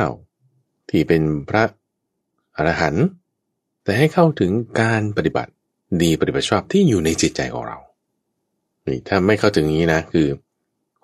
[0.91, 1.63] ที่เป็นพระ
[2.57, 3.07] อรหันต์
[3.85, 5.53] แต่ให้เข้าถึงการปฏิบัติ
[6.03, 7.79] ดีปฏิบัติชอบที่อยู่ในจิตใจของเรา
[8.87, 10.27] นี่ถ้าไม่เข้าถึงอย่างนี้นะคือ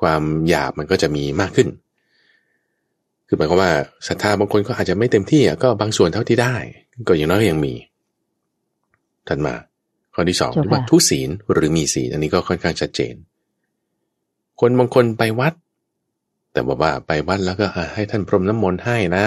[0.00, 1.68] ความหยาบมันก็จะมีมากขึ้น
[3.26, 3.72] คือหมายความว่า
[4.08, 6.54] ศรัทธาบางคนก็อาจจะไม่เต็มที่อะก็บางส่วนเท่าที่ได้
[7.06, 7.74] ก็อย่างน้อยก็ยังมี
[9.28, 9.54] ถัดมา
[10.14, 13.14] ข้อที่สองเจ้าค่ะที่ว่าทุศีลหรือมีศีลอันนี้ก็ค่อนข้างชัดเจน
[14.60, 15.52] คนบางคนไปวัด
[16.52, 19.24] แต่บอกว่าไปวัดแล้วก็อะให้ท่านพรมน้ำมนต์ให้นะ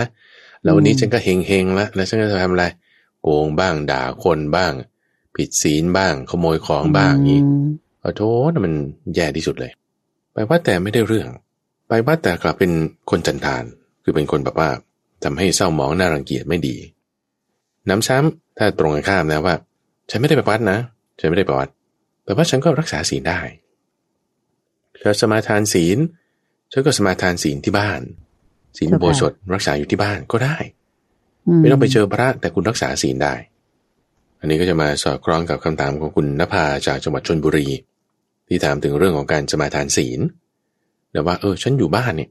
[0.67, 2.65] แล้ววันนี้ฉันก็เฮงเฮงๆแล้วแล้วฉันก็จะทำอะไร
[3.21, 4.73] โกงบ้างด่าคนบ้าง
[5.35, 7.67] ผิดศีลบ้าง ขโมยของบ้างอย่างนี้อืม
[8.01, 8.73] ขอโทษนะมัน
[9.15, 9.71] แย่ที่สุดเลย
[10.33, 11.27] ไปวัดแต่ไม่ได้เรื่อง
[11.87, 12.71] ไปวัดแต่กลับเป็น
[13.09, 13.63] คนจันทาน
[14.03, 14.69] คือเป็นคนแบบว่า
[15.23, 16.75] ทำให้เศร้าหมองน่ารังเกียจไม่ดี
[17.89, 19.55] น้ำซ้ำถ้าตรงกันข้ามนะว่า
[20.09, 20.79] ฉันไม่ได้ไปวัดนะ
[21.19, 21.69] ฉันไม่ได้ไปวัด
[22.23, 23.39] แต่ว่าฉันก็รักษาศีลได้
[24.99, 25.97] เธอสมาทานศีล
[26.71, 28.01] ฉันก็สมาทานศีลที่บ้าน
[28.77, 30.57] ศีลอุโบสถรักษาอยู่ที่บ้านก็ได้
[31.59, 33.35] ไม่ต้องไปเจอพระแต่คุณรักษาศีลได้
[34.39, 37.67] อันนนี้ก็จะมาสอดคล้องกับคำถามของคุณนภาจากจังหวัดชนบุรี
[38.47, 40.19] ที่ถามถึงเรื่องของการสมาทานศีล
[41.11, 42.29] แต่ว่าเออฉันอยู่บ้านเนี่ย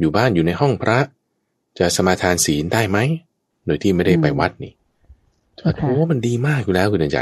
[0.00, 0.98] อยู่บ้านอยู่ในห้องพระ
[1.78, 2.98] จะสมาทานศีลได้ไหม
[3.66, 4.72] โดยที่ไม่ได้ไปวัดนี่
[5.62, 7.20] โอ้โหมันดีมากอยู่แล้วคุณใจ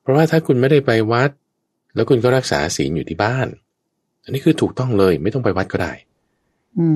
[0.00, 1.30] เพราะว่าถ้าคุณไม่ได้ไปวัด
[1.94, 3.48] แล้วคุณก็รักษาศีลอยู่ที่บ้าน
[4.24, 5.92] อันนี้คือถูกต้องเลยไม่ต้องไปวัดก็ได้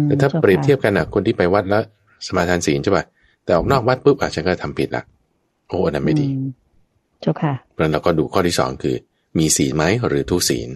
[0.05, 1.83] แต่ถ้าเปรียบเทียบกันอะคนที่ไปวัดแล้ว
[2.27, 3.05] สมาทานศีลใช่ป่ะ
[3.45, 5.03] แต่ออกนอกวัดปุ๊บอาจจะก็ทำผิดละ
[5.69, 6.29] โอ้อันนั้นไม่ดี
[7.21, 8.97] เจ้าค่ะเพราะเราก็ดูข้อที่สองคือ
[9.39, 10.69] มีศีลไหมหรือทุศีล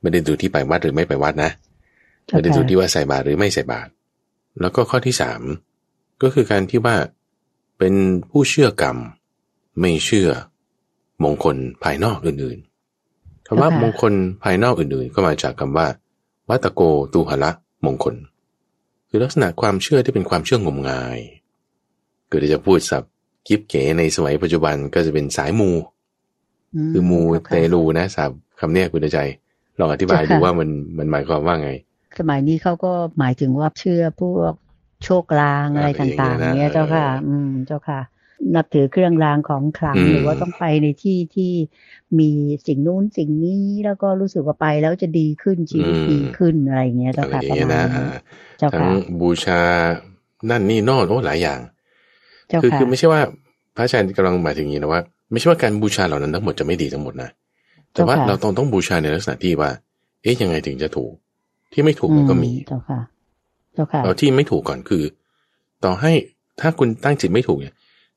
[0.00, 1.50] ไม่ได้ดูที่ไปวัดหรือไม่ไปวัดนะ
[2.26, 3.90] ไม่ได้ดูที่ว่าใส่บาตรหรือไม่ใส่บาตร
[4.60, 5.40] แล้วก็ข้อที่สาม
[6.22, 6.96] ก็คือการที่ว่า
[7.78, 7.94] เป็น
[8.30, 8.96] ผู้เชื่อกรรม
[9.80, 10.28] ไม่เชื่อ
[11.22, 14.12] มงคลภายนอกอื่นๆคำว่ามงคล
[14.44, 15.86] ภายนอกอื่นๆ ก็มาจากคำว่า
[16.48, 16.80] วัตโก
[17.12, 17.50] ตูหละ
[17.86, 18.14] มงคล
[19.08, 21.18] คือลักษณะความเชื่อที่เป็นความเชื่องมงาย
[22.28, 23.04] เกิดจะพูดสับ
[23.46, 25.70] กิบเก๋ในสมัยปัจจุบันก็จะเป็นสายมู
[26.92, 28.30] คือมูเตลูนะสับ
[28.60, 29.18] คำเนี้ยคุณใจ
[29.78, 30.68] ลองอธิบายดูว่ามัน
[30.98, 31.70] มันหมายความว่าไง
[32.18, 34.54] สมัยนี้เขาก็หมายถึงว่าเชื่อพวก
[35.04, 38.00] โชคลางอะไรต่างๆ เนี้ยเจ้าค่ะ อืมเจ้าค่ะ
[38.54, 41.52] นับถือเครื่องรางของขลังหรือว่าต้องไปในที่ที่
[42.18, 42.30] มี
[42.66, 47.82] สิ่งนู้นสิ่งนี้แล้วก็รู้สึกว่าไปแล้วจะดีขึ้นชีวิตดีขึ้นอะไรเงี้ยเจ้าค่ะประมาณนี้
[48.58, 48.88] เจ้าค่ะ
[49.20, 49.60] บูชา
[50.50, 51.60] นั่นนี่นอนโอ้หลายอย่าง
[52.62, 53.20] คือคือไม่ใช่ว่า
[53.76, 57.30] พระอาจารย์กำลังหมายถึงอย่างนี้นะว่า ไม่ใช่ว่าการบูชาเหล่านั้นทั้งหมดจะไม่ดีทั้งหมดนะ
[57.92, 59.70] แต่ว่าเราต้องต้องบูชาในลักษณะที่ว่า
[60.22, 61.12] เอ๊ะยังไงถึงจะถูก
[61.72, 63.00] ที่ไม่ถูกมันก็มีเจ้าค่ะ
[63.74, 65.02] เจ้าค่ะเอาที่ไม่ถูกก่อนคือ
[65.84, 66.12] ต่อให้
[66.60, 67.74] ถ้าคุณตั้งจิตไม่ถูกเนี่ย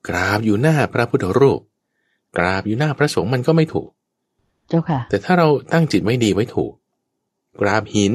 [0.08, 1.60] กราบอยู่หน้าพระพุทธรูป
[2.38, 3.88] กราบอยู่หน้าพระสงฆ์มันก็ไม่ถูก
[4.68, 6.72] เจ้าค่ะ แต่ถ้าเราตั้งจิตไว้ดีไว้ถูก
[7.60, 8.14] กราบหิน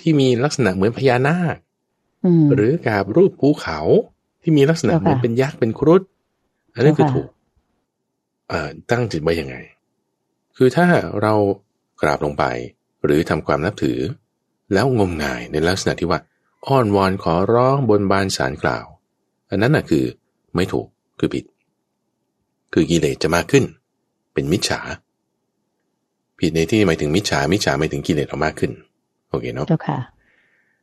[0.00, 1.56] ที่มีลักษณะเหมือนพญานาค
[2.54, 3.80] หรือกราบรูปภูเขา
[4.42, 6.02] ที่มีลักษณะเหมือนเป็นยักษ์เป็นครุฑ
[6.74, 7.28] อันนี้คือถูก
[8.90, 9.56] ตั้งจิตไว้ยังไง
[10.56, 10.86] คือถ้า
[11.22, 11.34] เรา
[12.02, 12.44] กราบลงไป
[13.04, 13.98] หรือทำความนับถือ
[14.72, 16.20] แล้วงมงายในลักษณะที่ว่า
[16.66, 18.86] อ้อนวอนขอร้องบนบานสารกล่าว
[19.50, 20.04] อันนั้นน่ะคือ
[20.54, 20.86] ไม่ถูก
[21.20, 21.44] คือผิด
[22.72, 23.64] คือกิเลสจะมากขึ้น
[24.34, 24.80] เป็นมิจฉา
[26.38, 28.72] ผิดในที่หมายถึงมิจฉา มิจฉาหมายถึงกิเลสออกมากขึ้น
[29.30, 29.66] โอเคเนาะ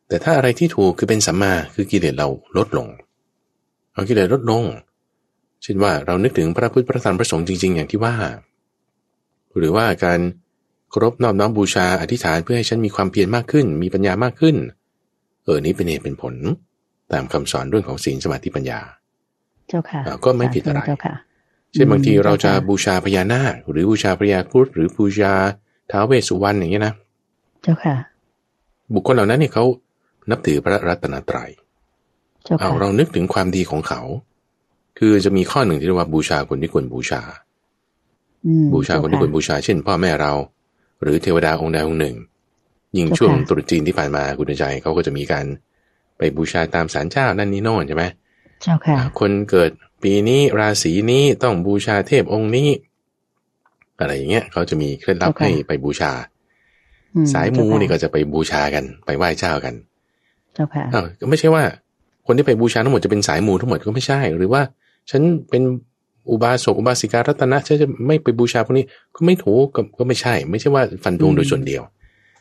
[0.07, 2.27] แต่ถ้าอะไรที่ถูกคือเป็นสัมมาคือกิเลสเรา
[2.57, 2.87] ลดลง
[3.93, 4.63] เอากิเลสลดลง
[5.63, 8.15] เช่นว่าเรานึกถึงพระพุทธพระธรรมพระสงฆ์จริง ๆ อย่างที่ว่า
[9.57, 10.19] หรือว่าการ
[10.89, 14.55] เคารพนอบน้อมบูชาอธิษฐานเพื่อให้ฉันมีความเพียรมากขึ้น มีปัญญามากขึ้น
[15.43, 16.35] เออนี้เป็นเหตุเป็นผล
[17.11, 18.79] ตามคำสอนเรื่องของศีลสมาธิปัญญา
[19.67, 20.79] เจ้าค่ะก็ไม่ผิดอะไร
[21.73, 25.33] เช่นบางทีเราจะบูชาพญานาคหรือบูชาพญาครุฑหรือบูชา
[25.91, 26.93] ท้าวเวสสุวรรณอย่างเงี้ยนะ
[27.63, 27.95] เจ้าค่ะ
[28.93, 29.65] บุคคลเหล่านั้นเนี่ยเขา
[30.29, 31.49] นับถือพระรัตนตรัย
[32.61, 34.01] เอาเรานึกถึงความดีของเขา
[34.99, 37.21] คือจะมีข้อหนึ่งที่เรียกว่าบูชาคนที่ควรบูชา
[38.73, 40.33] บูชาคนที่ควรบูชา เช่น พ่อแม่เรา
[41.01, 42.15] หรือเทวดาองค์ใดองค์หนึ่ง
[42.97, 45.45] ยิ่งช่วงตรุษจีนที่ผ่านมาคุณใจเขาก็จะมีการ
[46.17, 49.69] ไปบูชาตามศาลเจ้านั่นนี่โน่นใช่ไหมเจ้าค่ะ คนเกิด
[50.03, 52.69] ปีนี้ราศีนี้ต้องบูชาเทพองค์นี้
[53.99, 56.11] อะไรอย่างเงี้ยเขาจะมีเคล็ดลับให้ไปบูชา
[57.33, 59.73] สายมูนี่ก็จะไปบูชากันไปไหว้เจ้ากัน
[60.53, 60.83] เจ้าค่ะ
[61.19, 61.63] ก็ไม่ใช่ว่า
[62.25, 64.61] คนที่ไปบูชาทั้งหมดจะเป็นสายมูทั้งหมดก็ไม่ใช่ หรือว่า
[65.09, 65.63] ฉันเป็น
[66.31, 68.85] อุบาสกอุบาสิการัตนะฉันจะไม่ไปบูชาพวกนี้
[69.15, 69.65] ก็ไม่ถูก
[69.97, 71.83] ก็ไม่ใช่ ไม่ใช่ว่าฟันธงโดยส่วนเดียว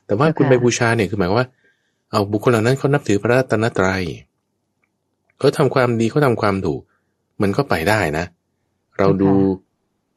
[0.07, 1.49] แต่ว่าคุณไปบูชาเนี่ยคือหมายว่า
[2.11, 4.03] เอาบุคคลเหล่านั้นเขานับถือพระรัตนตรัย
[5.39, 6.81] เขาทาความดีเขาทาความถูก
[7.43, 8.25] มันก็ไปได้นะ
[8.99, 9.33] เราดู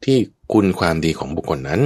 [0.03, 0.17] ที่
[0.53, 1.81] คุณความดีของบุคคลนั้น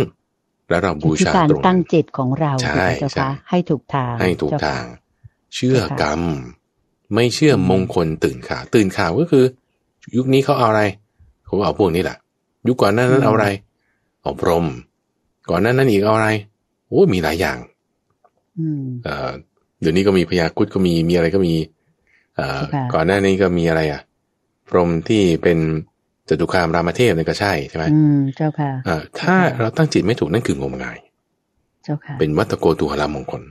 [0.70, 4.84] แล้วเราบูชาตรงตั้งจิตของเราใช่ใช่ให้ถูกทางให้ถูกทาง
[5.56, 6.22] เชื่อกรรม
[7.14, 9.44] ไม่เชื่อมงคลตื่นข่าว ตื่นข่าวก็คือ
[10.18, 10.84] ยุคนี้เขาเอาอะไร
[11.46, 12.18] เขาเอาพวกนี้แหละ
[12.68, 13.48] ยุคก่อนนั้นนั้นเอาอะไร
[14.22, 14.66] เอาพรม
[15.50, 16.30] ก่อนนั้นนั้นอีกเอาอะไร
[16.88, 17.58] โอ้มีหลายอย่าง
[19.04, 19.32] เอ่อ
[19.82, 21.83] เดี๋ยวนี้ก็มีพยาคุดก็มีมีอะไรก็มีเอ่อ
[22.94, 24.02] ก่อนหน้านี้ก็มีอะไรอะ
[24.70, 25.60] พรมที่เป็น
[26.30, 30.98] จตุคามรามเทพนี่ก็ใช่ใช่ไหมอืมเจ้าค่ะอ่าถ้าเราตั้งจิตไม่ถูกนั่นคืองมงาย
[31.84, 33.44] เจ้าค่ะเป็นวัตโกตุหรามงคล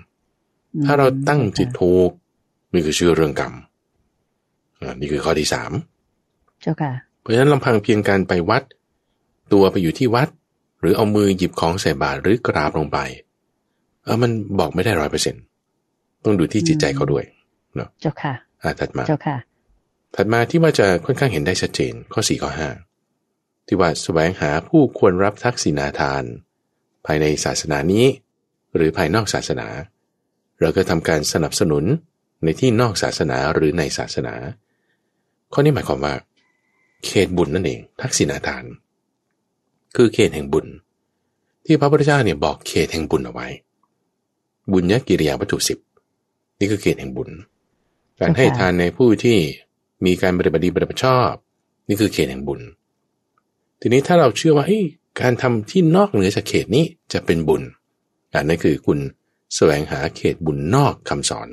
[0.84, 2.10] ถ้าเราตั้งจิตถูก
[2.72, 3.52] นี่คือเชื่อเรื่องกรรม
[5.00, 5.72] นี่คือข้อที่สาม
[6.62, 8.62] เจ้าค่ะ เพราะฉะนั้นลำพังเพียงการไปวัด
[9.52, 10.28] ตัวไปอยู่ที่วัด
[10.80, 12.98] หรือเอามือหยิบของใส่บาตรหรือกราบลงไป
[14.04, 15.34] เออมันบอกไม่ได้ร้อยเปอร์เซ็น
[16.24, 17.24] ต้องดูที่จิตใจเขาด้วย
[17.76, 19.36] เนาะเจ้าค่ะ อ่าถัดมาเจ้าค่ะ
[20.16, 22.68] ถัดมาที่ว่าจะค่อนข้างเห็นได้ชัดเจนข้อสี่ข้อห้า
[23.66, 26.24] ที่ว่าแสวงหาผู้ควรรับทักษิณาทาน
[27.06, 28.06] ภายในศาสนานี้
[28.74, 29.68] หรือภายนอกศาสนา
[30.60, 31.84] เราก็ทำการสนับสนุน
[32.44, 34.34] ในที่นอกศาสนาหรือในศาสนา
[35.52, 36.14] ข้อนี้หมายความว่า
[37.04, 38.64] เขตบุญนั่นเอง ทักษิณาทาน
[39.96, 40.66] คือเขตแห่งบุญ
[41.66, 43.46] ที่พระพุทธเจ้าเนี่ยบอกเขตแห่งบุญเอาไว้
[44.72, 45.78] บุญยกิริยาวัตถุสิบ
[46.58, 47.30] นี่คือเขตแห่งบุญ
[48.20, 49.38] การให้ทานในผู้ที่
[50.04, 51.32] มีการปฏิบัติดีปฏิบัติชอบ
[51.88, 52.60] นี่คือเขตแห่งบุญ
[53.80, 54.66] ทีนี้ถ้าเราเชื่อว่า
[55.20, 57.62] การทำที่นอกเหนือจากเขตนี้จะเป็นบุญ
[58.34, 58.98] อันนั้นคือคุณ
[59.54, 61.48] แสวงหาเขตบุญนอกคำสอน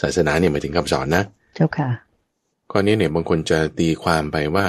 [0.00, 1.24] ศาสนาเนี่ยหมายถึงคำสอนนะ
[1.56, 1.88] เจ้าค่ะ
[2.70, 4.66] ข้อนี้เนี่ยบางคนจะตีความไปว่า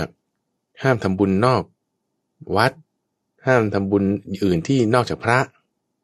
[0.83, 1.63] ห้ามทำบุญนอก
[2.57, 2.73] วัด
[3.47, 4.03] ห้ามทำบุญ
[4.43, 5.39] อื่นที่นอกจากพระ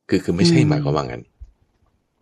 [0.09, 1.34] คือคือไม่ใช่หมายความว่างั้นห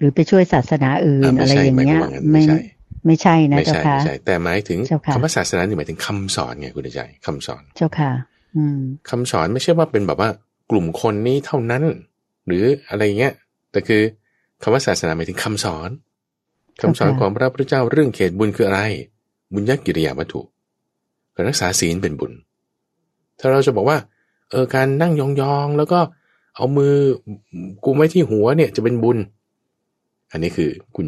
[0.03, 2.01] รือไปช่วยศาสนาอื่นอะไรอย่างเงี้ย
[2.31, 2.57] ไม่ใช่
[3.05, 4.79] ไม่ใช่นะเจ้าค่ะไม่ใช่แต่หมายถึง
[5.13, 8.11] คำว่าศาสนานี่หมายถึงคำสอนไงคุณใจคำสอน เจ้าค่ะ
[8.57, 8.79] อืม
[9.09, 10.29] คำสอนไม่ใช่ว่าเป็นแบบว่า
[10.71, 11.83] กลุ่มคนนี้เท่านั้น
[12.47, 13.33] หรืออะไรเงี้ย
[13.71, 14.01] แต่คือ
[14.61, 15.89] คำว่าศาสนาหมายถึงคำสอน
[16.81, 18.81] คำสอนของพระพุทธเจ้าเรื่องเขตบุญคืออะไร
[19.53, 20.41] บุญยักกิริยาวัตถุ
[21.35, 22.31] การรักษาศีลเป็นบุญ
[23.39, 23.97] ถ้าเราจะบอกว่า
[24.49, 25.99] เออการนั่งยองๆแล้วก็
[26.55, 26.93] เอามือ
[27.85, 29.17] กุมไว้ที่หัวเนี่ยจะเป็นบุญ
[30.33, 31.07] อันนี้คือคุณ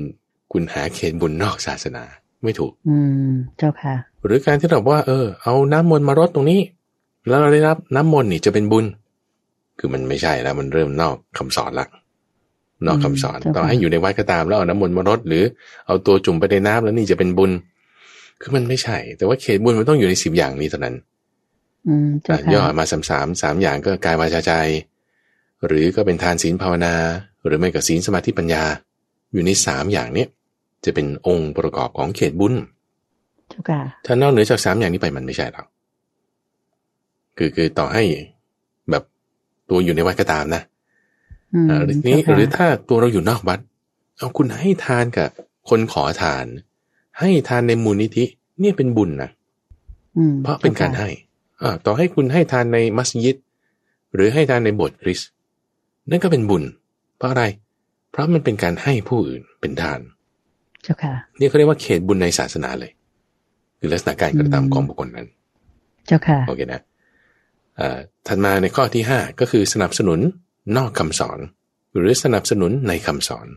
[0.53, 2.03] คุณหาเขตบุญนอกศาสนา
[2.43, 2.97] ไม่ถูก อื
[3.29, 3.95] ม เจ้าค่ะ
[4.25, 6.61] หรือการที่เราว่า เออ เอาน้ำมนต์มารดตรงนี้
[7.27, 8.85] แล้วเราได้รับน้ำมนต์นี่จะเป็นบุญ
[9.79, 11.87] คือมันไม่ใช่แล้วมันเริ่มนอกคำสอนละ
[12.85, 15.43] นอกคำสอนต่อให้อยู่ในวัดก็ตามแล้วเอาน้ำมนต์มารดหรือ
[15.87, 17.51] เอาตัวจุ่มไปในน้ำแล้วนี่จะเป็นบุญ
[18.41, 20.95] คือมันไม่ใช่ แต่ว่าเขตบุญมันต้องอยู่ในสิบอย่างนี้เท่านั้น
[21.87, 22.09] อืม
[22.53, 24.53] ย่อมาสามสามสามอย่างก็กายวาจาใจ
[25.67, 26.93] หรือก็เป็นทานศีลภาวนา
[27.45, 28.63] หรือไม่ก็ศีลสมาธิปัญญา
[29.35, 30.29] อยู่ในสามอย่างเนี้ย
[30.85, 32.53] จะเป็นองค์ประกอบของเขตบุญ
[34.05, 35.65] ถ้านอกเหนือจากสามอย่างนี้ไปมันไม่ใช่หรอก
[37.37, 38.03] คือคือต่อให้
[38.89, 39.03] แบบ
[39.69, 40.61] ตัวอยู่ในวัดก็ตามนะ
[41.85, 43.59] หรือนี้หรือถ้าตัวเราอยู่นอกวัด
[44.17, 45.29] เอาคุณให้ทานกับ
[45.69, 46.45] คนขอทาน
[47.19, 48.25] ให้ทานในมูลนิธิ
[48.59, 49.29] เนี่ยเป็นบุญนะ
[50.43, 51.09] เพราะเป็นการให้
[51.61, 53.35] อ่าต่อให้คุณให้ทานในมัสยิด
[54.13, 55.29] หรือให้ทานในโบสถ์คริสต์
[56.09, 56.63] นั่นก็เป็นบุญ
[57.17, 57.43] เพราะอะไร
[58.15, 59.99] เพราะมันเป็นการให้ผู้อื่นเป็นทาน
[60.83, 62.91] เจ้าค่ะนี่เขาเรียกว่าเขตบุญในศาสนาเลย
[63.79, 65.27] คือลักษณะการกระทำของบุคคลนั้น
[66.07, 66.81] เจ้าค่ะโอเคนะ
[67.79, 67.97] อ่า
[68.27, 70.19] ถัดมาในข้อที่ห้าก็คือสนับสนุน
[70.77, 71.39] นอกคำสอน
[71.95, 73.47] หรือสนับสนุนในคำสอน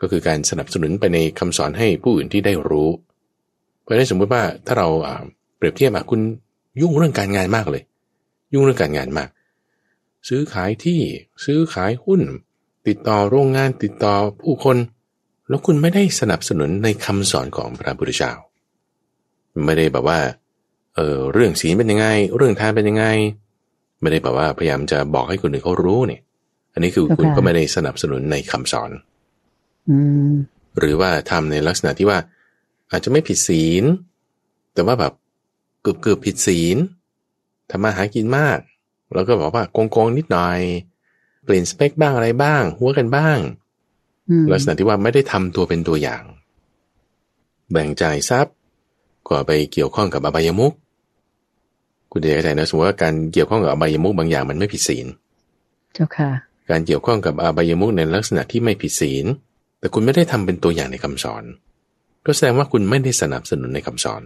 [0.00, 2.88] ก็คือการสนับสนุนไปในคำสอนให้ผู้อื่นที่ได้รู้
[3.82, 4.88] เพราะฉะนั้นสมมติว่าถ้าเรา
[5.56, 6.20] เปรียบเทียบคุณ
[6.80, 7.82] ยุ่งเรื่องการงานมากเลย
[8.52, 9.28] ยุ่งเรื่องการงานมาก
[10.28, 11.00] ซื้อขายที่
[11.44, 12.20] ซื้อขายหุ้น
[12.88, 14.76] ติดต่อโรงงานติดต่อผู้คน
[15.48, 18.32] แล้วคุณไม่ได้สนับสนุนในคำสอนของพระพุทธเจ้า
[19.66, 20.20] ไม่ได้แบบว่า
[20.94, 22.06] เออเรื่องศีลเป็นยังไง
[22.36, 23.06] เรื่องทานเป็นยังไง
[24.00, 26.20] ไม่ได้แบบว่าพยายามจะบอกให้คนอื่นเขารู้เนี่ย
[26.72, 28.90] อันนี้คือคุณก็ไม่ได้สนับสนุนในคำสอน
[30.78, 32.18] หรือว่าทำในลักษณะที่ว่า
[32.90, 33.84] อาจจะไม่ผิดศีล
[34.74, 35.12] แต่ว่าแบบ
[35.82, 36.76] เกือบเกือบผิดศีล
[37.70, 38.58] ทำมาหากินมาก
[39.14, 40.58] แล้วก็บอกว่าโกงโกงนิดหน่อย
[41.44, 43.38] เปลี่ยนสเปคบ้างอะไรบ้างหัวกันบ้าง
[44.52, 46.22] ลักษณะที่ว่าไม่ได้ทำตัวเป็นตัวอย่าง
[47.72, 48.54] แบ่งจ่ายทรัพย์
[49.26, 50.72] ก็ไปเกี่ยวข้องกับอบายมุก
[52.12, 55.06] คุณเดชใจนะสมมติว่าการเกี่ยวข้องกับอบายมุกบางอย่างมันไม่ผิดศีล
[55.94, 56.30] เจ้าค่ะ
[56.70, 59.26] การเกี่ยวข้องกับอบายมุกในลักษณะที่ไม่ผิดศีล
[59.78, 61.44] แต่คุณไม่ได้ทำเป็นตัวอย่างในคำสอน
[62.26, 64.22] ก็แสดงว่าคุณไม่ได้สนับสนุนในคำสอน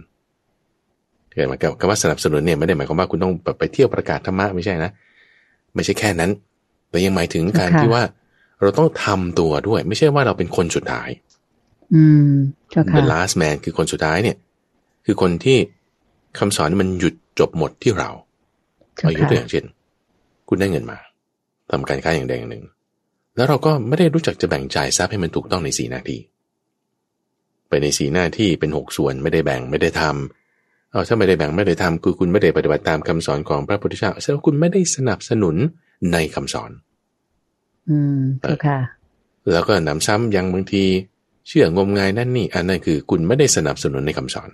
[1.29, 4.91] เกิดมากับคำว่าสนับสนุนเนี่ยไม่ได้หมายความว่าคุณต้องไปเที่ยวประกาศธรรมะไม่ใช่นะ
[5.75, 6.31] ไม่ใช่แค่นั้น
[6.89, 8.03] แต่ยังหมายถึงการที่ว่า
[8.61, 11.09] เราต้องทำตัวด้วย ไม่ใช่ว่าเราเป็นคนสุดท้าย
[11.93, 12.31] อืม
[12.71, 14.37] เจ้าค่ะ The last man คือคนสุดท้ายเนี่ย
[15.05, 15.57] คือคนที่
[16.39, 18.09] คำสอนมันหยุดจบหมดที่เรา
[18.95, 19.65] เอายกตัวอย่างเช่น
[20.49, 20.97] คุณได้เงินมา
[21.71, 22.63] ทำการค้าอย่างใดอย่างหนึ่ง
[23.35, 26.19] แล้วเราก็ไม่ได้รู้จักจะแบ่งจ่ายทรัพย์ให้มันถูกต้องในสีหน้าที่
[27.69, 35.55] ไปในสีหน้าที่เป็นหกส่วนไม่ได้แบ่งไม่ได้ทำเอาถ้าไม่ได้แบ่งไม่ได้ทำคือคุณไม่ได้ปฏิบัติตามคำสอนของพระพุทธเจ้าแสดงว่าคุณไม่ได้สนับสนุน
[36.11, 36.71] ในคำสอน
[37.89, 38.19] อืม
[38.65, 38.79] ค่ะ
[39.53, 40.83] แล้วก็นำซ้ำยังบางที
[41.47, 44.49] เชื่องมงายนั่นนี่ อันนั้นคือคุณไม่ได้สนับสนุนในคำสอน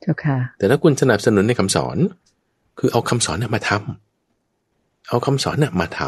[0.00, 1.96] เจ้าค่ะ แต่ถ้าคุณสนับสนุนในคำสอน
[2.78, 6.00] คือเอาคำสอนน่ะมาทำเอาคำสอนน่ะมาท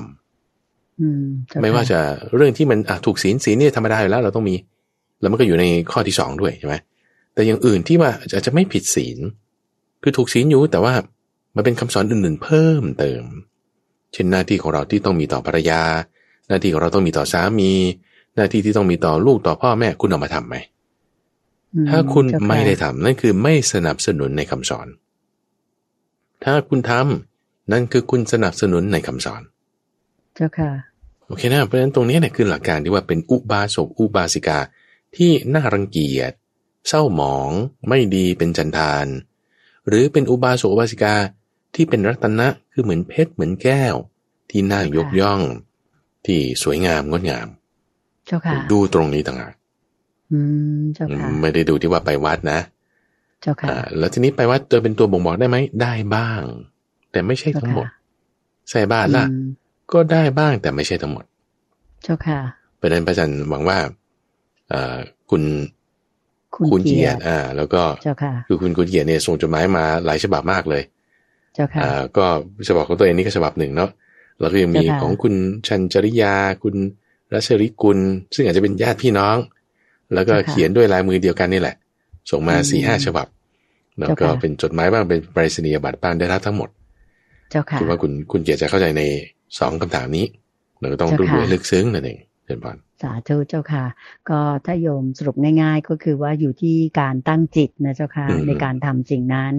[0.76, 1.98] ำไม่ว่าจะ
[2.36, 4.54] เรื่องที่มันถูกศีลศีลนี่ธรรมดาอยู่แล้วเราต้องมี
[5.20, 6.74] แล้วมันก็อยู่ในข้อที่สองด้วยใช่ไหม
[7.34, 9.18] แต่อย่างอื่นที่ว่าอาจจะไม่ผิดศีล
[10.02, 10.94] คือถูกศีลอยู่แต่ว่า
[11.56, 13.22] มันเป็นคำสอนอื่นๆเพิ่มเติม
[14.12, 15.82] เช่นหน้าที่ของเราที่ต้องมีต่อภรรยา
[16.48, 17.72] หน้าที่ของเราต้องมีต่อสามี
[18.36, 20.56] หน้าที่ที่ต้องมีต่อลูกต่อพ่อแม่คุณเอามาทํำไหม
[21.88, 24.88] ถ้าคุณไม่ได้ทำนั่นคือไม่สนับสนุนในคำสอน
[26.44, 29.42] ถ้าคุณทำนั่นคือคุณสนับสนุนในคำสอน
[30.34, 30.70] เจ้าค่ะ
[31.26, 34.58] โอเคนะ เพราะฉะนั้นตรงนี้เนี่ยคือหลักการที่ว่าเป็นอุบาสกอุบาสิกา
[35.16, 36.32] ที่น่ารังเกียจ
[36.88, 37.50] เศร้าหมอง
[37.88, 39.06] ไม่ดีเป็นจันทาน
[39.88, 41.14] หรือเป็นอุบาสกอุบาสิกา
[41.74, 43.94] ที่เป็นรัตนะคือเหมือนเพชรเหมือนแก้ว
[44.50, 45.40] ที่น่ายกย่อง
[46.26, 47.46] ที่สวยงามงดงาม
[48.26, 49.54] เจ้าค่ะดูตรงนี้ต่างหาก
[50.32, 50.38] อื
[50.78, 52.60] มเจ้าค่ะไม่ได้ดูที่ว่าไปวัดนะ
[53.42, 56.42] เจ้าค่ะอ่าแล้วทีนี้ไปวัดตัวเป็นตัวบ่งบอกได้ไหมได้บ้าง
[57.12, 57.86] แต่ไม่ใช่ทั้งหมด
[58.70, 59.46] ใส่บาตรล่ะอืม
[59.92, 61.24] ก็ได้บ้างแต่ไม่ใช่ทั้งหมด
[62.04, 62.38] เจ้าค่ะ
[62.76, 63.78] เพราะฉะนั้นพระอาจารย์หวังว่า
[64.68, 64.96] เอ่อ
[65.30, 65.42] คุณ
[66.54, 70.82] คุณคุณเกีเกียยรรติติอ่า แล้วก็เจ้าค่ะคือคุณคุณเกียรติเนี่ยส่งจดหมายมาหลายฉบับมากเลย
[71.54, 72.26] เจ้าค่ะอ่าก็
[72.68, 73.90] ฉบับของตัวเองนี่ก็ฉบับหนึ่งเนาะ
[74.40, 75.34] แล้วก็ยังมีเจ้าค่ะของคุณ
[75.68, 76.76] ชันจริยา คุณ
[77.34, 77.98] รัชริกุล
[78.34, 79.36] ซึ่งอาจจะเป็นญาติพี่น้อง
[80.14, 81.76] แล้วก็เขียนด้วยลายมือเดียวกันนี่แหละ
[82.30, 83.26] ส่งมาสี่ห้าฉบับ
[84.00, 86.68] แล้วก็เป็นจดหมายบ้างเป็นไปรษณียบัตรบ้างได้รับทั้งหมด
[87.50, 89.02] เจ้าค่ะคิดว่าคุณคุณเกียรติจะเข้าใจใน
[89.58, 90.26] สองคำถามนี้
[90.80, 93.84] เราก็ต้องเจ้ารู้ค่ะให้ลึกซึ้งนั่นเองเชิญพร สาธุเจ้าค่ะ
[94.28, 99.54] ก็ถ้าโยมสรุปง่าย ๆ ก็คือว่าอยู่ที่การตั้งจิตนะเจ้าค่ะอืมในการทำสิ่งนั้น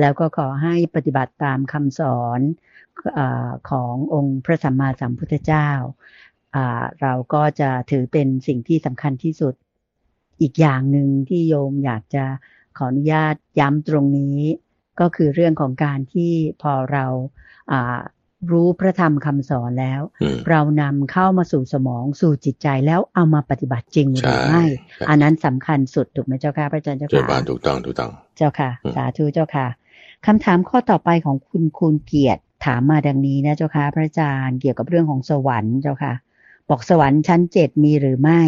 [0.00, 2.40] แล้วก็ขอให้ปฏิบัติตามคำสอน
[3.14, 5.68] เออขององค์พระสัมมาสัมพุทธเจ้า
[6.54, 9.54] อ่าเราก็จะถือเป็นสิ่งที่สำคัญที่สุด
[10.40, 12.24] อีกอย่างหนึ่งที่โยมอยากจะ
[12.76, 14.38] ขออนุญาตย้ำตรงนี้
[15.00, 16.32] ก็คือเรื่องของการที่
[16.62, 17.06] พอเรา
[17.72, 18.00] อ่า
[18.50, 29.66] รู้พระธรรมคำสอนแล้วอืมเรานำเข้ามาสู่สมองสู่จิตใจแล้วเอามาปฏิบัติจริงหรือไม่ใช่อันนั้นสำคัญสุดถูกไหมเจ้าค่ะพระอาจารย์เจ้าเชิญพรค่ะถูกต้องถูกต้อง เจ้าค่ะอืมสาธุเจ้าค่ะ
[30.26, 36.12] คำถามข้อต่อไปของคุณคูณเกียรติถามมาดังนี้นะเจ้าค่ะพระอาจารย์เกี่ยวกับเรื่องของสวรรค์เจ้าค่ะ
[36.68, 38.42] บอกสวรรค์ชั้นเจ็ดมีหรือไม่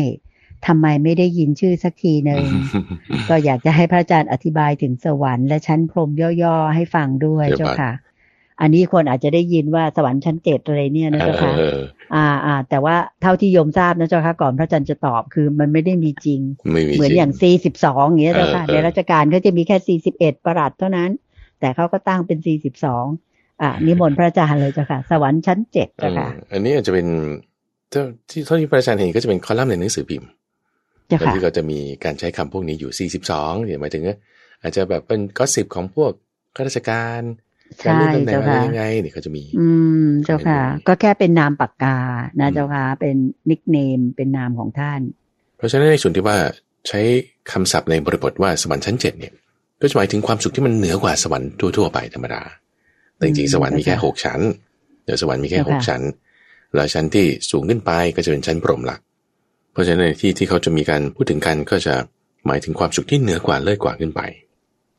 [0.66, 2.44] ทำไมไม่ได้ยินชื่อสักทีหนึ่ง
[3.28, 6.10] ก็อยากจะให้พระอาจารย์อธิบายถึงสวรรค์และชั้นพรหม
[6.42, 7.92] ย่อๆให้ฟังด้วยเดี๋ยวเจ้าก่อนค่ะ
[8.60, 11.78] อันนี้คนอาจจะได้ยินว่าสวรรค์ชั้นเจ็ดอะไรเนี่ยนะเจ้าค่ะเออ
[12.14, 16.40] อ่าอ่า แต่ว่าเท่าที่โยมทราบนะเจ้าค่ะก่อนพระอาจารย์จะตอบคือมันไม่ได้มีจริง
[16.72, 21.10] ไม่มีเหมือนจริอย่าง C12 อย่างเงี้ยเจ้าค่ะเออในเออราชการเขาจะมีแค่41ประหลัดเท่านั้น
[21.60, 22.38] แต่เขาก็ตั้งเป็น
[23.00, 27.06] 42อ่านิมนต์พระอาจารย์เลยเจ้าค่ะ สวรรค์ชั้นเจ็ดเอเจ้าอค่ะ อันนี้อาจจะเป็น
[27.90, 30.28] เท่าที่เท่าที่พระอาจารย์เห็นก็จะเป็นคอลัมน์ในหนังสือพิมพ์
[31.08, 34.16] เจ้าแล้วค่ะที่ก็จะมีการใช้คำพวกนี้อยู่ 42เนี่ยหมายถึงว่า
[34.62, 36.12] อาจจะแบบเป็นก็สิบของพวก
[36.56, 37.20] ข้าราชการ
[37.86, 39.68] การใช่เลื่อนตำแหน่งเจ้าอะไรค่ะยังไงเนี่ยเขาจะมี อื
[40.04, 41.98] ม เจ้าค่ะไม่มีก็แค่เป็นนามปากกา
[42.40, 43.16] นะอืมเจ้าค่ะ เป็น
[43.50, 45.00] นิกเนมเป็นนามของท่าน
[45.56, 46.36] เพราะฉะนั้นในส่วนที่ว่า
[46.88, 47.00] ใช้
[47.52, 49.32] คำศัพท์ในบริบทว่าสวรรค์ชั้นเจ็ดเนี่ย
[49.80, 52.42] ก็จะหมายถึงความสุขที่มันเหนือกว่าสวรรค์ทั่วๆไปธรรมดา
[53.16, 54.40] แต่จริงอืมๆสวรรค์มีแค่เจ้าค่ะหกชั้น
[55.04, 56.02] เดี๋ยวสวรรค์มีแค่เจ้าหค่ะกชั้น
[56.74, 59.00] แล้วชั้นที่สูงขึ้นไปก็จะเป็นชั้นพรหมหลัก
[59.72, 61.94] เพราะฉะนั้นในที่ที่เขาจะมีการพูดถึงกันก็จะ
[62.46, 64.20] หมายถึงความสุขที่เหนือกว่าเลิศกว่าขึ้นไป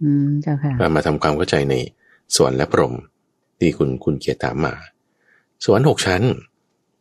[0.04, 1.76] อืมเจ้าค่ะมามาทำความเข้าใจใน
[2.36, 2.94] สวรรค์และพรหม
[3.60, 4.74] ที่คุณคุณเกียรติถามมา
[5.64, 6.24] สวรรค์หกชั้น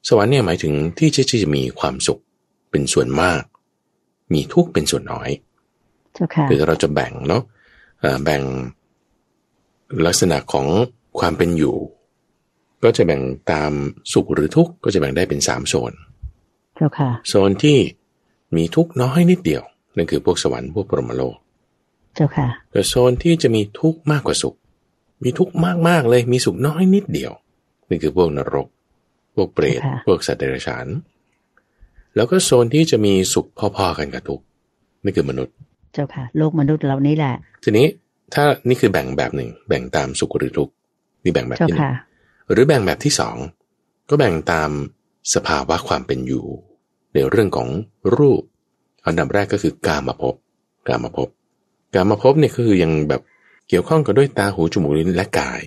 [0.08, 2.20] สวรรค์เนี่ยหมายถึงที่ที่จะมีความสุข
[2.70, 3.42] เป็นส่วนมาก
[4.32, 5.30] มีทุกข์เป็นส่วนน้อย
[6.14, 7.42] เจ้าค่ะคือถ้าเราจะแบ่งเนาะ
[8.00, 8.42] เอ่อแบ่ง
[10.06, 10.66] ลักษณะของ
[11.18, 11.76] ความเป็นอยู่
[12.82, 13.22] ก็จะแบ่ง
[13.52, 13.72] ตาม
[14.12, 15.92] สุขหรือทุกข์ก็จะแบ่งได้เป็นสามโซน
[16.76, 17.78] เจ้าค่ะโซนที่
[18.56, 19.62] มีทุกข์น้อยนิดเดียว
[19.96, 21.36] นั่นคือพวกสวรรค์พวกปรหมโลก
[22.14, 24.56] เจ้าค่ะแต่โซนที่จะมีทุกข์มากกว่าสุข
[25.22, 25.54] มีทุกข์
[25.88, 27.32] มากๆเลยมีสุขน้อยนิดเดียว
[27.90, 28.68] นี่คือพวกนรก
[29.36, 30.86] พวกเปรตค่ะพวกสัตว์เดรัจฉาน
[32.16, 34.44] แล้วก็โซนที่จะมีสุขพอๆกันกับทุกข์
[35.04, 35.54] นี่คือมนุษย์
[35.94, 37.86] เจ้าค่ะ โลกมนุษย์เรานี่แหละ ทีนี้
[38.34, 40.72] ถ้านี่คือแบ่งแบบหนึ่ง แบ่งตามสุขหรือทุกข์
[41.24, 41.92] นี่แบ่งแบบเจ้าที่หนึ่งค่ะ
[42.50, 43.36] หรือแบ่งแบบที่สอง
[44.08, 44.70] ก็แบ่งตาม
[45.34, 46.44] สภาวะความเป็นอยู่
[47.14, 47.68] ในเรื่องของ
[48.16, 48.42] รูป
[49.06, 50.34] อันดับแรกก็คือกามภพ
[50.88, 51.28] กามภพ
[51.94, 53.22] กามภพเนี่ยก็คือยังแบบ
[53.72, 55.62] เกี่ยวข้องกับด้วยตาหูจมูกลิ้นและกาย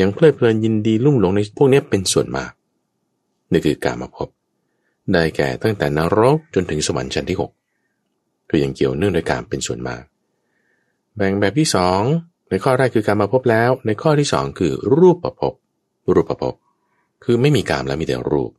[0.00, 2.52] ยังเพลิดเพลินยินดีลุ่มหลงในพวกนี้เป็นส่วนมาก
[3.50, 4.28] นี่คือการมภพบ
[5.12, 7.50] ได้แก่ตั้งแต่นรกจนถึงสวรรค์ชั้นที่หก
[8.50, 10.02] ก็ยังเกี่ยวเนื่องด้วยการเป็นส่วนมาก
[11.16, 12.00] แบ่งแบบที่สอง
[12.50, 15.54] ในข้อแรกคือการมาพบแล้ว ในข้อที่สองคือรูปประพบ
[16.14, 16.54] รูปประพบ
[17.24, 18.50] คือไม่มีกามแล้วมีแต่รูป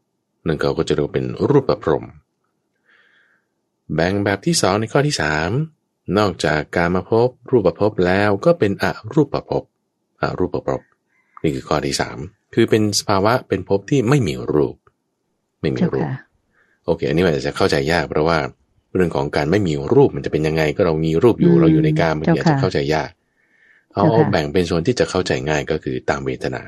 [0.47, 2.05] นั่นเขาก็จะเรียกว่าเป็นรูปประพรม
[3.93, 5.49] แบ่งแบบที่สองในข้อที่สาม
[6.17, 9.63] นอกจากการมาพบรูปประพบแล้วก็เป็นอรูปประพบ
[10.21, 10.81] อรูปประพบ
[11.43, 12.17] นี่คือข้อที่สาม
[12.53, 14.75] คือเป็นสภาวะเป็นภพที่ไม่มีรูป
[15.61, 16.21] ไม่มีเจ้ารูปค่ะ
[16.85, 18.37] โอเค อันนี้มันอาจจะเข้าใจยากเพราะว่า
[18.95, 23.09] เรื่องของการไม่มีรูปมันจะเป็นยังไง ก็เรามีรูปอยู่อืมเราอยู่ในกามมันอาจเจ้าค่ะจะเข้าใจยาก
[23.93, 26.63] เอาเจ้าค่ะเอาแบ่งเป็นส่วนที่จะเข้าใจง่ายก็คือตามเวทนา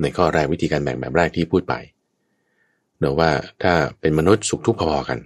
[0.00, 1.74] ในข้อแรกวิธีการแบ่งแบบแรกที่พูดไป
[2.98, 3.30] เนอะว่า
[3.62, 5.18] ถ้าเป็นมนุษย์สุขทุกข์พอๆกัน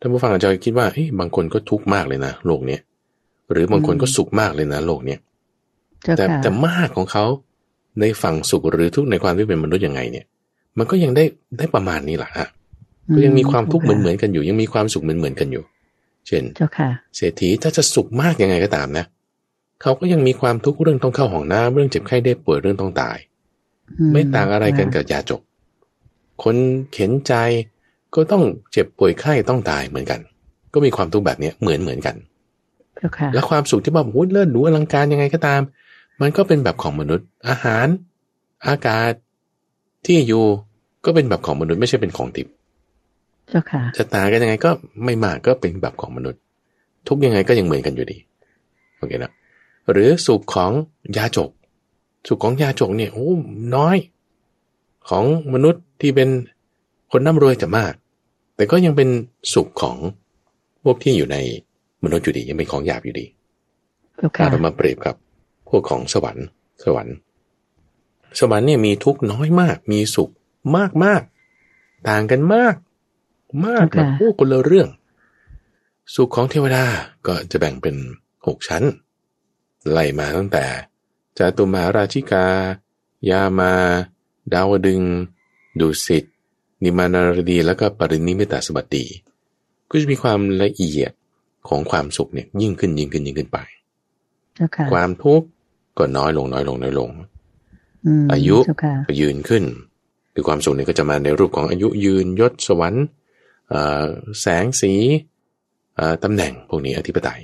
[0.00, 2.80] ท่านผู้ฟังอาจจะคิดว่าเฮ้ยบางคนก็ทุกข์มากเลยนะโลกเนี้ย
[3.52, 5.18] หรือบางคนก็สุขมากเลยนะโลกเนี้ย
[6.02, 7.24] เจ้าแต่ค่ะแต่มากของเขา
[8.00, 10.24] ในฝั่งสุขหรือทุกข์ในความที่เป็นมนุษย์ยังไงเนี่ย
[10.78, 11.24] มันก็ยังได้
[11.58, 12.48] ได้ประมาณนี้แหละฮะ
[13.14, 15.64] ก็ยังมีความทุกข์เหมือนเหมือนๆกันอยู่ ยังมีความสุขเหมือนเหมือนๆกันอยู่
[16.26, 19.04] เช่นเจ้าค่ะเศรษฐีถ้าจะสุขมากยังไงก็ตามนะ
[19.82, 23.16] เขาก็ยังมีความทุกข์เรื่องต้องเข้าห้องน้ำเรื่องเจ็บไข้ได้ป่วยเรื่องต้องตาย
[24.12, 25.40] ไม่ต่างอะไรกันกับยาจก
[26.42, 26.56] คน
[26.92, 27.32] เข็นใจ
[28.14, 28.42] ก็ต้อง
[28.72, 30.20] เจ็บป่วยไข้ต้องตายเหมือนกัน
[30.74, 32.16] ก็มีความทุกข์แบบนี้เหมือนเหมือนกัน
[33.34, 35.60] และความสุขที่บอกโอ้เลิศหรูอลังการยังไงก็ตาม
[36.20, 37.86] มันก็เป็นแบบของมนุษย์ อาหาร
[38.66, 39.12] อากาศ
[40.06, 40.44] ที่อยู่
[41.04, 42.52] ก็เป็นแบบของมนุษย์ไม่ใช่เป็นของทิพย์
[43.96, 44.70] จะตายกันยังไงก็
[45.04, 46.40] ไม่มากก็เป็นแบบของมนุษย์
[47.08, 48.18] ทุกยังไงก็ยังเหมือนกันอยู่ดี
[48.96, 49.32] โอเคนะ
[49.90, 50.72] หรือสุขของ
[51.16, 51.50] ยาจก
[52.28, 53.30] สุขของยาจกเนี่ยโอ้
[53.74, 53.96] น้อย
[55.08, 56.28] ของมนุษย์ที่เป็น
[57.12, 57.92] คนร่ำรวยจะมาก
[58.56, 59.08] แต่ก็ยังเป็น
[59.54, 59.96] สุขของ
[60.84, 61.36] พวกที่อยู่ใน
[62.04, 63.26] มนุษย์อยู่ดียังเป็นของหยาบอยู่ดี
[64.36, 65.14] ถ้าเรามาเปรียบกับ
[65.68, 66.46] พวกของสวรรค์
[66.84, 67.16] สวรรค์
[68.40, 70.30] สวรรค์เนี่ยมีทุกน้อยมาก มีสุข
[70.76, 71.22] มากมาก
[72.08, 72.74] ต่างกันมาก
[73.66, 74.88] มากแบบโอ้คนละเรื่อง
[76.14, 76.84] สุขของเทวดา
[77.26, 77.96] ก็จะแบ่งเป็น
[78.46, 78.82] หกชั้น
[79.90, 80.64] ไล่มาตั้งแต่
[81.38, 82.46] จตุมาราชิกา
[83.30, 83.72] ยามา
[84.52, 85.02] ดาวดึง
[85.80, 86.24] ดุสิต
[86.84, 89.04] นิมานารดีแล้วก็ปรินิมิตาสบัติ
[89.90, 91.12] ก็จะมีความละเอียด
[91.68, 93.58] ของความสุขเนี่ยยิ่งขึ้นยิ่งขึ้นยิ่งขึ้นไป
[94.92, 95.46] ความทุกข์
[95.98, 97.10] ก็น้อยลงน้อยลงน้อยลง
[98.32, 98.56] อายุ
[99.08, 99.64] ก็ยืนขึ้น
[100.34, 103.04] คือความสุขเนี่ยก็จะมาในรูปของอายุยืนยศสวรรค์
[104.40, 104.92] แสงสี
[106.24, 107.40] ตำแหน่งพวกนี้อธิปไตย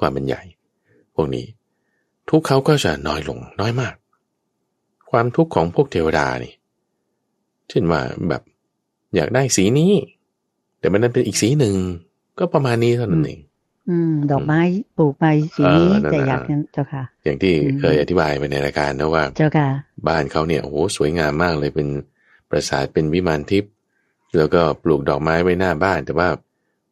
[0.00, 0.42] ความเป็นใหญ่
[1.14, 1.46] พวกนี้
[2.30, 3.94] ทุกเขาก็จะน้อยลงน้อยมาก
[5.10, 6.52] ความทุกข์ของพวกเทวดานี่
[7.70, 8.42] เช่นว่าแบบ
[9.16, 9.92] อยากได้สีนี้
[10.80, 11.74] แต่มันนั้นเป็นอีกสีหนึ่ง
[12.38, 13.40] ก็ประมาณนี้เท่านั้นเอง
[13.90, 14.60] อืม ดอกไม้
[14.96, 15.24] ปลูกไป
[15.56, 16.40] สีนี้แต่อยาก
[16.72, 19.68] เจ้าค่ะ อย่างที่เคยอธิบายไปในรายการนะว่า เจ้าค่ะ
[20.08, 21.88] บ้านเขาเนี่ยโอ้โหสวยงามมากเลยเป็น
[22.50, 23.72] ปราสาทเป็นวิมานทิพย์
[24.36, 26.28] แล้วก็ปลูกดอกไม้ไว้หน้าบ้าน แต่ว่า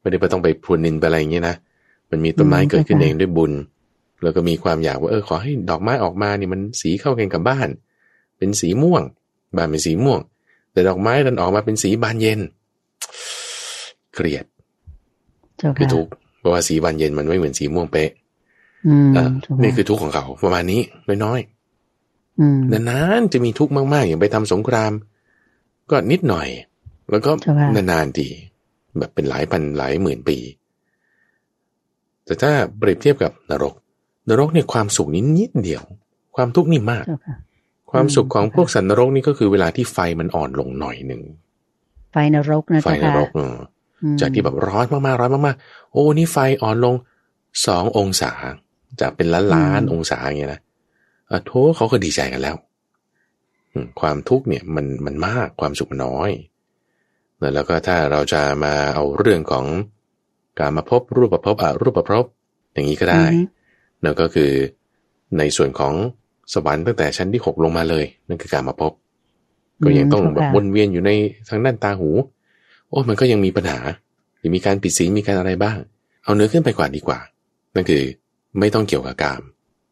[0.01, 1.57] ไม่ได้ไปต้องไปพรวนนินไปอะไรอย่างเงี้ยนะ
[2.11, 3.53] มันมีต้นไม้เกิดขึ้นเองด้วยบุญ
[4.23, 7.69] แล้วก็มีความอยากว่าเออขอให้ดอกไม้ออกมานี่มันสีเข้ากันกับบ้าน
[8.39, 9.03] เป็นสีม่วง
[9.57, 10.21] บ้านเป็นสีม่วง
[10.73, 12.41] แต่ดอกไม้ดันออกมาเป็นสีบานเย็น
[14.15, 14.45] เกลียด
[15.79, 16.07] คือทุก
[16.39, 18.11] เพราะว่าสีบานเย็นมันไม่เหมือนสีม่วงเป๊ะ
[19.63, 20.81] นี่คือทุกของเขาประมาณนี้
[21.25, 24.93] น้อยๆนานๆจะมีทุกข์มากๆ อย่างไปทำสงคราม
[25.91, 26.49] ก็นิดหน่อย
[27.11, 27.31] แล้วก็
[27.77, 28.27] นานๆที
[28.99, 30.39] แบบเป็นหลายพันหลายหมื่นปี
[32.25, 33.75] แต่ถ้าเปรียบเทียบกับนรก
[34.29, 35.83] นรกเนี่ยความสุขนี้นิดเดียว
[36.37, 37.05] ความทุกข์นี่มาก
[37.93, 41.23] ความสุขของพวกสัตว์นรกนี่ก็คือเวลาที่ไฟมันอ่อนลงหน่อยหนึ่ง
[42.13, 43.31] ไฟนรกนะไฟนรก
[44.21, 46.95] จากที่แบบร้อนมากๆร้อนมากๆ โอ้นี่ไฟอ่อนลง
[47.67, 48.33] สององศา
[49.01, 50.61] จากเป็นล้านล้านองศาอย่างเงี้ยนะ
[51.31, 52.57] อะโทเขาก็ดีใจกันแล้ว
[54.01, 56.31] ความทุกข์เนี่ยมันมันมากความสุขมันน้อย
[57.55, 59.67] แล้วก็ถ้าเราจะมาเอาเรื่องของ
[60.59, 62.25] การมาพบรูปประพบอรูปประพบ
[62.73, 63.25] อย่างนี้ก็ได้
[64.05, 64.53] นั่นก็คือ
[65.39, 65.95] ในส่วนของ
[66.53, 68.93] สวรรค์ตั้งแต่ชั้นที่หกลงมาเลย นั่นคือการมาพบ
[69.85, 71.11] ก็ยังต้องแบบวนเวียนอยู่ใน
[71.49, 72.11] ทางด้านตาหู
[72.89, 73.79] โอ้มันก็ยังมีปัญหา
[74.39, 75.79] หรือมีการปิดสีมีการอะไรบ้าง
[76.25, 77.19] เอาเนื้อขึ้นไปกว่าดีกว่า
[77.75, 78.03] นั่นคือ
[78.59, 79.43] ไม่ต้องเกี่ยวกับกาม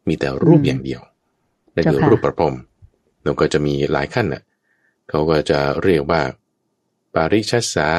[0.09, 1.03] มีแต่รูปอย่างเดียว
[1.75, 2.57] นั่นคือรูปประพรม
[3.23, 4.43] แล้วก็จะมีหลายขั้นน่ะ
[5.09, 6.23] เขาก็จะเรียกว่า
[7.15, 7.91] ปาริชัสสา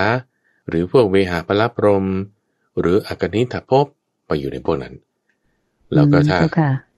[0.69, 2.05] หรือพวกเวหาปลพรม
[2.79, 3.85] หรืออกนิทภพ
[4.25, 4.93] ไปอยู่ในพวกนั้น
[5.93, 6.39] แล้วก็ถ้า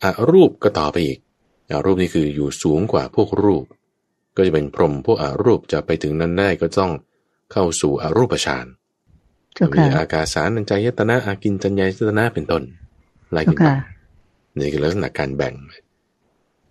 [0.04, 1.20] อารูปก็ต่อไปอีก
[1.72, 3.66] อารูปนี่คืออยู่สูงกว่าพวกรูป
[4.36, 6.92] ก็จะเป็นพรหมพวกอารูปจะไปถึงนั้นได้ก็ต้อง
[7.52, 8.66] เข้าสู่อารูปฌาน
[9.76, 12.64] มีอากาสานัญจายตนะอากินจัญญายตนะเป็นต้น
[13.32, 13.70] ไล่ขึ้นไป
[14.58, 15.54] นี่คือลักษณะการแบ่ง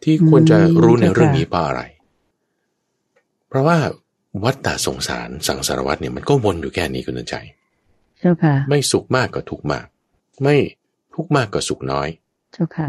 [0.03, 1.83] ที่ควรจะรู้ในเรื่องนี้เพราะอะไร
[3.49, 3.79] เพราะว่า
[4.45, 7.35] วัฏฏะสงสารสังสารวัฏเนี่ยมันก็วนอยู่แค่นี้คุณใจ
[8.69, 9.87] ไม่สุขมากก็ทุกข์มาก
[10.43, 10.57] ไม่
[11.15, 12.09] ทุกมากก็สุขน้อย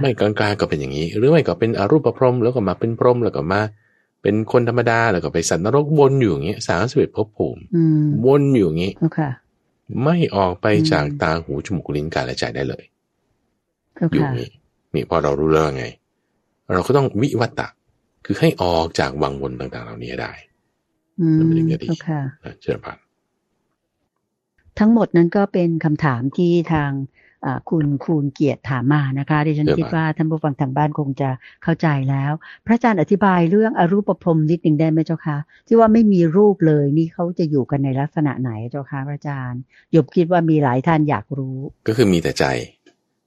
[0.01, 3.61] ไม่กลางๆก็เป็นอย่างนี้ หรือไม่ก็เป็นอรูปพรหมแล้วก็มาเป็นพรหมแล้วก็มา
[4.21, 7.61] เป็นคนธรรมดาแล้วก็ไปสัตว์นรกวนอยู่อย่างเงี้ยสามสิบเอ็ดภพภูมิ
[8.25, 8.91] วนอยู่อย่างงี้
[10.03, 12.83] ไม่ออกไปจากตาหูจมูกลิ้นกายและใจได้เลย
[14.13, 14.47] อยู่นี่
[14.93, 15.85] นี่พอเรารู้แล้วไง
[16.73, 17.67] เราก็ต้องวิวัตตะ
[18.25, 20.31] คือให้ออกจากวังวนต่างๆ เหล่านี้ได้
[21.37, 21.87] มันเป็นอย่างนี้ดี
[22.61, 22.97] เชิญพัน
[24.79, 26.91] ทั้งหมดนั้นก็เป็นคำถามที่ทาง
[27.69, 31.29] คุณคูณเกียรติถามมานะคะดิฉันคิดว่าท่านผู้ฟังทางบ้านคงจะ
[31.63, 32.31] เข้าใจแล้ว
[32.65, 35.37] พระอาจารย์อธิบายเรื่องอรูปพรมนิดหนึ่งได้ไหมเจ้าคะ
[35.67, 39.61] ที่ว่าไม่มีรูปเลยนี่เขาจะอยู่กันในลักษณะไหนเจ้าคะพระอาจารย์
[39.95, 42.45] ยบคิดว่ามีหลายท่านอยากรู้ ก็คือมีแต่ใจ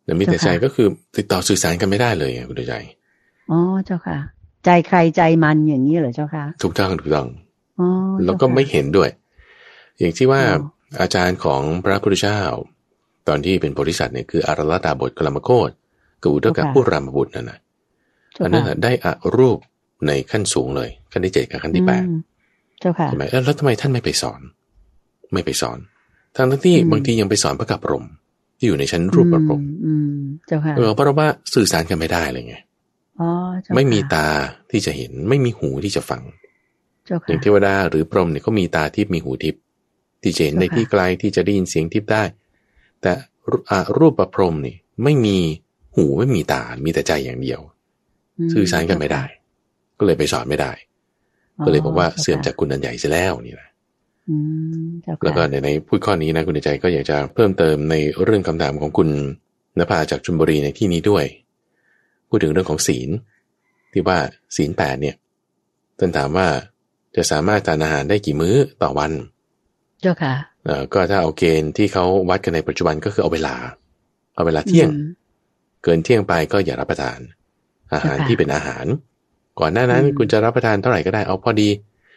[0.04, 2.74] แต่มีแต่ใจก็คือติดต่อสื่อสารกันไม่ได้เลยคุณใจ
[3.50, 4.18] อ๋อเจ้าค่ะ
[4.64, 7.26] ใจใครใจมันอย่างนี้เหรอเจ้าคะถูกต้องถูกต้อง
[7.80, 7.88] อ๋อ
[8.24, 9.10] แล้วก็ไม่เห็นด้วย
[9.98, 10.42] อย่างที่ว่า
[11.00, 12.40] อาจารย์ของพระพุทธเจ้า
[13.28, 15.70] ตอนที่เป็นโพธิสัตว์เนี่ยคืออารลตาบทกลมโคต
[16.24, 17.58] กูเท่ากับผู้รามบุตรนั่นนะ
[18.42, 19.06] อันนั้นได้อ
[19.36, 19.58] รูป
[20.06, 22.04] ในขั้นสูงเลย ขั้นที่เจ็ดกับขั้นที่แปด
[22.80, 24.40] เจ้าค่ะใช่ไหมแล้วทำไมท่านไม่ไปสอน
[25.32, 25.78] ไม่ไปสอน
[26.36, 28.04] ทั้งที่บางทียังไปสอนพระกับรม
[28.58, 29.62] ที่อยู่ในชั้นรูปประพรม
[30.46, 32.56] เจ้าค่ะเออเพราะว่าสื่อสารกันไม่ได้เลยไง
[33.20, 33.28] อ๋อ
[33.74, 34.26] ไม่มีตา
[34.70, 36.22] ที่จะเห็น ไม่มีหูที่จะฟัง
[37.26, 39.62] อย่างเทวดาหรือพรหมเนี่ยเขามีตาทิพย์มีหูทิพย์
[40.22, 42.22] ที่จะเห็นในที่ไกลที่จะได้ยินเสียงทิพย์ได้
[43.06, 43.16] แต่
[43.98, 45.38] รูปประพรมนี่ไม่มี
[45.94, 47.60] หูไม่มีตา มีแต่ใจอย่างเดียว
[48.52, 49.24] สื่อสารกันไม่ได้
[49.98, 50.72] ก็เลยไปสอนไม่ได้
[51.64, 53.70] ก็เลยบอกว่าเสื่อมจากคุณอันใหญ่เสียแล้วนี่แหละ
[55.24, 57.94] แล้วก็ในในพูดข้อนี้นะคุณใจก็อยากจะเพิ่มเติมใน
[58.24, 59.08] เรื่องคำถามของคุณ
[59.78, 61.24] นภาจากชุมบุรีในที่นี้ด้วย
[62.28, 63.10] พูดถึงเรื่องของศีล
[63.92, 64.18] ที่ว่า
[64.56, 65.16] ศีลแปดเนี่ย
[65.98, 66.48] ท่านถามว่า
[67.16, 69.12] จะสามารถทานอาหารได้กี่มื้อต่อวัน
[70.02, 70.55] เจ้าค่ะเออ
[70.94, 73.54] ก็ถ้าเอาเกณฑ์ที่เขาวัดกันในปัจจุบันก็คือเอาเวลา
[74.34, 74.90] เอาเวลาเที่ยง
[75.82, 77.18] เกินเที่ยงไปก็อย่ารับประทาน
[77.94, 78.86] อาหารที่เป็นอาหาร
[79.60, 81.68] ก่อนหน้านั้นคุณจะรับประทานเท่าไหร่ก็ได้เอาพอดี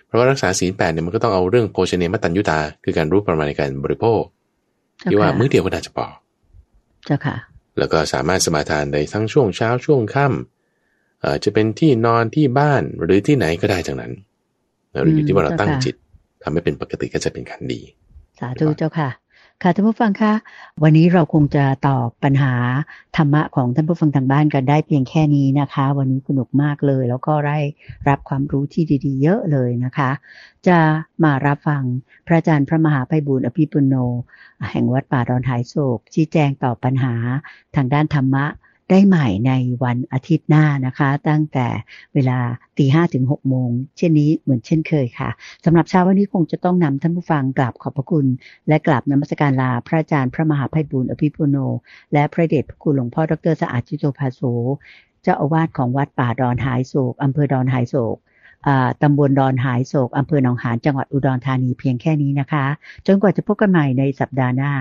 [0.06, 4.22] เพราะว่ารักษาศีลแปดเนี่ยมันก็ต้องเอาเรื่องโภชเนมตัญยุตา คือการรู้ประมาณในการบริโภค
[5.10, 6.08] ที่ว่ามื้อเดียวก็น่าจะพอ
[7.06, 7.36] เจ้าค่ะ
[7.80, 14.12] แล้วก็สามารถสมาทานได้ทั้งช่วงเช้าช่วงค่ำอาจะเป็นที่นอนที่บ้านหรือที่ไหนก็ได้จังนั้น
[14.92, 15.96] เราอยู่ที่ว่าเราตั้งจิต
[16.44, 17.82] ทำให้เป็นปกติก็จะเป็นขันดี
[18.40, 19.10] สาธุเจ้าค่ะ
[19.64, 20.34] ค่ะท่านผู้ฟังคะ
[20.84, 22.54] วันนี้เราคงจะตอบปัญหา
[23.18, 27.60] ธรรมะของท่านผู้ฟังทางบ้านกันได้เพียงแค่นี้นะคะ วันนี้สนุกมากเลย แล้วก็ได้
[28.08, 30.12] รับความรู้ที่ดีๆ เยอะเลยนะคะ
[30.68, 30.80] จะ
[31.24, 31.84] มารับฟัง
[32.28, 33.96] พระอาจารย์พระมหาไพบุญอภิปุโน
[34.72, 37.14] แห่งวัดป่าดอนหายโศกชี้แจงตอบปัญหา
[37.76, 38.46] ทางด้านธรรมะ
[38.90, 39.52] ได้ใหม่ใน
[39.84, 41.68] วันอาทิตย์หน้านะคะ ตั้งแต่
[42.14, 42.40] เวลา
[42.78, 45.30] ตีห้าถึงหกโมงเช่นนี้เหมือนเช่นเคยค่ะ
[45.66, 48.26] สำหรับเช้าวันนี้คงจะต้องนำท่านผู้ฟังกราบขอบพระคุณ
[48.68, 51.58] และกราบนมัสการลาพระอาจารย์พระมหาไพบุญอภิปุโน
[52.14, 54.42] และพระเดชพระคุณหลวงพ่อดรสะอาดจิโตภาโส
[55.24, 58.18] เจ้าอาวาสของวัดป่าดอนหายโศกอำเภอดอนหายโศก
[59.02, 62.66] ตำบลดอนหายโศกอำเภอหนองหานจังหวัดอุดรธานีเพียงแค่นี้นะคะ
[63.08, 64.74] จนกว่าจะพบกันใหม่ในสัปดาห์หน้า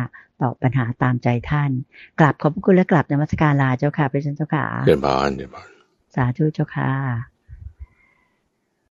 [0.42, 1.70] ตอบปัญหาตามใจท่าน
[2.18, 5.68] กราบขอบพระคุณและกราบนมัสการลาเจ้าค่ะพระเจ้าค่ะเดินบานเดินบาน
[6.14, 6.90] สาธุเจ้าค่ะ